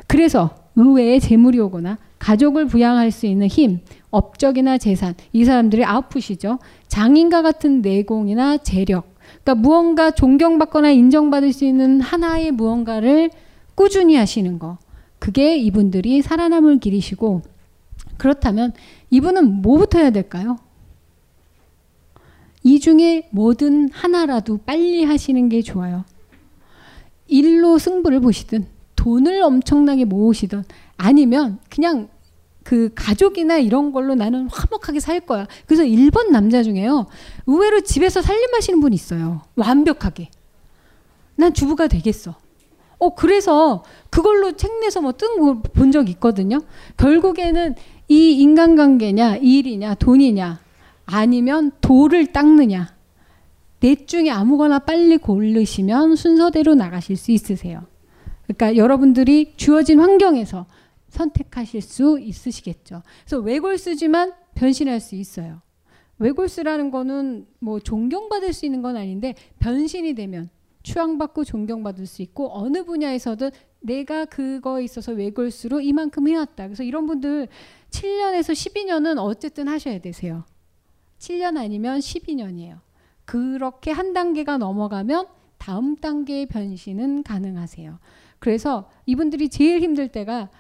[0.07, 3.81] 그래서 의외에 재물이 오거나 가족을 부양할 수 있는 힘,
[4.11, 6.61] 업적이나 재산, 이 사람들의 아웃풋이죠.
[6.87, 13.31] 장인과 같은 내공이나 재력, 그러니까 무언가 존경받거나 인정받을 수 있는 하나의 무언가를
[13.75, 14.79] 꾸준히 하시는 거.
[15.19, 17.43] 그게 이분들이 살아남을 길이시고
[18.17, 18.73] 그렇다면
[19.11, 20.59] 이분은 뭐부터 해야 될까요?
[22.63, 26.05] 이 중에 뭐든 하나라도 빨리 하시는 게 좋아요.
[27.29, 28.67] 일로 승부를 보시든
[28.97, 30.65] 돈을 엄청나게 모으시든
[31.01, 32.09] 아니면 그냥
[32.63, 35.47] 그 가족이나 이런 걸로 나는 화목하게 살 거야.
[35.67, 37.07] 그래서 1번 남자 중에요.
[37.47, 39.41] 의외로 집에서 살림하시는 분이 있어요.
[39.57, 40.29] 완벽하게.
[41.37, 42.35] 난 주부가 되겠어.
[42.99, 46.61] 어, 그래서 그걸로 책 내서 뭐뜬본적 있거든요.
[46.99, 47.77] 결국에는
[48.09, 50.61] 이 인간관계냐, 일이냐, 돈이냐,
[51.07, 52.95] 아니면 돌을 닦느냐.
[53.81, 57.85] 넷 중에 아무거나 빨리 고르시면 순서대로 나가실 수 있으세요.
[58.47, 60.67] 그러니까 여러분들이 주어진 환경에서
[61.11, 63.03] 선택하실 수 있으시겠죠.
[63.25, 65.61] 그래서 외골수지만 변신할 수 있어요.
[66.19, 70.51] 외골수라는 거는 뭐 존경받을 수 있는 건 아닌데 변신이 되면
[70.83, 73.51] 추앙받고 존경받을 수 있고 어느 분야에서든
[73.81, 76.67] 내가 그거에 있어서 외골수로 이만큼 해왔다.
[76.67, 77.49] 그래서 이런 분들
[77.91, 80.45] 7년에서 12년은 어쨌든 하셔야 되세요.
[81.19, 82.79] 7년 아니면 12년이에요.
[83.25, 85.27] 그렇게 한 단계가 넘어가면
[85.59, 87.99] 다음 단계의 변신은 가능하세요.
[88.39, 90.51] 그래서 이분들이 제일 힘들 때가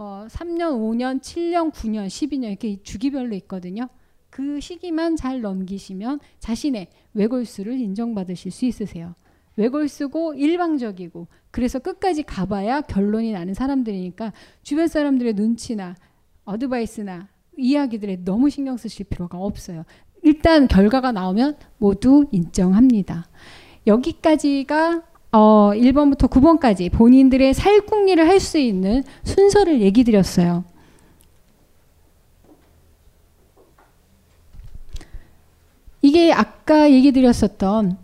[0.00, 3.86] 어, 3년, 5년, 7년, 9년, 12년 이렇게 주기별로 있거든요.
[4.30, 9.14] 그 시기만 잘 넘기시면 자신의 외골수를 인정받으실 수 있으세요.
[9.56, 14.32] 외골수고 일방적이고 그래서 끝까지 가봐야 결론이 나는 사람들이니까
[14.62, 15.96] 주변 사람들의 눈치나
[16.46, 17.28] 어드바이스나
[17.58, 19.84] 이야기들에 너무 신경 쓰실 필요가 없어요.
[20.22, 23.28] 일단 결과가 나오면 모두 인정합니다.
[23.86, 30.64] 여기까지가 어, 1번부터 9번까지 본인들의 살궁리를 할 수 있는 순서를 얘기 드렸어요.
[36.02, 37.98] 이게 아까 얘기 드렸었던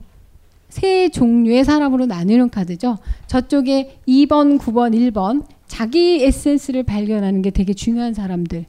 [0.69, 2.99] 세 종류의 사람으로 나누는 카드죠.
[3.27, 8.67] 저쪽에 2번, 9번, 1번 자기 에센스를 발견하는 게 되게 중요한 사람들.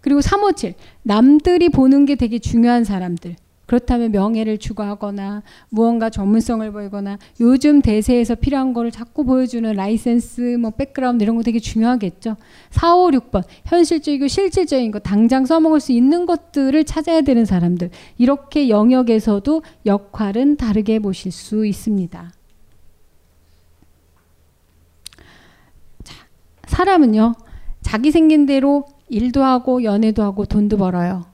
[0.00, 3.36] 그리고 357 남들이 보는 게 되게 중요한 사람들.
[3.66, 11.22] 그렇다면 명예를 추구하거나 무언가 전문성을 보이거나 요즘 대세에서 필요한 거를 자꾸 보여주는 라이선스, 뭐 백그라운드
[11.22, 12.36] 이런 거 되게 중요하겠죠.
[12.70, 18.68] 4, 5, 6번 현실적이고 실질적인 거 당장 써먹을 수 있는 것들을 찾아야 되는 사람들 이렇게
[18.68, 22.32] 영역에서도 역할은 다르게 보실 수 있습니다.
[26.02, 26.14] 자,
[26.66, 27.34] 사람은요
[27.82, 31.33] 자기 생긴 대로 일도 하고 연애도 하고 돈도 벌어요.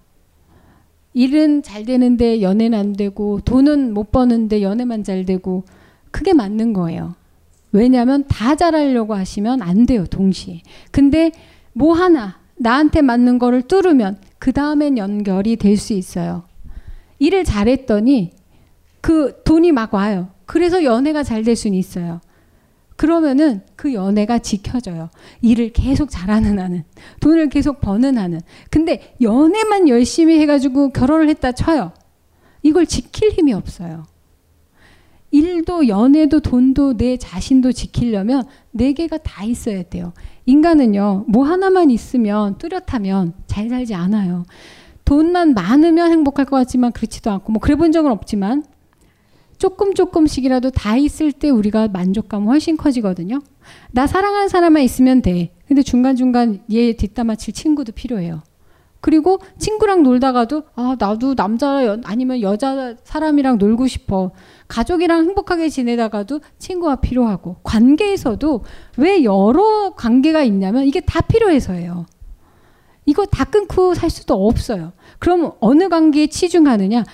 [1.13, 5.65] 일은 잘 되는데 연애는 안 되고 돈은 못 버는데 연애만 잘 되고
[6.11, 7.15] 그게 맞는 거예요.
[7.73, 10.63] 왜냐하면 다 잘하려고 하시면 안 돼요 동시에.
[10.91, 11.31] 근데
[11.73, 16.45] 뭐 하나 나한테 맞는 거를 뚫으면 그 다음엔 연결이 될 수 있어요.
[17.19, 18.31] 일을 잘했더니
[19.01, 20.29] 그 돈이 막 와요.
[20.47, 22.21] 그래서 연애가 잘 될 수는 있어요.
[23.01, 25.09] 그러면은 그 연애가 지켜져요.
[25.41, 26.85] 일을 계속 잘하는 한은.
[27.21, 28.43] 돈을 계속 버는 한은.
[28.69, 31.93] 근데 연애만 열심히 해가지고 결혼을 했다 쳐요.
[32.63, 34.05] 이걸 지킬 힘이 없어요.
[35.31, 40.13] 일도 연애도 돈도 내 자신도 지키려면 네 개가 다 있어야 돼요.
[40.45, 44.45] 인간은요, 뭐 하나만 있으면 뚜렷하면 잘 살지 않아요.
[45.07, 48.63] 돈만 많으면 행복할 것 같지만 그렇지도 않고, 뭐 그래 본 적은 없지만
[49.61, 53.41] 조금 조금씩이라도 다 있을 때 우리가 만족감은 훨씬 커지거든요.
[53.93, 55.53] 나 사랑하는 사람만 있으면 돼.
[55.69, 58.41] 근데 중간중간 얘 뒷담화 칠 친구도 필요해요.
[59.03, 64.31] 그리고 친구랑 놀다가도 아 나도 남자 아니면 여자 사람이랑 놀고 싶어.
[64.67, 68.65] 가족이랑 행복하게 지내다가도 친구가 필요하고 관계에서도
[68.97, 72.07] 왜 여러 관계가 있냐면 이게 다 필요해서예요.
[73.05, 74.93] 이거 다 끊고 살 수도 없어요.
[75.19, 77.05] 그럼 어느 관계에 치중하느냐?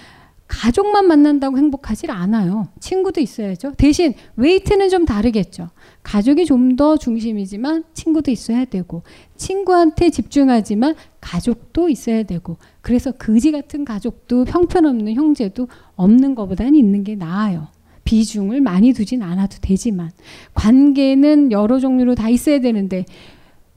[0.48, 2.68] 가족만 만난다고 행복하지 않아요.
[2.80, 3.74] 친구도 있어야죠.
[3.76, 5.70] 대신 웨이트는 좀 다르겠죠.
[6.02, 9.02] 가족이 좀 더 중심이지만 친구도 있어야 되고
[9.36, 17.14] 친구한테 집중하지만 가족도 있어야 되고 그래서 거지 같은 가족도 형편없는 형제도 없는 것보다는 있는 게
[17.14, 17.68] 나아요.
[18.04, 20.10] 비중을 많이 두진 않아도 되지만
[20.54, 23.04] 관계는 여러 종류로 다 있어야 되는데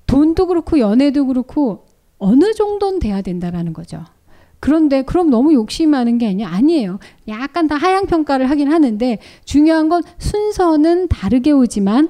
[0.06, 1.86] 돈도 그렇고 연애도 그렇고
[2.18, 4.04] 어느 정도는 돼야 된다라는 거죠.
[4.60, 6.50] 그런데 그럼 너무 욕심하는 게 아니야.
[6.50, 7.00] 아니에요.
[7.28, 12.10] 약간 다 하향 평가를 하긴 하는데 중요한 건 순서는 다르게 오지만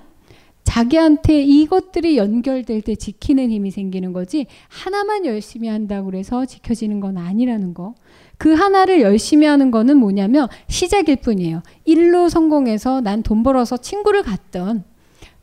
[0.64, 7.74] 자기한테 이것들이 연결될 때 지키는 힘이 생기는 거지 하나만 열심히 한다고 그래서 지켜지는 건 아니라는
[7.74, 7.96] 거.
[8.38, 11.62] 그 하나를 열심히 하는 거는 뭐냐면 시작일 뿐이에요.
[11.86, 14.84] 일로 성공해서 난 돈 벌어서 친구를 갖던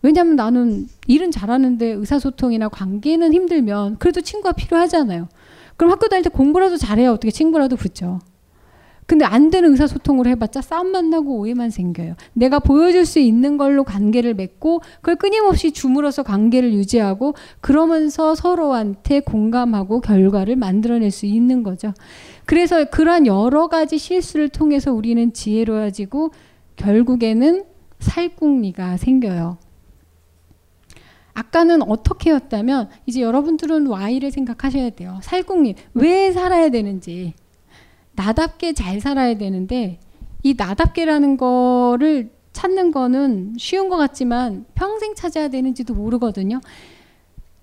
[0.03, 5.29] 왜냐면 나는 일은 잘하는데 의사소통이나 관계는 힘들면 그래도 친구가 필요하잖아요.
[5.77, 8.21] 그럼 학교 다닐 때 공부라도 잘해야 어떻게 친구라도 붙죠.
[9.07, 12.17] 근데 안 되는 의사소통을 해봤자 싸움만 나고 오해만 생겨요.
[12.33, 20.01] 내가 보여줄 수 있는 걸로 관계를 맺고 그걸 끊임없이 주물어서 관계를 유지하고 그러면서 서로한테 공감하고
[20.01, 21.95] 결과를 만들어낼 수 있는 거죠.
[22.47, 26.33] 그래서 그러한 여러 가지 실수를 통해서 우리는 지혜로워지고
[26.75, 27.65] 결국에는
[28.01, 29.59] 살궁리가 생겨요.
[31.37, 35.19] 아까는 어떻게였다면 이제 여러분들은 Y를 생각하셔야 돼요.
[35.23, 37.35] 살궁리 왜 살아야 되는지
[38.15, 40.01] 나답게 잘 살아야 되는데
[40.43, 46.61] 이 나답게라는 거를 찾는 거는 쉬운 것 같지만 평생 찾아야 되는지도 모르거든요.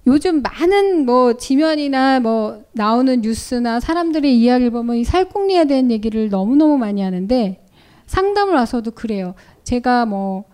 [0.05, 6.77] 요즘 많은 뭐 지면이나 뭐 나오는 뉴스나 사람들의 이야기를 보면 이 살궁리에 대한 얘기를 너무너무
[6.77, 7.65] 많이 하는데
[8.05, 9.33] 상담을 와서도 그래요.
[9.63, 10.53] 제가 뭐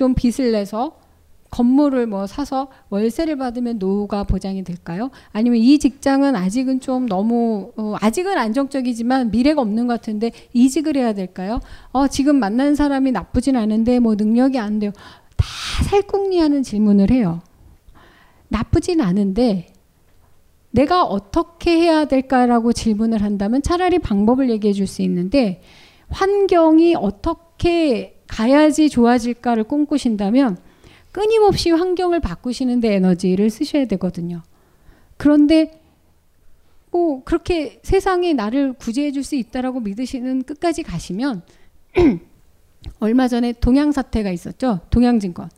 [0.00, 0.96] 좀 빚을 내서
[1.50, 5.10] 건물을 뭐 사서 월세를 받으면 노후가 보장이 될까요?
[5.32, 11.12] 아니면 이 직장은 아직은 좀 너무 어, 아직은 안정적이지만 미래가 없는 것 같은데 이직을 해야
[11.12, 11.60] 될까요?
[11.90, 14.92] 어, 지금 만난 사람이 나쁘진 않은데 뭐 능력이 안 돼요.
[15.36, 15.46] 다
[15.84, 17.40] 살궁리하는 질문을 해요.
[18.48, 19.72] 나쁘진 않은데
[20.70, 25.62] 내가 어떻게 해야 될까라고 질문을 한다면 차라리 방법을 얘기해 줄 수 있는데
[26.10, 30.58] 환경이 어떻게 가야지 좋아질까를 꿈꾸신다면
[31.12, 34.42] 끊임없이 환경을 바꾸시는데 에너지를 쓰셔야 되거든요.
[35.16, 35.80] 그런데
[36.90, 41.42] 뭐 그렇게 세상에 나를 구제해 줄 수 있다라고 믿으시는 끝까지 가시면
[43.00, 44.80] 얼마 전에 동양 사태가 있었죠.
[44.90, 45.50] 동양 증권.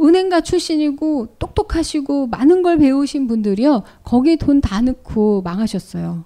[0.00, 3.82] 은행가 출신이고 똑똑하시고 많은 걸 배우신 분들이요.
[4.04, 6.24] 거기에 돈 다 넣고 망하셨어요.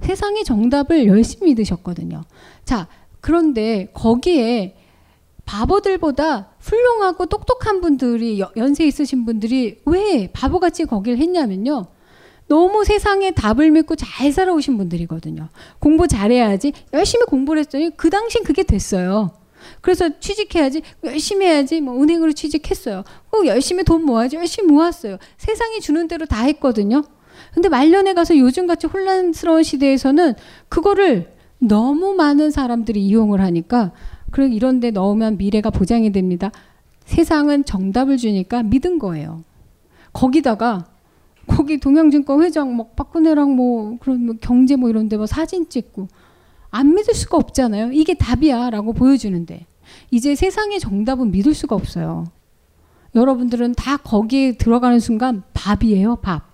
[0.00, 2.22] 세상의 정답을 열심히 믿으셨거든요.
[2.64, 2.88] 자,
[3.20, 4.76] 그런데 거기에
[5.46, 11.86] 바보들보다 훌륭하고 똑똑한 분들이 연세 있으신 분들이 왜 바보같이 거길 했냐면요.
[12.46, 15.48] 너무 세상에 답을 믿고 잘 살아오신 분들이거든요.
[15.78, 19.30] 공부 잘해야지 열심히 공부를 했더니 그 당신 그게 됐어요.
[19.80, 23.04] 그래서 취직해야지 열심히 해야지 뭐 은행으로 취직했어요.
[23.30, 25.16] 꼭 열심히 돈 모아야지 열심히 모았어요.
[25.38, 27.02] 세상이 주는 대로 다 했거든요.
[27.52, 30.34] 근데 말년에 가서 요즘같이 혼란스러운 시대에서는
[30.68, 33.92] 그거를 너무 많은 사람들이 이용을 하니까
[34.34, 36.50] 그래 이런 데 넣으면 미래가 보장이 됩니다.
[37.04, 39.44] 세상은 정답을 주니까 믿은 거예요.
[40.12, 40.86] 거기다가
[41.46, 46.08] 거기 동양증권 회장 막 박근혜랑 뭐 그런 뭐 경제 뭐 이런 데 뭐 사진 찍고
[46.70, 47.92] 안 믿을 수가 없잖아요.
[47.92, 49.66] 이게 답이야라고 보여주는데
[50.10, 52.24] 이제 세상의 정답은 믿을 수가 없어요.
[53.14, 56.53] 여러분들은 다 거기에 들어가는 순간 밥이에요, 밥.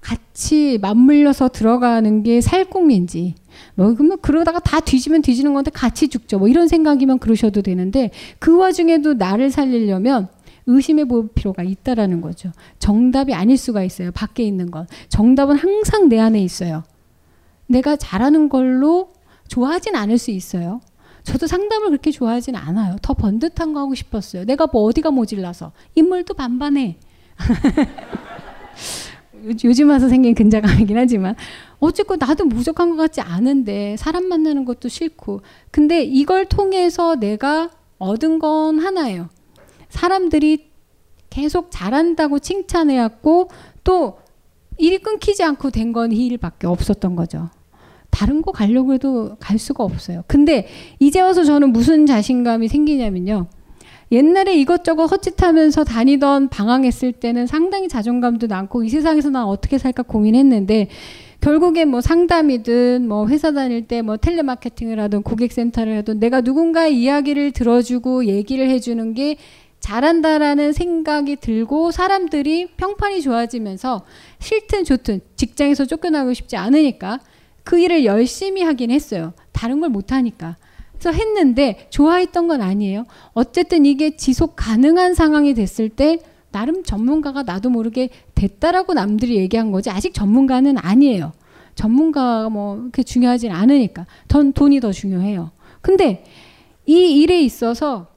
[0.00, 3.34] 같이 맞물려서 들어가는 게 살공인지
[3.74, 6.38] 뭐 그러면 그러다가 다 뒤지면 뒤지는 건데 같이 죽죠.
[6.38, 10.28] 뭐 이런 생각이면 그러셔도 되는데 그 와중에도 나를 살리려면
[10.66, 12.52] 의심해 볼 필요가 있다라는 거죠.
[12.78, 14.12] 정답이 아닐 수가 있어요.
[14.12, 14.86] 밖에 있는 건.
[15.08, 16.84] 정답은 항상 내 안에 있어요.
[17.66, 19.12] 내가 잘하는 걸로
[19.48, 20.80] 좋아하진 않을 수 있어요.
[21.22, 22.96] 저도 상담을 그렇게 좋아하진 않아요.
[23.02, 24.44] 더 번듯한 거 하고 싶었어요.
[24.44, 25.72] 내가 뭐 어디가 모질라서.
[25.94, 26.98] 인물도 반반해.
[29.64, 31.34] 요즘 와서 생긴 근자감이긴 하지만
[31.80, 38.38] 어쨌건 나도 부족한 것 같지 않은데 사람 만나는 것도 싫고 근데 이걸 통해서 내가 얻은
[38.38, 39.28] 건 하나예요.
[39.88, 40.68] 사람들이
[41.30, 43.48] 계속 잘한다고 칭찬해왔고
[43.84, 44.18] 또
[44.78, 47.50] 일이 끊기지 않고 된 건 이 일밖에 없었던 거죠.
[48.10, 50.22] 다른 거 가려고 해도 갈 수가 없어요.
[50.26, 50.66] 근데
[50.98, 53.48] 이제 와서 저는 무슨 자신감이 생기냐면요.
[54.10, 60.88] 옛날에 이것저것 헛짓하면서 다니던 방황했을 때는 상당히 자존감도 많고 이 세상에서 난 어떻게 살까 고민했는데
[61.40, 67.52] 결국에 뭐 상담이든 뭐 회사 다닐 때 뭐 텔레마케팅을 하든 고객센터를 하든 내가 누군가의 이야기를
[67.52, 69.36] 들어주고 얘기를 해주는 게
[69.80, 74.04] 잘한다라는 생각이 들고 사람들이 평판이 좋아지면서
[74.40, 77.20] 싫든 좋든 직장에서 쫓겨나고 싶지 않으니까
[77.62, 79.34] 그 일을 열심히 하긴 했어요.
[79.52, 80.56] 다른 걸 못하니까.
[80.98, 83.04] 그래서 했는데 좋아했던 건 아니에요.
[83.32, 86.18] 어쨌든 이게 지속 가능한 상황이 됐을 때
[86.50, 91.32] 나름 전문가가 나도 모르게 됐다라고 남들이 얘기한 거지 아직 전문가는 아니에요.
[91.74, 95.52] 전문가가 뭐 그렇게 중요하진 않으니까 돈, 돈이 더 중요해요.
[95.80, 96.24] 근데
[96.86, 98.08] 이 일에 있어서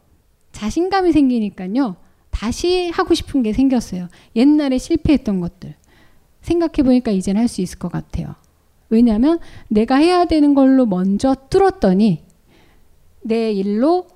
[0.51, 1.97] 자신감이 생기니까요.
[2.31, 4.07] 다시 하고 싶은 게 생겼어요.
[4.35, 5.75] 옛날에 실패했던 것들.
[6.41, 8.33] 생각해 보니까 이젠 할 수 있을 것 같아요.
[8.89, 12.23] 왜냐하면 내가 해야 되는 걸로 먼저 뚫었더니
[13.21, 14.07] 내 일로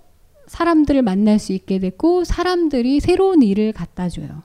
[0.48, 4.44] 사람들을 만날 수 있게 됐고 사람들이 새로운 일을 갖다 줘요.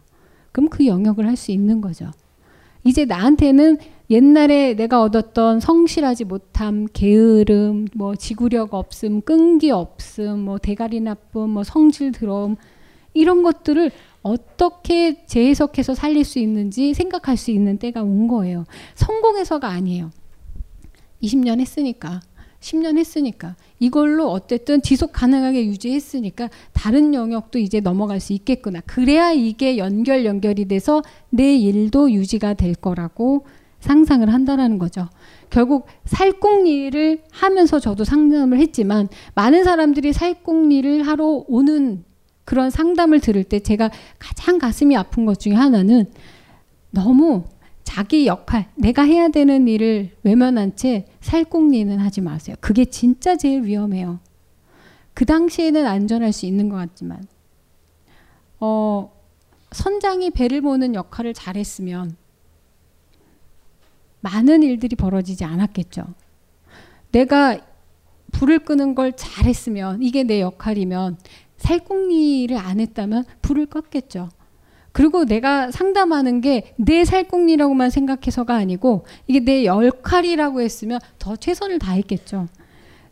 [0.52, 2.10] 그럼 그 영역을 할 수 있는 거죠.
[2.84, 3.78] 이제 나한테는
[4.08, 11.62] 옛날에 내가 얻었던 성실하지 못함, 게으름, 뭐 지구력 없음, 끈기 없음, 뭐 대가리 나쁨, 뭐
[11.62, 12.56] 성질 들어옴
[13.12, 13.90] 이런 것들을
[14.22, 18.64] 어떻게 재해석해서 살릴 수 있는지 생각할 수 있는 때가 온 거예요.
[18.94, 20.10] 성공해서가 아니에요.
[21.22, 22.20] 20년 했으니까,
[22.60, 28.80] 10년 했으니까 이걸로 어쨌든 지속 가능하게 유지했으니까 다른 영역도 이제 넘어갈 수 있겠구나.
[28.86, 33.46] 그래야 이게 연결 연결이 돼서 내 일도 유지가 될 거라고
[33.80, 35.08] 상상을 한다라는 거죠.
[35.48, 42.04] 결국 살공리를 하면서 저도 상담을 했지만 많은 사람들이 살공리를 하러 오는
[42.44, 46.06] 그런 상담을 들을 때 제가 가장 가슴이 아픈 것 중에 하나는
[46.90, 47.44] 너무
[47.90, 52.54] 자기 역할, 내가 해야 되는 일을 외면한 채 살공리는 하지 마세요.
[52.60, 54.20] 그게 진짜 제일 위험해요.
[55.12, 57.26] 그 당시에는 안전할 수 있는 것 같지만,
[58.60, 59.10] 어,
[59.72, 62.14] 선장이 배를 보는 역할을 잘했으면
[64.20, 66.04] 많은 일들이 벌어지지 않았겠죠.
[67.10, 67.58] 내가
[68.30, 71.18] 불을 끄는 걸 잘했으면 이게 내 역할이면
[71.56, 74.28] 살공리를 안 했다면 불을 껐겠죠.
[74.92, 82.48] 그리고 내가 상담하는 게 내 살공리라고만 생각해서가 아니고 이게 내 역할이라고 했으면 더 최선을 다했겠죠.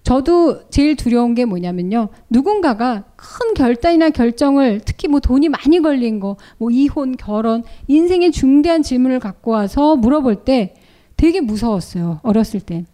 [0.03, 2.09] 저도 제일 두려운 게 뭐냐면요.
[2.31, 8.83] 누군가가 큰 결단이나 결정을 특히 뭐 돈이 많이 걸린 거, 뭐 이혼, 결혼, 인생의 중대한
[8.83, 10.75] 질문을 갖고 와서 물어볼 때
[11.17, 12.21] 되게 무서웠어요.
[12.23, 12.87] 어렸을 땐.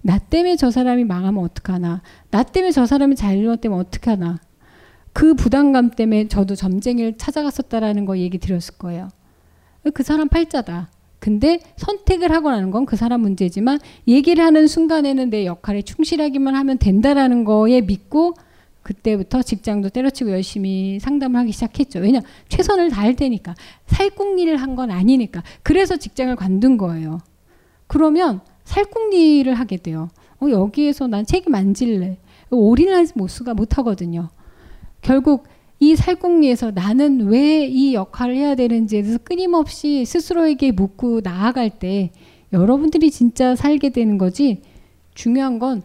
[0.00, 2.00] 나 때문에 저 사람이 망하면 어떡하나.
[2.30, 4.38] 나 때문에 저 사람이 잘못되면 어떡하나.
[5.14, 9.08] 그 부담감 때문에 저도 점쟁이를 찾아갔었다라는 거 얘기 드렸을 거예요.
[9.94, 10.90] 그 사람 팔자다.
[11.20, 16.76] 근데 선택을 하고 나는 건 그 사람 문제지만 얘기를 하는 순간에는 내 역할에 충실하기만 하면
[16.76, 18.34] 된다라는 거에 믿고
[18.82, 22.00] 그때부터 직장도 때려치고 열심히 상담을 하기 시작했죠.
[22.00, 22.20] 왜냐
[22.50, 23.54] 최선을 다할 테니까
[23.86, 25.42] 살궁리를 한 건 아니니까.
[25.62, 27.20] 그래서 직장을 관둔 거예요.
[27.86, 30.10] 그러면 살궁리를 하게 돼요.
[30.40, 32.18] 어, 여기에서 난 책임 안 질래.
[32.50, 34.28] 올인하지 못 하거든요.
[35.04, 35.44] 결국
[35.80, 42.10] 이 살궁리에서 나는 왜 이 역할을 해야 되는지에 대해서 끊임없이 스스로에게 묻고 나아갈 때
[42.52, 44.62] 여러분들이 진짜 살게 되는 거지
[45.14, 45.82] 중요한 건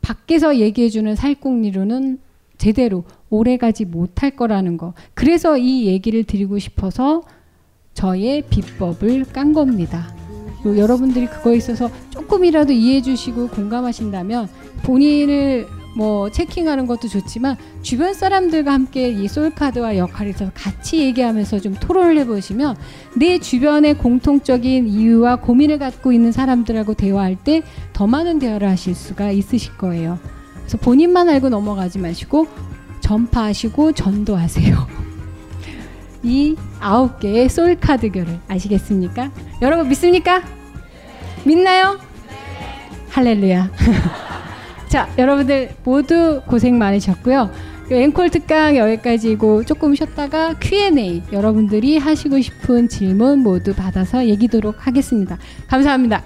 [0.00, 2.18] 밖에서 얘기해주는 살궁리로는
[2.58, 4.94] 제대로 오래가지 못할 거라는 거.
[5.14, 7.22] 그래서 이 얘기를 드리고 싶어서
[7.94, 10.14] 저의 비법을 깐 겁니다.
[10.66, 14.48] 요- 여러분들이 그거에 있어서 조금이라도 이해해 주시고 공감하신다면
[14.84, 21.74] 본인을 뭐 체킹하는 것도 좋지만 주변 사람들과 함께 이 솔카드와 역할에 있어서 같이 얘기하면서 좀
[21.74, 22.76] 토론을 해보시면
[23.16, 27.62] 내 주변의 공통적인 이유와 고민을 갖고 있는 사람들하고 대화할 때
[27.92, 30.18] 더 많은 대화를 하실 수가 있으실 거예요.
[30.56, 32.48] 그래서 본인만 알고 넘어가지 마시고
[33.00, 34.88] 전파하시고 전도하세요.
[36.24, 39.30] 이 아홉 개의 솔카드교를 아시겠습니까?
[39.60, 40.42] 여러분 믿습니까?
[41.44, 41.98] 믿나요?
[43.10, 43.70] 할렐루야.
[44.92, 47.50] 자, 여러분들 모두 고생 많으셨고요.
[47.88, 55.38] 그 앵콜 특강 여기까지고 조금 쉬었다가 Q&A 여러분들이 하시고 싶은 질문 모두 받아서 얘기도록 하겠습니다.
[55.66, 56.22] 감사합니다.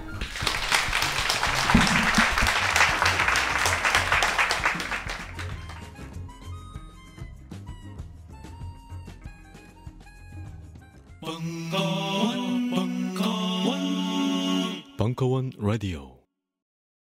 [11.21, 13.79] 벙커원, 벙커원,
[14.97, 16.16] 벙커원 라디오